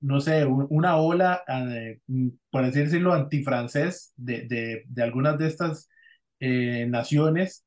no 0.00 0.20
sé, 0.20 0.44
una 0.46 0.96
ola, 0.96 1.42
eh, 1.48 2.00
mm, 2.06 2.28
por 2.50 2.64
así 2.64 2.80
decirlo, 2.80 3.12
antifrancés 3.14 4.12
de, 4.16 4.42
de, 4.46 4.84
de 4.86 5.02
algunas 5.02 5.38
de 5.38 5.46
estas 5.48 5.88
eh, 6.40 6.86
naciones 6.88 7.64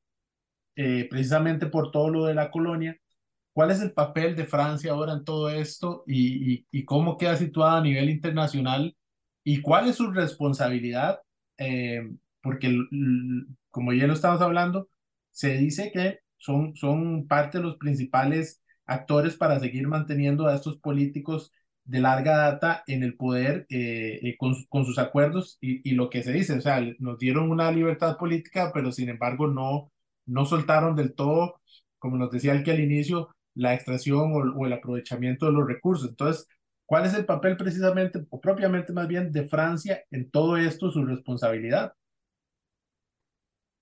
eh, 0.76 1.08
precisamente 1.10 1.66
por 1.68 1.92
todo 1.92 2.10
lo 2.10 2.26
de 2.26 2.34
la 2.34 2.50
colonia. 2.52 2.96
¿Cuál 3.54 3.72
es 3.72 3.82
el 3.82 3.92
papel 3.94 4.36
de 4.36 4.46
Francia 4.46 4.92
ahora 4.92 5.14
en 5.14 5.24
todo 5.24 5.50
esto 5.50 6.04
y, 6.08 6.54
y, 6.54 6.66
y 6.72 6.86
cómo 6.86 7.18
queda 7.18 7.36
situada 7.36 7.78
a 7.78 7.82
nivel 7.82 8.10
internacional 8.10 8.96
y 9.44 9.62
cuál 9.62 9.88
es 9.88 9.96
su 9.96 10.10
responsabilidad? 10.12 11.20
Porque, 12.42 12.68
como 13.70 13.92
ya 13.94 14.06
lo 14.06 14.14
estamos 14.14 14.40
hablando, 14.42 14.88
se 15.40 15.56
dice 15.56 15.90
que 15.92 16.20
son, 16.36 16.76
son 16.76 17.26
parte 17.26 17.58
de 17.58 17.64
los 17.64 17.78
principales 17.78 18.62
actores 18.84 19.36
para 19.36 19.58
seguir 19.58 19.88
manteniendo 19.88 20.46
a 20.46 20.54
estos 20.54 20.78
políticos 20.78 21.52
de 21.84 22.00
larga 22.00 22.36
data 22.36 22.84
en 22.86 23.02
el 23.02 23.16
poder 23.16 23.66
eh, 23.70 24.20
eh, 24.22 24.36
con, 24.38 24.54
con, 24.68 24.84
sus 24.84 24.98
acuerdos 24.98 25.56
y, 25.62 25.88
y, 25.88 25.94
lo 25.94 26.10
que 26.10 26.22
se 26.22 26.32
dice, 26.32 26.58
o 26.58 26.60
sea, 26.60 26.80
nos 26.98 27.18
dieron 27.18 27.50
una 27.50 27.72
libertad 27.72 28.18
política, 28.18 28.70
pero 28.74 28.92
sin 28.92 29.08
embargo 29.08 29.46
no, 29.46 29.90
no 30.26 30.44
soltaron 30.44 30.94
del 30.94 31.14
todo, 31.14 31.60
como 31.98 32.18
nos 32.18 32.30
decía 32.30 32.52
el 32.52 32.62
que 32.62 32.72
al 32.72 32.80
inicio, 32.80 33.30
la 33.54 33.74
extracción 33.74 34.32
o, 34.34 34.60
o, 34.60 34.66
el 34.66 34.72
aprovechamiento 34.74 35.46
de 35.46 35.52
los 35.52 35.66
recursos. 35.66 36.10
Entonces, 36.10 36.46
¿cuál 36.84 37.06
es 37.06 37.14
el 37.14 37.24
papel 37.24 37.56
precisamente, 37.56 38.26
o 38.28 38.40
propiamente 38.40 38.92
más 38.92 39.08
bien, 39.08 39.32
de 39.32 39.48
Francia 39.48 40.02
en 40.10 40.30
todo 40.30 40.58
esto, 40.58 40.90
su 40.90 41.04
responsabilidad? 41.06 41.94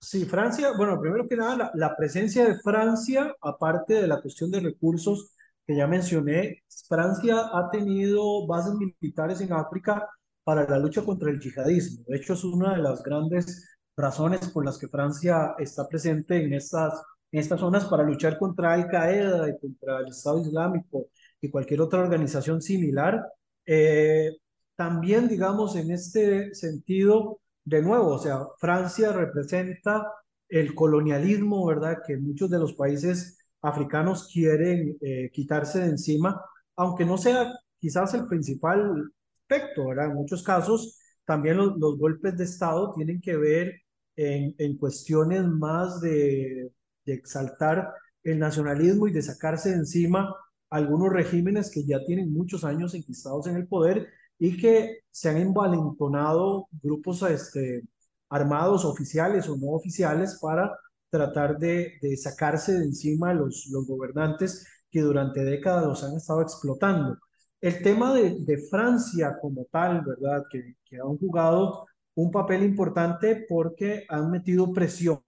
Sí, 0.00 0.24
Francia, 0.26 0.72
bueno, 0.76 1.00
primero 1.00 1.28
que 1.28 1.36
nada, 1.36 1.72
la, 1.74 1.96
presencia 1.96 2.44
de 2.46 2.58
Francia, 2.60 3.34
aparte 3.40 3.94
de 3.94 4.06
la 4.06 4.20
cuestión 4.20 4.50
de 4.50 4.60
recursos 4.60 5.34
que 5.66 5.76
ya 5.76 5.86
mencioné, 5.86 6.62
Francia 6.88 7.50
ha 7.52 7.68
tenido 7.70 8.46
bases 8.46 8.74
militares 8.74 9.40
en 9.40 9.52
África 9.52 10.08
para 10.44 10.66
la 10.68 10.78
lucha 10.78 11.02
contra 11.04 11.30
el 11.30 11.40
yihadismo. 11.40 12.04
De 12.06 12.16
hecho, 12.16 12.34
es 12.34 12.44
una 12.44 12.74
de 12.76 12.82
las 12.82 13.02
grandes 13.02 13.68
razones 13.96 14.48
por 14.50 14.64
las 14.64 14.78
que 14.78 14.88
Francia 14.88 15.54
está 15.58 15.88
presente 15.88 16.42
en 16.44 16.54
estas, 16.54 16.94
en 17.32 17.40
estas 17.40 17.60
zonas 17.60 17.84
para 17.86 18.04
luchar 18.04 18.38
contra 18.38 18.72
Al 18.74 18.88
Qaeda 18.88 19.48
y 19.48 19.58
contra 19.58 19.98
el 20.00 20.08
Estado 20.08 20.40
Islámico 20.40 21.08
y 21.40 21.50
cualquier 21.50 21.80
otra 21.82 22.00
organización 22.00 22.62
similar. 22.62 23.20
Eh, 23.66 24.30
también, 24.76 25.28
digamos, 25.28 25.76
en 25.76 25.90
este 25.90 26.54
sentido, 26.54 27.40
de 27.68 27.82
nuevo, 27.82 28.14
o 28.14 28.18
sea, 28.18 28.46
Francia 28.58 29.12
representa 29.12 30.06
el 30.48 30.74
colonialismo, 30.74 31.66
¿verdad? 31.66 31.98
Que 32.06 32.16
muchos 32.16 32.48
de 32.50 32.58
los 32.58 32.74
países 32.74 33.38
africanos 33.60 34.30
quieren 34.32 34.96
eh, 35.00 35.30
quitarse 35.32 35.80
de 35.80 35.88
encima, 35.88 36.40
aunque 36.76 37.04
no 37.04 37.18
sea 37.18 37.52
quizás 37.78 38.14
el 38.14 38.26
principal 38.26 39.12
aspecto, 39.42 39.88
¿verdad? 39.88 40.06
En 40.06 40.14
muchos 40.14 40.42
casos, 40.42 40.98
también 41.26 41.58
los, 41.58 41.76
golpes 41.98 42.36
de 42.38 42.44
Estado 42.44 42.92
tienen 42.94 43.20
que 43.20 43.36
ver 43.36 43.82
en, 44.16 44.76
cuestiones 44.78 45.44
más 45.44 46.00
de, 46.00 46.72
de, 47.04 47.12
exaltar 47.12 47.92
el 48.24 48.38
nacionalismo 48.38 49.06
y 49.06 49.12
de 49.12 49.22
sacarse 49.22 49.70
de 49.70 49.76
encima 49.76 50.34
algunos 50.70 51.12
regímenes 51.12 51.70
que 51.70 51.84
ya 51.84 52.04
tienen 52.04 52.32
muchos 52.32 52.64
años 52.64 52.94
enquistados 52.94 53.46
en 53.46 53.56
el 53.56 53.68
poder 53.68 54.08
y 54.38 54.56
que 54.56 55.00
se 55.10 55.28
han 55.30 55.36
envalentonado 55.38 56.68
grupos 56.82 57.22
este, 57.22 57.82
armados, 58.28 58.84
oficiales 58.84 59.48
o 59.48 59.56
no 59.56 59.68
oficiales, 59.72 60.38
para 60.40 60.76
tratar 61.10 61.58
de, 61.58 61.94
de 62.02 62.16
sacarse 62.16 62.72
de 62.74 62.84
encima 62.84 63.32
los, 63.34 63.66
los 63.72 63.86
gobernantes 63.86 64.66
que 64.90 65.00
durante 65.00 65.44
décadas 65.44 65.86
los 65.86 66.04
han 66.04 66.16
estado 66.16 66.42
explotando. 66.42 67.16
El 67.60 67.82
tema 67.82 68.14
de, 68.14 68.36
de 68.40 68.58
Francia 68.68 69.36
como 69.40 69.66
tal, 69.70 70.02
¿verdad? 70.04 70.44
Que, 70.50 70.76
que 70.84 70.96
han 70.96 71.16
jugado 71.18 71.86
un 72.14 72.30
papel 72.30 72.62
importante 72.62 73.46
porque 73.48 74.04
han 74.08 74.30
metido 74.30 74.72
presión, 74.72 75.20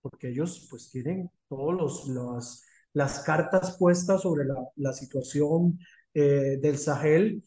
porque 0.00 0.28
ellos 0.30 0.66
pues 0.70 0.90
tienen 0.90 1.30
todos 1.48 1.74
los, 1.74 2.08
los 2.08 2.62
las 2.94 3.20
cartas 3.20 3.76
puestas 3.78 4.20
sobre 4.22 4.44
la, 4.44 4.54
la 4.76 4.92
situación 4.92 5.78
eh, 6.14 6.58
del 6.60 6.76
Sahel, 6.78 7.42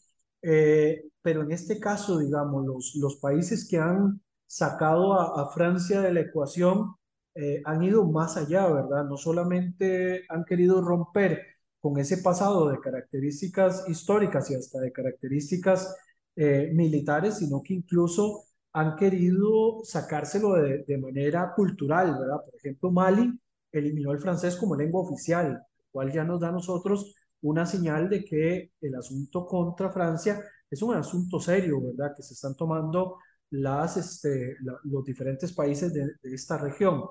eh, 0.45 1.05
pero 1.21 1.41
en 1.43 1.51
este 1.51 1.79
caso, 1.79 2.19
digamos, 2.19 2.65
los, 2.65 2.95
los 2.95 3.17
países 3.17 3.67
que 3.67 3.77
han 3.79 4.21
sacado 4.45 5.13
a, 5.13 5.41
a 5.43 5.49
Francia 5.51 6.01
de 6.01 6.13
la 6.13 6.21
ecuación 6.21 6.95
eh, 7.33 7.61
han 7.65 7.83
ido 7.83 8.05
más 8.05 8.37
allá, 8.37 8.67
¿verdad? 8.71 9.05
No 9.05 9.17
solamente 9.17 10.23
han 10.29 10.45
querido 10.45 10.81
romper 10.81 11.41
con 11.79 11.97
ese 11.99 12.19
pasado 12.19 12.69
de 12.69 12.79
características 12.79 13.89
históricas 13.89 14.49
y 14.51 14.55
hasta 14.55 14.79
de 14.79 14.91
características 14.91 15.95
eh, 16.35 16.71
militares, 16.73 17.37
sino 17.39 17.61
que 17.63 17.73
incluso 17.73 18.43
han 18.73 18.95
querido 18.95 19.83
sacárselo 19.83 20.53
de, 20.53 20.83
de, 20.87 20.97
manera 20.97 21.53
cultural, 21.55 22.17
¿verdad? 22.19 22.37
Por 22.45 22.55
ejemplo, 22.55 22.91
Mali 22.91 23.39
eliminó 23.71 24.11
el 24.11 24.19
francés 24.19 24.55
como 24.57 24.75
lengua 24.75 25.01
oficial, 25.01 25.53
lo 25.53 25.85
cual 25.91 26.11
ya 26.11 26.23
nos 26.23 26.39
da 26.39 26.49
a 26.49 26.51
nosotros 26.51 27.15
una 27.49 27.65
señal 27.65 28.09
de 28.09 28.23
que 28.25 28.71
el 28.81 28.95
asunto 28.95 29.45
contra 29.45 29.91
Francia 29.91 30.41
es 30.69 30.81
un 30.81 30.95
asunto 30.95 31.39
serio, 31.39 31.81
¿verdad? 31.81 32.13
Que 32.15 32.23
se 32.23 32.33
están 32.33 32.55
tomando 32.55 33.17
las, 33.51 33.97
este, 33.97 34.55
la, 34.61 34.73
los 34.83 35.05
diferentes 35.05 35.53
países 35.53 35.93
de, 35.93 36.05
de 36.21 36.35
esta 36.35 36.57
región. 36.57 37.03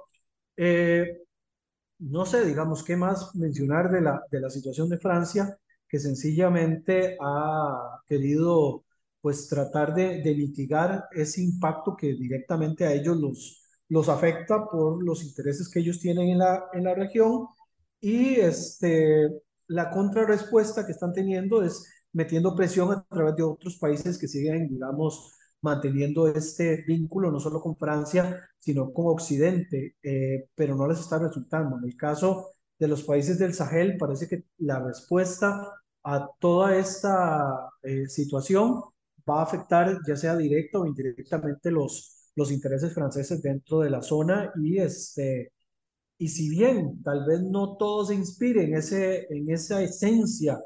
Eh, 0.56 1.22
no 1.98 2.26
sé, 2.26 2.44
digamos, 2.44 2.82
qué 2.84 2.96
más 2.96 3.34
mencionar 3.34 3.90
de 3.90 4.00
la, 4.00 4.22
de 4.30 4.40
la 4.40 4.50
situación 4.50 4.88
de 4.88 4.98
Francia, 4.98 5.56
que 5.88 5.98
sencillamente 5.98 7.16
ha 7.20 8.00
querido 8.06 8.84
pues 9.20 9.48
tratar 9.48 9.94
de, 9.94 10.22
de 10.22 10.34
mitigar 10.34 11.04
ese 11.12 11.40
impacto 11.42 11.96
que 11.96 12.08
directamente 12.14 12.84
a 12.86 12.92
ellos 12.92 13.16
los, 13.16 13.62
los 13.88 14.08
afecta 14.08 14.66
por 14.68 15.02
los 15.02 15.24
intereses 15.24 15.68
que 15.70 15.80
ellos 15.80 16.00
tienen 16.00 16.28
en 16.30 16.38
la, 16.38 16.64
en 16.72 16.84
la 16.84 16.94
región 16.94 17.46
y 18.00 18.34
este, 18.36 19.30
la 19.68 19.90
contrarrespuesta 19.90 20.84
que 20.86 20.92
están 20.92 21.12
teniendo 21.12 21.62
es 21.62 21.84
metiendo 22.12 22.54
presión 22.54 22.92
a 22.92 23.04
través 23.10 23.36
de 23.36 23.42
otros 23.42 23.76
países 23.78 24.18
que 24.18 24.28
siguen, 24.28 24.68
digamos, 24.68 25.32
manteniendo 25.62 26.28
este 26.28 26.84
vínculo 26.86 27.30
no 27.30 27.40
solo 27.40 27.60
con 27.60 27.76
Francia, 27.76 28.38
sino 28.58 28.92
con 28.92 29.06
Occidente, 29.08 29.96
eh, 30.02 30.48
pero 30.54 30.76
no 30.76 30.86
les 30.86 31.00
está 31.00 31.18
resultando. 31.18 31.78
En 31.78 31.84
el 31.84 31.96
caso 31.96 32.50
de 32.78 32.88
los 32.88 33.02
países 33.02 33.38
del 33.38 33.54
Sahel, 33.54 33.96
parece 33.98 34.28
que 34.28 34.44
la 34.58 34.80
respuesta 34.80 35.72
a 36.04 36.28
toda 36.38 36.76
esta 36.76 37.70
eh, 37.82 38.06
situación 38.08 38.82
va 39.28 39.40
a 39.40 39.44
afectar 39.44 39.98
ya 40.06 40.16
sea 40.16 40.36
directo 40.36 40.82
o 40.82 40.86
indirectamente 40.86 41.70
los, 41.70 42.30
los 42.36 42.52
intereses 42.52 42.92
franceses 42.92 43.42
dentro 43.42 43.80
de 43.80 43.90
la 43.90 44.02
zona 44.02 44.52
y 44.62 44.78
este 44.78 45.52
y 46.18 46.28
si 46.28 46.48
bien 46.48 47.02
tal 47.02 47.24
vez 47.26 47.40
no 47.42 47.76
todos 47.76 48.08
se 48.08 48.14
inspiren 48.14 48.74
ese, 48.74 49.26
en 49.30 49.50
esa 49.50 49.82
esencia 49.82 50.58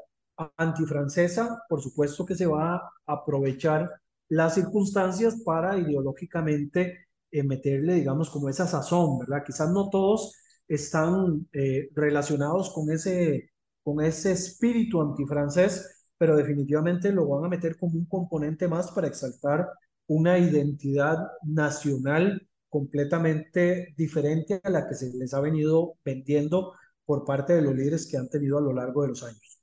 antifrancesa, 0.57 1.63
por 1.67 1.81
supuesto 1.81 2.25
que 2.25 2.35
se 2.35 2.45
va 2.45 2.75
a 2.75 2.91
aprovechar 3.05 3.89
las 4.29 4.55
circunstancias 4.55 5.41
para 5.43 5.77
ideológicamente 5.77 7.07
eh, 7.31 7.43
meterle, 7.43 7.95
digamos, 7.95 8.29
como 8.29 8.49
esa 8.49 8.67
sazón, 8.67 9.19
¿verdad? 9.19 9.43
Quizás 9.45 9.71
no 9.71 9.89
todos 9.89 10.35
están 10.67 11.47
eh, 11.53 11.89
relacionados 11.95 12.71
con 12.71 12.91
ese, 12.91 13.51
con 13.83 14.01
ese 14.03 14.31
espíritu 14.33 15.01
antifrancés, 15.01 16.07
pero 16.17 16.35
definitivamente 16.37 17.11
lo 17.11 17.27
van 17.27 17.45
a 17.45 17.49
meter 17.49 17.77
como 17.77 17.97
un 17.97 18.05
componente 18.05 18.67
más 18.67 18.91
para 18.91 19.07
exaltar 19.07 19.67
una 20.07 20.37
identidad 20.37 21.17
nacional 21.43 22.48
completamente 22.69 23.93
diferente 23.97 24.61
a 24.63 24.69
la 24.69 24.87
que 24.87 24.95
se 24.95 25.11
les 25.13 25.33
ha 25.33 25.41
venido 25.41 25.95
vendiendo 26.05 26.73
por 27.05 27.25
parte 27.25 27.53
de 27.53 27.61
los 27.61 27.75
líderes 27.75 28.07
que 28.09 28.17
han 28.17 28.29
tenido 28.29 28.57
a 28.57 28.61
lo 28.61 28.73
largo 28.73 29.01
de 29.01 29.09
los 29.09 29.23
años. 29.23 29.59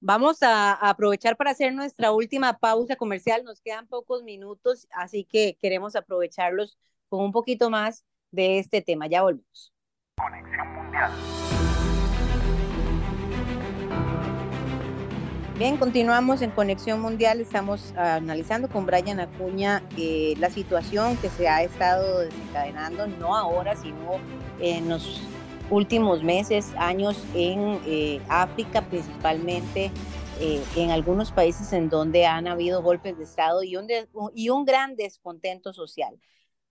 Vamos 0.00 0.42
a, 0.42 0.72
aprovechar 0.72 1.36
para 1.36 1.52
hacer 1.52 1.72
nuestra 1.72 2.10
última 2.10 2.58
pausa 2.58 2.96
comercial. 2.96 3.44
Nos 3.44 3.60
quedan 3.60 3.86
pocos 3.86 4.24
minutos, 4.24 4.88
así 4.90 5.24
que 5.24 5.56
queremos 5.60 5.94
aprovecharlos 5.94 6.76
con 7.08 7.24
un 7.24 7.30
poquito 7.30 7.70
más 7.70 8.04
de 8.32 8.58
este 8.58 8.82
tema. 8.82 9.06
Ya 9.06 9.22
volvemos. 9.22 9.72
Conexión 10.16 10.74
Mundial. 10.74 11.12
Bien, 15.62 15.76
continuamos 15.76 16.42
en 16.42 16.50
Conexión 16.50 17.00
Mundial. 17.00 17.40
Estamos 17.40 17.92
analizando 17.96 18.68
con 18.68 18.84
Brian 18.84 19.20
Acuña 19.20 19.80
eh, 19.96 20.34
la 20.38 20.50
situación 20.50 21.16
que 21.18 21.28
se 21.28 21.46
ha 21.46 21.62
estado 21.62 22.18
desencadenando, 22.18 23.06
no 23.06 23.36
ahora, 23.36 23.76
sino 23.76 24.18
en 24.58 24.88
los 24.88 25.22
últimos 25.70 26.24
meses, 26.24 26.72
años 26.78 27.16
en 27.36 27.80
eh, 27.86 28.20
África 28.28 28.82
principalmente, 28.82 29.92
eh, 30.40 30.64
en 30.74 30.90
algunos 30.90 31.30
países 31.30 31.72
en 31.72 31.88
donde 31.88 32.26
han 32.26 32.48
habido 32.48 32.82
golpes 32.82 33.16
de 33.16 33.22
Estado 33.22 33.62
y 33.62 33.76
un, 33.76 33.86
de, 33.86 34.08
y 34.34 34.48
un 34.48 34.64
gran 34.64 34.96
descontento 34.96 35.72
social. 35.72 36.18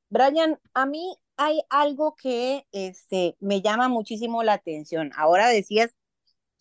Brian, 0.10 0.60
a 0.74 0.86
mí 0.86 1.16
hay 1.38 1.62
algo 1.70 2.18
que 2.22 2.68
este, 2.74 3.38
me 3.40 3.62
llama 3.62 3.88
muchísimo 3.88 4.44
la 4.44 4.52
atención. 4.52 5.14
Ahora 5.16 5.48
decías 5.48 5.96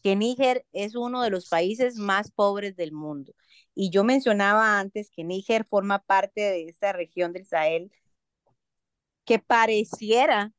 que 0.03 0.17
Níger 0.17 0.67
es 0.73 0.95
uno 0.97 1.23
de 1.23 1.31
los 1.31 1.49
países 1.49 1.97
más 1.97 2.31
pobres 2.31 2.77
del 2.77 2.93
mundo. 2.93 3.35
Y 3.75 3.91
yo 3.91 4.05
mencionaba 4.05 4.79
antes 4.79 5.11
que 5.11 5.25
Níger 5.25 5.65
forma 5.67 6.01
parte 6.01 6.41
de 6.41 6.65
esta 6.65 6.93
región 6.93 7.33
del 7.33 7.47
Sahel 7.47 7.93
que 9.25 9.39
pareciera 9.39 10.53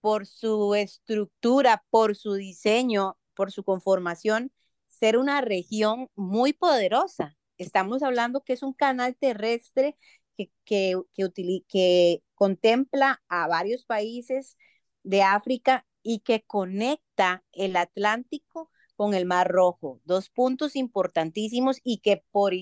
por 0.00 0.26
su 0.26 0.74
estructura, 0.74 1.84
por 1.90 2.16
su 2.16 2.34
diseño, 2.34 3.16
por 3.34 3.52
su 3.52 3.64
conformación, 3.64 4.52
ser 4.88 5.16
una 5.16 5.40
región 5.40 6.08
muy 6.14 6.52
poderosa. 6.52 7.36
Estamos 7.58 8.02
hablando 8.02 8.42
que 8.42 8.54
es 8.54 8.62
un 8.62 8.72
canal 8.74 9.16
terrestre 9.16 9.96
que, 10.36 10.50
que, 10.64 11.00
que, 11.14 11.64
que 11.68 12.22
contempla 12.34 13.22
a 13.28 13.46
varios 13.46 13.84
países 13.84 14.56
de 15.04 15.22
África 15.22 15.86
y 16.02 16.20
que 16.20 16.42
conecta 16.42 17.44
el 17.52 17.76
Atlántico 17.76 18.70
con 18.96 19.14
el 19.14 19.26
Mar 19.26 19.48
Rojo. 19.48 20.00
Dos 20.04 20.30
puntos 20.30 20.76
importantísimos 20.76 21.78
y 21.84 21.98
que 21.98 22.24
por, 22.30 22.52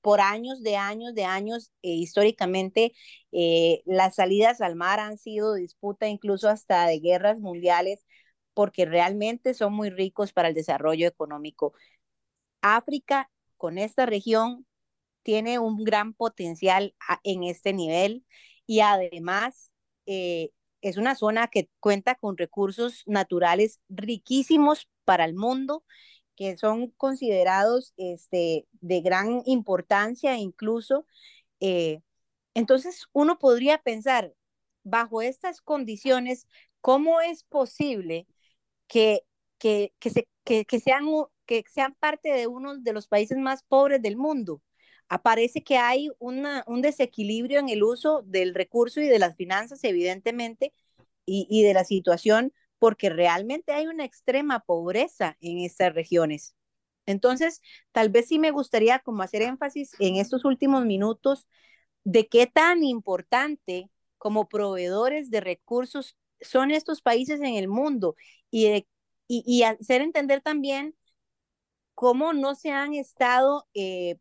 por 0.00 0.20
años 0.20 0.62
de 0.62 0.76
años 0.76 1.14
de 1.14 1.24
años, 1.24 1.72
eh, 1.82 1.90
históricamente, 1.90 2.92
eh, 3.32 3.82
las 3.86 4.16
salidas 4.16 4.60
al 4.60 4.76
mar 4.76 5.00
han 5.00 5.18
sido 5.18 5.54
disputa 5.54 6.08
incluso 6.08 6.48
hasta 6.48 6.86
de 6.86 6.98
guerras 7.00 7.38
mundiales, 7.38 8.04
porque 8.54 8.84
realmente 8.84 9.54
son 9.54 9.72
muy 9.74 9.90
ricos 9.90 10.32
para 10.32 10.48
el 10.48 10.54
desarrollo 10.54 11.06
económico. 11.08 11.74
África, 12.62 13.30
con 13.56 13.78
esta 13.78 14.06
región, 14.06 14.66
tiene 15.22 15.58
un 15.58 15.84
gran 15.84 16.14
potencial 16.14 16.94
en 17.24 17.44
este 17.44 17.72
nivel 17.72 18.24
y 18.66 18.80
además 18.80 19.70
eh, 20.06 20.50
es 20.82 20.96
una 20.98 21.14
zona 21.14 21.48
que 21.48 21.70
cuenta 21.80 22.14
con 22.16 22.36
recursos 22.36 23.04
naturales 23.06 23.80
riquísimos 23.88 24.88
para 25.04 25.24
el 25.24 25.34
mundo 25.34 25.84
que 26.36 26.56
son 26.56 26.88
considerados 26.92 27.92
este, 27.96 28.66
de 28.80 29.00
gran 29.00 29.42
importancia 29.46 30.36
incluso. 30.38 31.06
Eh, 31.60 32.00
entonces, 32.54 33.06
uno 33.12 33.38
podría 33.38 33.78
pensar, 33.78 34.34
bajo 34.84 35.22
estas 35.22 35.60
condiciones, 35.60 36.46
¿cómo 36.80 37.20
es 37.20 37.44
posible 37.44 38.26
que, 38.88 39.22
que, 39.58 39.94
que, 40.00 40.10
se, 40.10 40.28
que, 40.44 40.64
que 40.66 40.80
sean, 40.80 41.06
que 41.46 41.64
sean 41.70 41.94
parte 41.94 42.32
de 42.32 42.46
uno 42.46 42.78
de 42.78 42.92
los 42.92 43.08
países 43.08 43.38
más 43.38 43.62
pobres 43.64 44.02
del 44.02 44.16
mundo? 44.16 44.62
Aparece 45.14 45.62
que 45.62 45.76
hay 45.76 46.10
una, 46.18 46.64
un 46.66 46.80
desequilibrio 46.80 47.60
en 47.60 47.68
el 47.68 47.82
uso 47.82 48.22
del 48.24 48.54
recurso 48.54 49.00
y 49.00 49.08
de 49.08 49.18
las 49.18 49.36
finanzas, 49.36 49.84
evidentemente, 49.84 50.72
y, 51.26 51.46
y 51.50 51.62
de 51.62 51.74
la 51.74 51.84
situación 51.84 52.52
porque 52.78 53.10
realmente 53.10 53.72
hay 53.72 53.86
una 53.86 54.04
extrema 54.04 54.60
pobreza 54.60 55.36
en 55.40 55.58
estas 55.58 55.94
regiones. 55.94 56.56
Entonces, 57.06 57.60
tal 57.92 58.08
vez 58.08 58.28
sí 58.28 58.38
me 58.38 58.50
gustaría 58.52 59.00
como 59.00 59.22
hacer 59.22 59.42
énfasis 59.42 59.92
en 59.98 60.16
estos 60.16 60.44
últimos 60.46 60.86
minutos 60.86 61.46
de 62.04 62.26
qué 62.26 62.46
tan 62.46 62.82
importante 62.82 63.90
como 64.18 64.48
proveedores 64.48 65.30
de 65.30 65.40
recursos 65.40 66.16
son 66.40 66.70
estos 66.70 67.02
países 67.02 67.40
en 67.40 67.54
el 67.54 67.68
mundo 67.68 68.16
y, 68.50 68.86
y, 69.28 69.62
hacer 69.62 70.00
entender 70.00 70.40
también 70.40 70.96
cómo 71.94 72.32
no 72.32 72.54
se 72.54 72.70
han 72.70 72.94
estado 72.94 73.68
eh, 73.74 74.16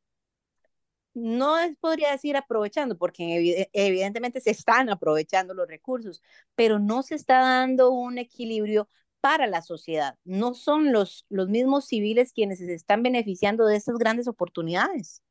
no 1.14 1.60
es, 1.60 1.76
podría 1.78 2.12
decir 2.12 2.38
aprovechando, 2.38 2.98
porque 2.98 3.70
evidentemente 3.74 4.42
se 4.42 4.52
están 4.52 4.90
aprovechando 4.90 5.54
los 5.54 5.68
recursos, 5.68 6.22
pero 6.56 6.80
no 6.80 7.04
se 7.04 7.16
está 7.16 7.40
dando 7.40 7.92
un 7.92 8.18
equilibrio 8.18 8.88
para 9.22 9.48
la 9.48 9.62
sociedad. 9.62 10.18
No 10.26 10.54
son 10.54 10.92
los, 10.92 11.26
los 11.30 11.48
mismos 11.50 11.86
civiles 11.86 12.34
quienes 12.34 12.60
se 12.60 12.74
están 12.74 13.04
beneficiando 13.04 13.66
de 13.66 13.76
estas 13.78 13.98
grandes 13.98 14.28
oportunidades. 14.28 15.22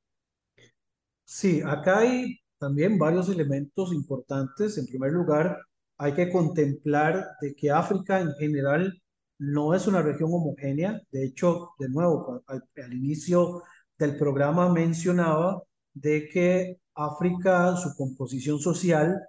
Sí, 1.24 1.62
acá 1.64 2.00
hay 2.00 2.40
también 2.58 2.98
varios 2.98 3.28
elementos 3.28 3.92
importantes. 3.92 4.76
En 4.78 4.86
primer 4.86 5.12
lugar, 5.12 5.58
hay 5.98 6.12
que 6.14 6.30
contemplar 6.30 7.24
de 7.40 7.54
que 7.54 7.70
África 7.70 8.20
en 8.20 8.32
general 8.34 9.00
no 9.38 9.74
es 9.74 9.86
una 9.86 10.02
región 10.02 10.30
homogénea. 10.32 11.00
De 11.10 11.24
hecho, 11.24 11.70
de 11.78 11.88
nuevo, 11.88 12.42
al, 12.46 12.64
al 12.76 12.92
inicio 12.92 13.62
del 13.98 14.16
programa 14.18 14.72
mencionaba 14.72 15.62
de 15.94 16.28
que 16.28 16.78
África, 16.94 17.76
su 17.76 17.94
composición 17.96 18.58
social, 18.58 19.20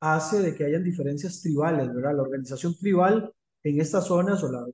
hace 0.00 0.40
de 0.42 0.54
que 0.54 0.64
hayan 0.64 0.84
diferencias 0.84 1.42
tribales, 1.42 1.92
¿verdad? 1.94 2.16
La 2.16 2.22
organización 2.22 2.76
tribal 2.76 3.32
en 3.62 3.80
estas 3.80 4.06
zonas, 4.06 4.42
o 4.42 4.50
la, 4.50 4.66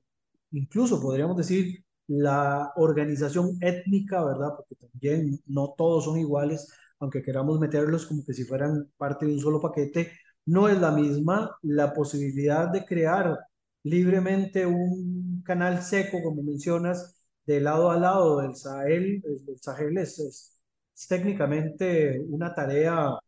incluso 0.51 1.01
podríamos 1.01 1.37
decir 1.37 1.83
la 2.07 2.71
organización 2.77 3.57
étnica, 3.61 4.23
¿verdad? 4.23 4.53
Porque 4.55 4.75
también 4.75 5.39
no 5.47 5.73
todos 5.77 6.05
son 6.05 6.17
iguales, 6.17 6.71
aunque 6.99 7.21
queramos 7.21 7.59
meterlos 7.59 8.05
como 8.05 8.25
que 8.25 8.33
si 8.33 8.45
fueran 8.45 8.89
parte 8.97 9.25
de 9.25 9.33
un 9.33 9.39
solo 9.39 9.61
paquete, 9.61 10.11
no 10.45 10.69
es 10.69 10.79
la 10.79 10.91
misma. 10.91 11.57
La 11.61 11.93
posibilidad 11.93 12.69
de 12.71 12.85
crear 12.85 13.37
libremente 13.83 14.65
un 14.65 15.41
canal 15.45 15.81
seco, 15.83 16.21
como 16.23 16.43
mencionas, 16.43 17.15
de 17.45 17.61
lado 17.61 17.91
a 17.91 17.97
lado 17.97 18.41
del 18.41 18.55
Sahel, 18.55 19.23
el 19.25 19.59
Sahel 19.61 19.97
es, 19.97 20.56
técnicamente 21.05 22.19
una 22.29 22.53
tarea 22.55 23.19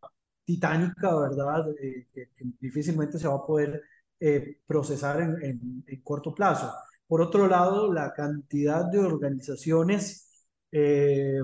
titánica, 0.45 1.15
¿verdad? 1.19 1.69
Eh, 1.79 2.07
que, 2.13 2.29
que, 2.35 2.45
difícilmente 2.59 3.19
se 3.19 3.27
va 3.27 3.35
a 3.35 3.45
poder 3.45 3.83
eh, 4.19 4.57
procesar 4.65 5.21
en, 5.21 5.43
en, 5.43 5.83
en, 5.85 6.01
corto 6.01 6.33
plazo. 6.33 6.73
Por 7.07 7.21
otro 7.21 7.47
lado, 7.47 7.93
la 7.93 8.13
cantidad 8.13 8.85
de 8.91 8.99
organizaciones 8.99 10.47
eh, 10.71 11.39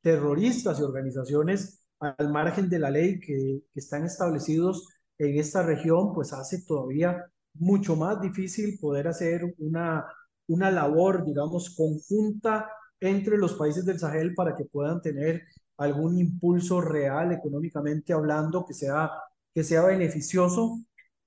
terroristas 0.00 0.78
y 0.78 0.82
organizaciones 0.82 1.82
al 1.98 2.30
margen 2.30 2.68
de 2.68 2.78
la 2.78 2.90
ley 2.90 3.20
que, 3.20 3.62
que, 3.72 3.80
están 3.80 4.04
establecidos 4.04 4.88
en 5.18 5.38
esta 5.38 5.62
región, 5.62 6.14
pues 6.14 6.32
hace 6.32 6.62
todavía 6.66 7.24
mucho 7.54 7.96
más 7.96 8.20
difícil 8.20 8.78
poder 8.80 9.08
hacer 9.08 9.54
una, 9.58 10.06
una 10.46 10.70
labor, 10.70 11.24
digamos, 11.24 11.74
conjunta 11.76 12.68
entre 13.00 13.38
los 13.38 13.54
países 13.54 13.84
del 13.84 13.98
Sahel 13.98 14.34
para 14.34 14.54
que 14.56 14.64
puedan 14.64 15.00
tener 15.00 15.42
algún 15.80 16.18
impulso 16.18 16.80
real 16.80 17.32
económicamente 17.32 18.12
hablando 18.12 18.64
que 18.66 18.74
sea, 18.74 19.10
que 19.54 19.64
sea 19.64 19.82
beneficioso. 19.84 20.78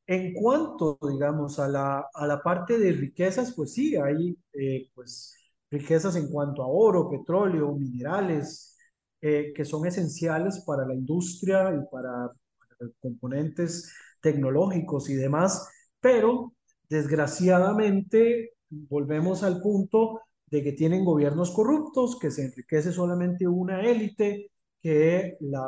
En 0.06 0.34
cuanto, 0.34 1.00
digamos, 1.02 1.60
a 1.60 1.68
la, 1.68 2.06
a 2.14 2.28
la 2.28 2.42
parte 2.42 2.78
de 2.78 2.92
riquezas, 2.92 3.54
pues 3.56 3.74
sí, 3.74 3.96
hay 3.96 4.38
eh, 4.54 4.90
pues, 4.94 5.36
riquezas 5.72 6.16
en 6.18 6.30
cuanto 6.30 6.62
a 6.64 6.68
oro, 6.68 7.10
petróleo, 7.10 7.74
minerales, 7.74 8.78
eh, 9.22 9.54
que 9.56 9.66
son 9.66 9.88
esenciales 9.88 10.64
para 10.68 10.86
la 10.86 10.94
industria 10.94 11.74
y 11.74 11.90
para, 11.92 12.28
para 12.60 12.92
componentes 13.02 13.92
tecnológicos 14.22 15.10
y 15.10 15.16
demás, 15.16 15.68
pero 16.00 16.54
desgraciadamente 16.90 18.54
volvemos 18.70 19.44
al 19.44 19.62
punto 19.62 20.22
de 20.48 20.64
que 20.64 20.74
tienen 20.74 21.06
gobiernos 21.06 21.52
corruptos, 21.52 22.20
que 22.20 22.32
se 22.32 22.46
enriquece 22.46 22.92
solamente 22.92 23.48
una 23.48 23.82
élite, 23.82 24.52
que 24.82 25.38
la 25.40 25.66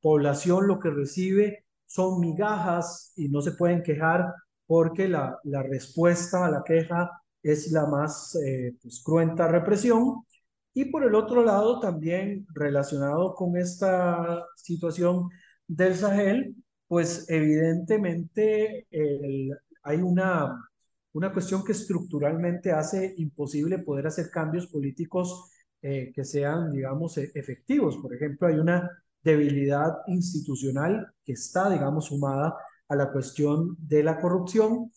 población 0.00 0.66
lo 0.68 0.78
que 0.78 0.90
recibe 0.90 1.64
son 1.86 2.20
migajas 2.20 3.12
y 3.16 3.28
no 3.28 3.42
se 3.42 3.52
pueden 3.52 3.82
quejar 3.82 4.32
porque 4.66 5.08
la, 5.08 5.38
la 5.44 5.62
respuesta 5.62 6.46
a 6.46 6.50
la 6.50 6.62
queja 6.64 7.10
es 7.42 7.70
la 7.72 7.86
más 7.86 8.34
eh, 8.36 8.74
pues, 8.82 9.02
cruenta 9.04 9.48
represión. 9.48 10.24
Y 10.72 10.86
por 10.86 11.04
el 11.04 11.14
otro 11.14 11.44
lado, 11.44 11.78
también 11.80 12.46
relacionado 12.54 13.34
con 13.34 13.56
esta 13.56 14.44
situación 14.56 15.28
del 15.68 15.94
Sahel, 15.94 16.56
pues 16.88 17.26
evidentemente 17.28 18.86
el, 18.90 19.50
hay 19.82 19.98
una, 19.98 20.68
una 21.14 21.32
cuestión 21.32 21.64
que 21.64 21.72
estructuralmente 21.72 22.72
hace 22.72 23.14
imposible 23.18 23.78
poder 23.78 24.08
hacer 24.08 24.30
cambios 24.30 24.66
políticos 24.66 25.50
eh, 25.80 26.12
que 26.14 26.24
sean, 26.24 26.72
digamos, 26.72 27.16
e, 27.18 27.30
efectivos. 27.34 27.96
Por 27.98 28.14
ejemplo, 28.14 28.48
hay 28.48 28.56
una 28.56 28.90
debilidad 29.22 29.92
institucional 30.08 31.06
que 31.24 31.32
está, 31.32 31.70
digamos, 31.70 32.06
sumada 32.06 32.56
a 32.88 32.96
la 32.96 33.12
cuestión 33.12 33.76
de 33.78 34.02
la 34.02 34.20
corrupción, 34.20 34.90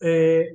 eh, 0.00 0.54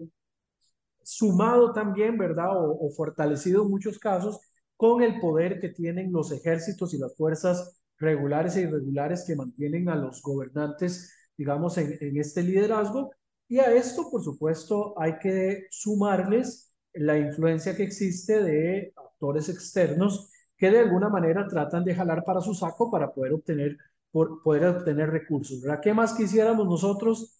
sumado 1.03 1.73
también, 1.73 2.17
¿verdad? 2.17 2.57
O, 2.57 2.87
o, 2.87 2.89
fortalecido 2.91 3.63
en 3.63 3.69
muchos 3.69 3.99
casos 3.99 4.39
con 4.77 5.03
el 5.03 5.19
poder 5.19 5.59
que 5.59 5.69
tienen 5.69 6.11
los 6.11 6.31
ejércitos 6.31 6.93
y 6.93 6.97
las 6.99 7.15
fuerzas 7.15 7.81
regulares 7.97 8.55
e 8.55 8.61
irregulares 8.61 9.25
que 9.27 9.35
mantienen 9.35 9.89
a 9.89 9.95
los 9.95 10.21
gobernantes, 10.21 11.13
digamos, 11.37 11.77
en, 11.77 11.97
en 11.99 12.17
este 12.17 12.43
liderazgo. 12.43 13.11
Y 13.47 13.59
a 13.59 13.73
esto, 13.73 14.09
por 14.09 14.23
supuesto, 14.23 14.99
hay 14.99 15.17
que 15.19 15.67
sumarles 15.69 16.73
la 16.93 17.17
influencia 17.17 17.75
que 17.75 17.83
existe 17.83 18.41
de 18.41 18.93
actores 18.95 19.49
externos 19.49 20.31
que 20.57 20.71
de 20.71 20.79
alguna 20.79 21.09
manera 21.09 21.47
tratan 21.47 21.83
de 21.83 21.93
jalar 21.95 22.23
para 22.23 22.41
su 22.41 22.53
saco 22.53 22.89
para 22.89 23.13
poder 23.13 23.33
obtener, 23.33 23.77
poder 24.11 24.65
obtener 24.65 25.09
recursos. 25.09 25.61
¿verdad? 25.61 25.81
¿Qué 25.81 25.93
más 25.93 26.13
quisiéramos 26.13 26.65
nosotros 26.65 27.37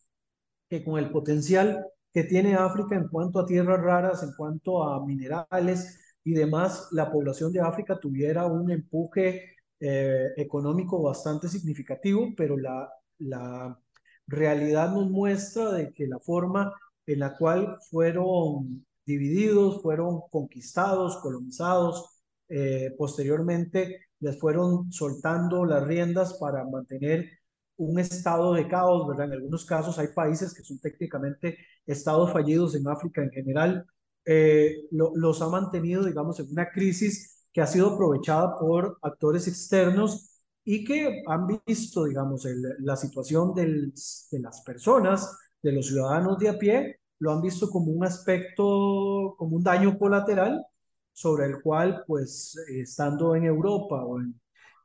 que 0.70 0.84
con 0.84 1.00
el 1.00 1.10
potencial 1.12 1.86
que 2.14 2.24
tiene 2.24 2.56
África 2.56 2.96
en 2.96 3.08
cuanto 3.10 3.40
a 3.40 3.46
tierras 3.46 3.82
raras, 3.82 4.24
en 4.24 4.34
cuanto 4.38 4.84
a 4.84 5.06
minerales 5.06 6.00
y 6.24 6.34
demás, 6.34 6.90
la 6.92 7.12
población 7.12 7.52
de 7.52 7.62
África 7.62 8.00
tuviera 8.00 8.46
un 8.46 8.72
empuje 8.72 9.56
eh, 9.80 10.30
económico 10.38 11.02
bastante 11.02 11.48
significativo, 11.48 12.30
pero 12.36 12.58
la, 12.58 12.90
la 13.20 13.78
realidad 14.28 14.94
nos 14.94 15.10
muestra 15.10 15.72
de 15.72 15.94
que 15.94 16.08
la 16.08 16.20
forma 16.20 16.74
en 17.06 17.20
la 17.20 17.36
cual 17.38 17.78
fueron 17.90 18.86
divididos, 19.06 19.82
fueron 19.82 20.22
conquistados, 20.32 21.18
colonizados, 21.18 22.10
eh, 22.50 22.94
posteriormente 22.98 24.08
les 24.20 24.40
fueron 24.40 24.92
soltando 24.92 25.66
las 25.66 25.84
riendas 25.84 26.36
para 26.40 26.64
mantener 26.66 27.30
un 27.78 28.00
estado 28.00 28.54
de 28.54 28.68
caos, 28.68 29.08
¿verdad? 29.08 29.28
En 29.28 29.34
algunos 29.34 29.66
casos 29.66 30.00
hay 30.00 30.08
países 30.08 30.54
que 30.54 30.64
son 30.64 30.80
técnicamente 30.80 31.58
estados 31.86 32.32
fallidos 32.32 32.76
en 32.76 32.88
África 32.88 33.22
en 33.22 33.32
general, 33.32 33.86
eh, 34.26 34.88
lo, 34.92 35.12
los 35.16 35.42
ha 35.42 35.50
mantenido, 35.50 36.04
digamos, 36.04 36.40
en 36.40 36.50
una 36.52 36.72
crisis 36.72 37.46
que 37.54 37.62
ha 37.62 37.68
sido 37.68 37.94
aprovechada 37.94 38.58
por 38.58 38.98
actores 39.02 39.48
externos 39.48 40.35
y 40.66 40.84
que 40.84 41.24
han 41.28 41.48
visto, 41.66 42.06
digamos, 42.06 42.46
la 42.80 42.96
situación 42.96 43.54
de 43.54 43.94
las 44.40 44.62
personas, 44.62 45.38
de 45.62 45.72
los 45.72 45.88
ciudadanos 45.88 46.40
de 46.40 46.50
a 46.50 46.58
pie, 46.58 47.00
lo 47.20 47.32
han 47.32 47.42
visto 47.42 47.70
como 47.70 47.92
un 47.92 48.04
aspecto, 48.04 49.36
como 49.38 49.56
un 49.58 49.64
daño 49.64 49.98
colateral 49.98 50.66
sobre 51.14 51.46
el 51.46 51.62
cual, 51.62 52.04
pues, 52.08 52.58
estando 52.68 53.36
en 53.36 53.46
Europa 53.46 54.04
o 54.04 54.20
en 54.20 54.40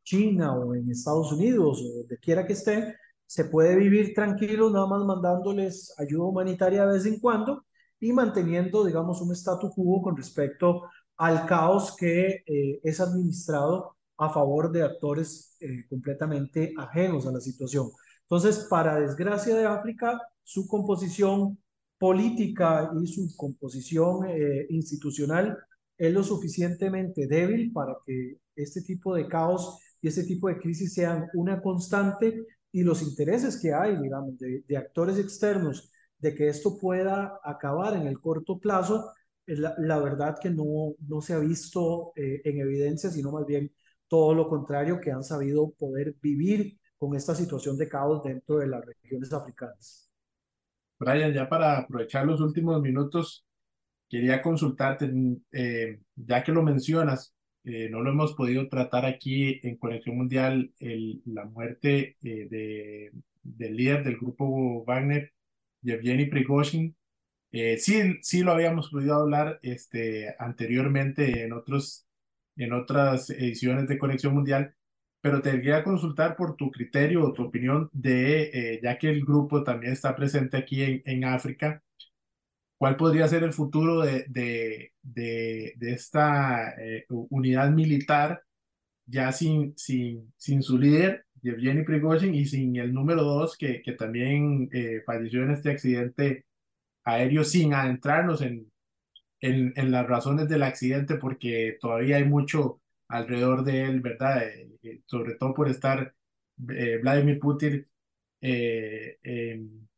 China 0.05 0.55
o 0.55 0.75
en 0.75 0.91
Estados 0.91 1.33
Unidos 1.33 1.83
o 1.83 1.99
donde 2.01 2.19
quiera 2.19 2.47
que 2.47 2.53
esté, 2.53 2.97
se 3.27 3.47
puede 3.47 3.77
vivir 3.77 4.13
tranquilo 4.15 4.71
nada 4.71 4.87
más 4.87 5.05
mandándoles 5.05 5.95
ayuda 5.99 6.25
humanitaria 6.25 6.85
de 6.87 6.93
vez 6.95 7.07
en 7.07 7.21
cuando 7.21 7.65
y 8.01 8.13
manteniendo, 8.13 8.85
digamos, 8.85 9.21
un 9.23 9.33
statu 9.33 9.71
quo 9.71 10.03
con 10.03 10.17
respecto 10.17 10.83
al 11.17 11.47
caos 11.47 11.97
que 11.97 12.43
eh, 12.47 12.81
es 12.83 13.01
administrado 13.01 13.97
a 14.21 14.29
favor 14.29 14.71
de 14.71 14.83
actores 14.83 15.57
eh, 15.61 15.87
completamente 15.89 16.75
ajenos 16.77 17.27
a 17.27 17.33
la 17.33 17.41
situación. 17.41 17.91
Entonces, 18.23 18.67
para 18.69 19.01
desgracia 19.01 19.57
de 19.57 19.65
África, 19.65 20.21
su 20.45 20.69
composición 20.69 21.59
política 21.99 22.91
y 23.03 23.07
su 23.07 23.35
composición 23.37 24.29
eh, 24.29 24.67
institucional 24.69 25.57
es 25.97 26.13
lo 26.13 26.23
suficientemente 26.23 27.27
débil 27.27 27.73
para 27.73 27.97
que 28.07 28.37
este 28.55 28.83
tipo 28.83 29.15
de 29.15 29.27
caos 29.27 29.79
y 30.03 30.09
este 30.09 30.25
tipo 30.25 30.49
de 30.49 30.59
crisis 30.59 30.95
sean 30.95 31.27
una 31.35 31.61
constante 31.63 32.47
y 32.73 32.83
los 32.83 33.03
intereses 33.03 33.59
que 33.61 33.73
hay, 33.73 33.97
digamos, 33.97 34.39
de, 34.39 34.65
de 34.69 34.77
actores 34.77 35.19
externos 35.19 35.91
de 36.19 36.35
que 36.35 36.49
esto 36.49 36.79
pueda 36.79 37.41
acabar 37.43 37.97
en 37.97 38.07
el 38.07 38.21
corto 38.21 38.59
plazo, 38.59 39.13
la, 39.47 39.75
la 39.79 39.99
verdad 39.99 40.37
que 40.41 40.51
no, 40.51 40.95
no 41.09 41.23
se 41.23 41.33
ha 41.33 41.39
visto 41.39 42.13
eh, 42.17 42.43
en 42.45 42.61
evidencia, 42.61 43.11
sino 43.11 43.33
más 43.33 43.47
bien 43.47 43.73
todo 44.11 44.35
lo 44.35 44.49
contrario, 44.49 45.01
que 45.01 45.13
han 45.13 45.23
sabido 45.23 45.71
poder 45.79 46.17
vivir 46.21 46.77
con 46.99 47.15
esta 47.15 47.35
situación 47.35 47.79
de 47.79 47.89
caos 47.89 48.25
dentro 48.25 48.59
de 48.59 48.67
las 48.67 48.85
regiones 48.85 49.33
africanas. 49.33 50.11
Brian, 50.99 51.33
ya 51.33 51.49
para 51.49 51.79
aprovechar 51.79 52.27
los 52.27 52.41
últimos 52.41 52.83
minutos, 52.83 53.47
quería 54.09 54.43
consultarte, 54.43 55.11
eh, 55.53 56.01
ya 56.17 56.43
que 56.43 56.53
lo 56.53 56.63
mencionas, 56.63 57.35
eh, 57.65 57.89
no 57.89 58.01
lo 58.01 58.11
hemos 58.11 58.35
podido 58.35 58.69
tratar 58.69 59.05
aquí 59.07 59.61
en 59.63 59.77
Conexión 59.77 60.17
Mundial, 60.17 60.73
el, 60.79 61.23
la 61.27 61.45
muerte 61.45 62.17
eh, 62.23 62.49
de, 62.51 63.13
del 63.43 63.77
líder 63.77 64.03
del 64.05 64.17
grupo 64.17 64.85
Wagner, 64.85 65.33
Yevgeny 65.83 66.27
Prigozhin. 66.27 66.97
Eh, 67.53 67.79
sí, 67.79 68.19
sí 68.23 68.43
lo 68.43 68.53
habíamos 68.53 68.91
podido 68.91 69.15
hablar 69.15 69.59
este, 69.63 70.35
anteriormente 70.39 71.45
en, 71.45 71.53
otros, 71.53 72.07
en 72.57 72.73
otras 72.73 73.31
ediciones 73.31 73.89
de 73.89 73.99
Conexión 73.99 74.35
Mundial, 74.35 74.75
pero 75.21 75.43
te 75.43 75.53
quería 75.53 75.85
consultar 75.85 76.37
por 76.37 76.57
tu 76.57 76.71
criterio 76.71 77.25
o 77.25 77.33
tu 77.33 77.45
opinión 77.45 77.91
de, 77.93 78.81
ya 78.83 78.99
que 78.99 79.11
el 79.11 79.25
grupo 79.25 79.63
también 79.63 79.93
está 79.93 80.17
presente 80.17 80.57
aquí 80.57 80.83
en, 80.83 81.03
en 81.05 81.25
África, 81.25 81.83
¿Cuál 82.81 82.97
podría 82.97 83.29
ser 83.29 83.43
el 83.43 83.53
futuro 83.53 84.01
de, 84.01 84.25
de, 84.29 84.95
de, 85.03 85.75
de 85.77 85.93
esta 85.93 86.71
eh, 86.81 87.05
unidad 87.09 87.71
militar 87.73 88.43
ya 89.05 89.33
sin, 89.33 89.77
sin, 89.77 90.33
sin 90.39 90.63
su 90.63 90.79
líder, 90.79 91.27
Yevgeny 91.43 91.85
Prigozhin, 91.85 92.35
y 92.35 92.47
sin 92.47 92.77
el 92.77 92.95
número 92.95 93.23
dos 93.23 93.59
que, 93.59 93.83
que 93.83 93.93
también 93.93 94.71
eh, 94.73 95.03
falleció 95.05 95.43
en 95.43 95.51
este 95.51 95.73
accidente 95.73 96.47
aéreo, 97.05 97.45
sin 97.45 97.75
adentrarnos 97.75 98.41
en, 98.41 98.73
en, 99.41 99.73
en, 99.77 99.91
las 99.91 100.07
razones 100.07 100.49
del 100.49 100.63
accidente, 100.63 101.17
porque 101.17 101.79
todavía 101.81 102.17
hay 102.17 102.25
mucho 102.25 102.81
alrededor 103.09 103.65
de 103.65 103.85
él, 103.85 104.01
¿verdad? 104.01 104.43
Eh, 104.83 105.03
sobre 105.07 105.35
todo 105.37 105.55
por 105.55 105.69
estar 105.69 106.15
Vladimir 106.57 107.39
Putin 107.41 107.87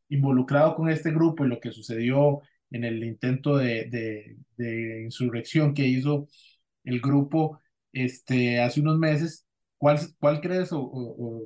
involucrado 0.09 0.74
con 0.76 0.88
este 0.90 1.11
grupo 1.11 1.45
y 1.45 1.49
lo 1.49 1.61
que 1.61 1.72
sucedió 1.72 2.43
en 2.70 2.84
el 2.84 3.03
intento 3.05 3.57
de, 3.57 4.36
de, 4.57 5.03
insurrección 5.05 5.74
que 5.74 5.86
hizo 5.86 6.28
el 6.84 7.01
grupo 7.01 7.61
este, 7.93 8.61
hace 8.61 8.80
unos 8.80 8.99
meses. 8.99 9.47
¿Cuál, 9.78 9.99
cuál 10.20 10.40
crees 10.40 10.70
o, 10.72 11.43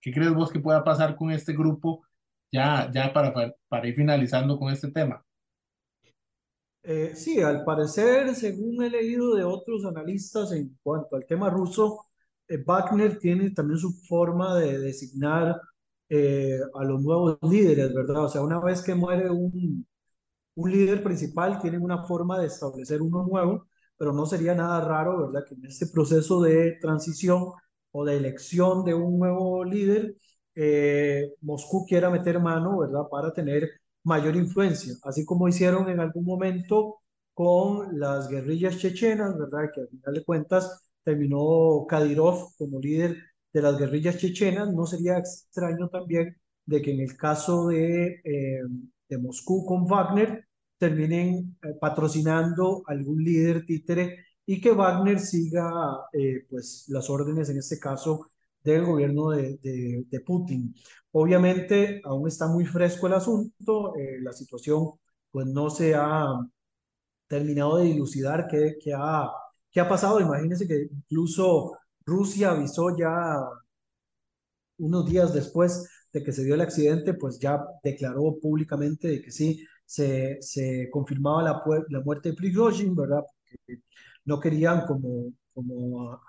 qué 0.00 0.12
crees 0.12 0.32
vos 0.34 0.50
que 0.52 0.60
pueda 0.60 0.84
pasar 0.84 1.16
con 1.16 1.30
este 1.30 1.52
grupo 1.54 2.04
ya, 2.52 2.90
ya 2.92 3.12
para, 3.12 3.32
para 3.68 3.88
ir 3.88 3.94
finalizando 3.96 4.58
con 4.58 4.72
este 4.72 4.90
tema? 4.90 5.23
Eh, 6.86 7.12
sí, 7.16 7.40
al 7.40 7.64
parecer, 7.64 8.34
según 8.34 8.82
he 8.84 8.90
leído 8.90 9.34
de 9.34 9.42
otros 9.44 9.84
analistas 9.86 10.52
en 10.52 10.78
cuanto 10.82 11.16
al 11.16 11.24
tema 11.26 11.48
ruso, 11.48 12.04
eh, 12.46 12.58
Wagner 12.66 13.18
tiene 13.18 13.50
también 13.52 13.78
su 13.78 13.90
forma 14.06 14.54
de 14.58 14.78
designar 14.78 15.58
eh, 16.10 16.58
a 16.74 16.84
los 16.84 17.00
nuevos 17.02 17.38
líderes, 17.42 17.94
¿verdad? 17.94 18.24
O 18.24 18.28
sea, 18.28 18.42
una 18.42 18.60
vez 18.60 18.82
que 18.82 18.94
muere 18.94 19.30
un, 19.30 19.86
un 20.56 20.72
líder 20.72 21.02
principal, 21.04 21.60
tienen 21.60 21.82
una 21.82 22.04
forma 22.04 22.38
de 22.40 22.46
establecer 22.48 23.02
uno 23.02 23.24
nuevo, 23.24 23.66
pero 23.98 24.12
no 24.12 24.26
sería 24.26 24.54
nada 24.54 24.80
raro, 24.82 25.26
¿verdad? 25.28 25.46
Que 25.48 25.54
en 25.54 25.66
este 25.66 25.86
proceso 25.88 26.42
de 26.42 26.78
transición 26.80 27.52
o 27.92 28.04
de 28.04 28.16
elección 28.18 28.84
de 28.84 28.94
un 28.94 29.18
nuevo 29.18 29.64
líder, 29.64 30.16
eh, 30.54 31.34
Moscú 31.42 31.86
quiera 31.86 32.10
meter 32.10 32.40
mano, 32.40 32.78
¿verdad? 32.78 33.02
Para 33.10 33.32
tener 33.32 33.70
mayor 34.04 34.36
influencia, 34.36 34.94
así 35.04 35.24
como 35.24 35.48
hicieron 35.48 35.88
en 35.88 36.00
algún 36.00 36.24
momento 36.24 37.00
con 37.34 37.98
las 37.98 38.28
guerrillas 38.28 38.78
chechenas, 38.78 39.36
¿verdad? 39.38 39.70
Que 39.74 39.80
al 39.82 39.88
final 39.88 40.14
de 40.14 40.24
cuentas 40.24 40.82
terminó 41.02 41.86
Kadyrov 41.88 42.54
como 42.56 42.80
líder 42.80 43.16
de 43.52 43.62
las 43.62 43.78
guerrillas 43.78 44.18
chechenas, 44.18 44.72
no 44.72 44.86
sería 44.86 45.18
extraño 45.18 45.88
también 45.88 46.36
de 46.66 46.82
que 46.82 46.92
en 46.92 47.00
el 47.00 47.16
caso 47.16 47.68
de 47.68 48.20
eh, 48.24 48.60
de 49.08 49.18
Moscú 49.18 49.64
con 49.64 49.86
Wagner 49.86 50.46
terminen 50.78 51.56
eh, 51.62 51.74
patrocinando 51.80 52.82
algún 52.86 53.22
líder 53.24 53.64
títere 53.66 54.24
y 54.46 54.60
que 54.60 54.72
Wagner 54.72 55.20
siga 55.20 55.70
eh, 56.12 56.46
pues 56.50 56.84
las 56.88 57.08
órdenes, 57.08 57.48
en 57.48 57.58
este 57.58 57.78
caso, 57.78 58.28
del 58.64 58.84
gobierno 58.84 59.30
de, 59.30 59.58
de, 59.62 60.20
Putin. 60.20 60.74
Obviamente 61.12 62.00
aún 62.04 62.28
está 62.28 62.48
muy 62.48 62.64
fresco 62.66 63.06
el 63.06 63.14
asunto, 63.14 63.94
eh, 63.96 64.18
la 64.22 64.32
situación 64.32 64.92
pues 65.30 65.46
no 65.46 65.70
se 65.70 65.94
ha 65.94 66.26
terminado 67.28 67.78
de 67.78 67.84
dilucidar 67.86 68.46
qué, 68.48 68.76
qué, 68.82 68.92
ha, 68.94 69.30
qué 69.70 69.80
ha 69.80 69.88
pasado. 69.88 70.20
Imagínense 70.20 70.66
que 70.66 70.88
incluso 70.90 71.76
Rusia 72.06 72.52
avisó 72.52 72.96
ya 72.96 73.38
unos 74.78 75.06
días 75.06 75.32
después 75.32 75.88
de 76.12 76.22
que 76.22 76.32
se 76.32 76.44
dio 76.44 76.54
el 76.54 76.60
accidente, 76.60 77.14
pues 77.14 77.38
ya 77.38 77.60
declaró 77.82 78.38
públicamente 78.40 79.08
de 79.08 79.22
que 79.22 79.30
sí, 79.30 79.64
se, 79.84 80.38
se 80.40 80.88
confirmaba 80.90 81.42
la, 81.42 82.02
muerte 82.04 82.30
de 82.30 82.36
Prigozhin, 82.36 82.94
¿verdad? 82.94 83.22
No 84.24 84.40
querían 84.40 84.86
como, 84.86 85.32
como 85.52 86.20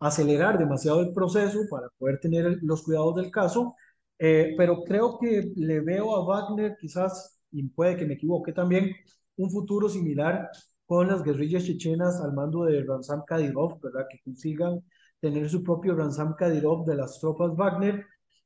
acelerar 0.00 0.58
demasiado 0.58 1.00
el 1.00 1.12
proceso 1.12 1.60
para 1.70 1.88
poder 1.98 2.20
tener 2.20 2.58
los 2.62 2.82
cuidados 2.82 3.16
del 3.16 3.30
caso, 3.30 3.74
eh, 4.18 4.54
pero 4.56 4.82
creo 4.84 5.18
que 5.18 5.52
le 5.56 5.80
veo 5.80 6.16
a 6.16 6.24
Wagner 6.24 6.76
quizás, 6.80 7.40
y 7.50 7.62
puede 7.68 7.96
que 7.96 8.06
me 8.06 8.14
equivoque 8.14 8.52
también, 8.52 8.92
un 9.36 9.50
futuro 9.50 9.88
similar 9.88 10.50
con 10.86 11.08
las 11.08 11.22
guerrillas 11.22 11.64
chechenas 11.64 12.20
al 12.20 12.32
mando 12.32 12.64
de 12.64 12.84
Ramzan 12.84 13.22
Kadyrov, 13.26 13.80
¿verdad? 13.80 14.06
Que 14.10 14.20
consigan 14.24 14.82
tener 15.20 15.48
su 15.50 15.62
propio 15.62 15.94
Ramzan 15.94 16.34
Kadyrov 16.34 16.86
de 16.86 16.96
las 16.96 17.18
tropas 17.20 17.56
Wagner 17.56 18.04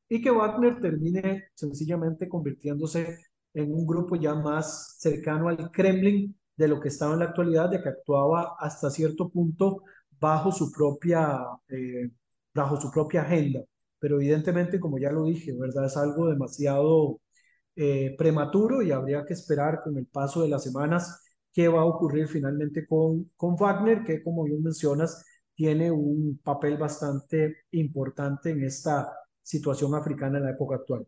y 0.09 0.21
que 0.23 0.31
Wagner 0.31 0.81
termine 0.81 1.45
sencillamente 1.55 2.29
convirtiéndose 2.29 3.19
en 3.55 3.73
un 3.73 3.87
grupo 3.87 4.17
ya 4.17 4.35
más 4.35 4.97
cercano 4.99 5.49
al 5.49 5.71
Kremlin 5.71 6.37
de 6.57 6.69
lo 6.69 6.81
que 6.81 6.89
estaba 6.89 7.15
en 7.15 7.21
la 7.21 7.27
actualidad, 7.27 7.71
de 7.71 7.83
que 7.83 7.89
actuaba 7.89 8.57
hasta 8.59 8.91
cierto 8.91 9.29
punto 9.31 9.83
bajo 10.21 10.53
su 10.53 10.71
propia, 10.71 11.41
eh, 11.69 12.11
bajo 12.55 12.81
su 12.81 12.91
propia 12.91 13.23
agenda. 13.23 13.61
Pero 13.99 14.17
evidentemente, 14.17 14.81
como 14.81 14.99
ya 14.99 15.13
lo 15.13 15.25
dije, 15.25 15.53
¿verdad? 15.59 15.87
Es 15.87 15.97
algo 15.97 16.29
demasiado 16.29 17.21
eh, 17.77 18.15
prematuro 18.19 18.83
y 18.83 18.93
habría 18.93 19.25
que 19.25 19.35
esperar 19.35 19.81
con 19.83 19.97
el 19.97 20.07
paso 20.07 20.43
de 20.43 20.49
las 20.49 20.63
semanas 20.65 21.23
qué 21.53 21.69
va 21.69 21.81
a 21.83 21.85
ocurrir 21.85 22.29
finalmente 22.29 22.87
con, 22.87 23.31
con 23.37 23.57
Wagner, 23.57 24.05
que 24.05 24.23
como 24.23 24.45
bien 24.45 24.63
mencionas, 24.63 25.25
tiene 25.55 25.91
un 25.91 26.41
papel 26.43 26.77
bastante 26.79 27.65
importante 27.73 28.51
en 28.51 28.65
esta 28.65 29.13
situación 29.43 29.95
africana 29.95 30.39
en 30.39 30.45
la 30.45 30.51
época 30.53 30.77
actual. 30.77 31.07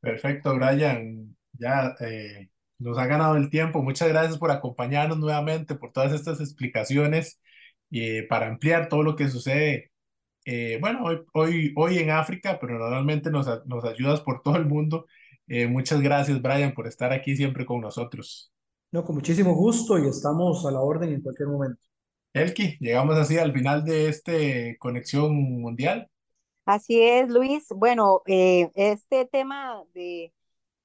Perfecto, 0.00 0.54
Brian. 0.54 1.36
Ya 1.52 1.94
eh, 2.00 2.48
nos 2.78 2.96
ha 2.96 3.06
ganado 3.06 3.36
el 3.36 3.50
tiempo. 3.50 3.82
Muchas 3.82 4.08
gracias 4.08 4.38
por 4.38 4.50
acompañarnos 4.50 5.18
nuevamente, 5.18 5.74
por 5.74 5.92
todas 5.92 6.12
estas 6.12 6.40
explicaciones 6.40 7.40
eh, 7.90 8.26
para 8.28 8.48
ampliar 8.48 8.88
todo 8.88 9.02
lo 9.02 9.16
que 9.16 9.28
sucede. 9.28 9.90
Eh, 10.44 10.78
bueno, 10.80 11.04
hoy, 11.04 11.20
hoy, 11.34 11.72
hoy 11.76 11.98
en 11.98 12.10
África, 12.10 12.58
pero 12.60 12.78
normalmente 12.78 13.30
nos, 13.30 13.46
nos 13.66 13.84
ayudas 13.84 14.20
por 14.20 14.42
todo 14.42 14.56
el 14.56 14.66
mundo. 14.66 15.06
muchas 15.68 16.00
gracias, 16.00 16.40
Brian, 16.40 16.72
por 16.74 16.86
estar 16.86 17.12
aquí 17.12 17.36
siempre 17.36 17.66
con 17.66 17.80
nosotros. 17.80 18.52
No, 18.92 19.04
con 19.04 19.16
muchísimo 19.16 19.54
gusto 19.54 19.98
y 19.98 20.08
estamos 20.08 20.64
a 20.66 20.70
la 20.70 20.80
orden 20.80 21.12
en 21.12 21.20
cualquier 21.20 21.48
momento. 21.48 21.82
Elki, 22.32 22.76
llegamos 22.78 23.16
así 23.18 23.38
al 23.38 23.52
final 23.52 23.84
de 23.84 24.08
este 24.08 24.76
Conexión 24.78 25.34
Mundial. 25.34 26.08
Así 26.64 27.02
es, 27.02 27.28
Luis. 27.28 27.66
Bueno, 27.74 28.22
eh, 28.26 28.70
este 28.74 29.26
tema 29.26 29.82
de, 29.92 30.32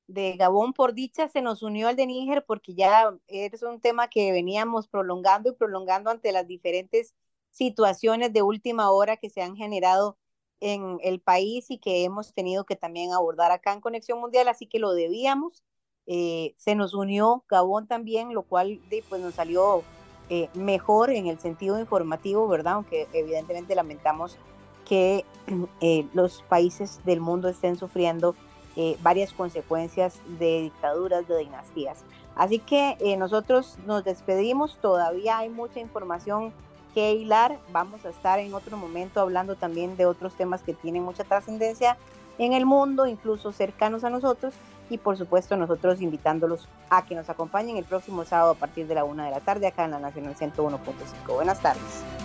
de 0.07 0.35
Gabón 0.37 0.73
por 0.73 0.93
dicha 0.93 1.27
se 1.27 1.41
nos 1.41 1.63
unió 1.63 1.87
al 1.87 1.95
de 1.95 2.05
Níger 2.05 2.45
porque 2.45 2.75
ya 2.75 3.11
es 3.27 3.63
un 3.63 3.81
tema 3.81 4.07
que 4.07 4.31
veníamos 4.31 4.87
prolongando 4.87 5.49
y 5.49 5.53
prolongando 5.53 6.11
ante 6.11 6.31
las 6.31 6.47
diferentes 6.47 7.15
situaciones 7.49 8.33
de 8.33 8.41
última 8.41 8.91
hora 8.91 9.17
que 9.17 9.29
se 9.29 9.41
han 9.41 9.55
generado 9.55 10.17
en 10.59 10.99
el 11.03 11.19
país 11.19 11.69
y 11.69 11.77
que 11.77 12.03
hemos 12.03 12.33
tenido 12.33 12.65
que 12.65 12.75
también 12.75 13.13
abordar 13.13 13.51
acá 13.51 13.73
en 13.73 13.81
Conexión 13.81 14.19
Mundial, 14.19 14.47
así 14.47 14.67
que 14.67 14.79
lo 14.79 14.93
debíamos. 14.93 15.63
Eh, 16.07 16.53
se 16.57 16.75
nos 16.75 16.93
unió 16.93 17.43
Gabón 17.49 17.87
también, 17.87 18.33
lo 18.33 18.43
cual 18.43 18.79
pues, 19.09 19.21
nos 19.21 19.35
salió 19.35 19.83
eh, 20.29 20.49
mejor 20.53 21.09
en 21.09 21.27
el 21.27 21.39
sentido 21.39 21.79
informativo, 21.79 22.47
¿verdad? 22.47 22.73
Aunque 22.73 23.07
evidentemente 23.13 23.75
lamentamos 23.75 24.37
que 24.85 25.25
eh, 25.81 26.07
los 26.13 26.43
países 26.43 27.03
del 27.05 27.21
mundo 27.21 27.47
estén 27.47 27.77
sufriendo 27.77 28.35
eh, 28.75 28.97
varias 29.01 29.33
consecuencias 29.33 30.19
de 30.39 30.61
dictaduras, 30.61 31.27
de 31.27 31.37
dinastías. 31.37 32.03
Así 32.35 32.59
que 32.59 32.97
eh, 32.99 33.15
nosotros 33.17 33.77
nos 33.85 34.03
despedimos, 34.03 34.77
todavía 34.81 35.37
hay 35.37 35.49
mucha 35.49 35.79
información 35.79 36.53
que 36.93 37.13
hilar, 37.13 37.57
vamos 37.71 38.05
a 38.05 38.09
estar 38.09 38.39
en 38.39 38.53
otro 38.53 38.77
momento 38.77 39.19
hablando 39.19 39.55
también 39.55 39.97
de 39.97 40.05
otros 40.05 40.33
temas 40.35 40.61
que 40.61 40.73
tienen 40.73 41.03
mucha 41.03 41.23
trascendencia 41.23 41.97
en 42.37 42.53
el 42.53 42.65
mundo, 42.65 43.05
incluso 43.05 43.51
cercanos 43.51 44.03
a 44.03 44.09
nosotros, 44.09 44.53
y 44.89 44.97
por 44.97 45.17
supuesto 45.17 45.55
nosotros 45.57 46.01
invitándolos 46.01 46.67
a 46.89 47.05
que 47.05 47.15
nos 47.15 47.29
acompañen 47.29 47.77
el 47.77 47.85
próximo 47.85 48.23
sábado 48.23 48.51
a 48.51 48.55
partir 48.55 48.87
de 48.87 48.95
la 48.95 49.03
una 49.03 49.25
de 49.25 49.31
la 49.31 49.39
tarde 49.39 49.67
acá 49.67 49.85
en 49.85 49.91
la 49.91 49.99
Nacional 49.99 50.35
101.5. 50.35 51.33
Buenas 51.33 51.61
tardes. 51.61 52.24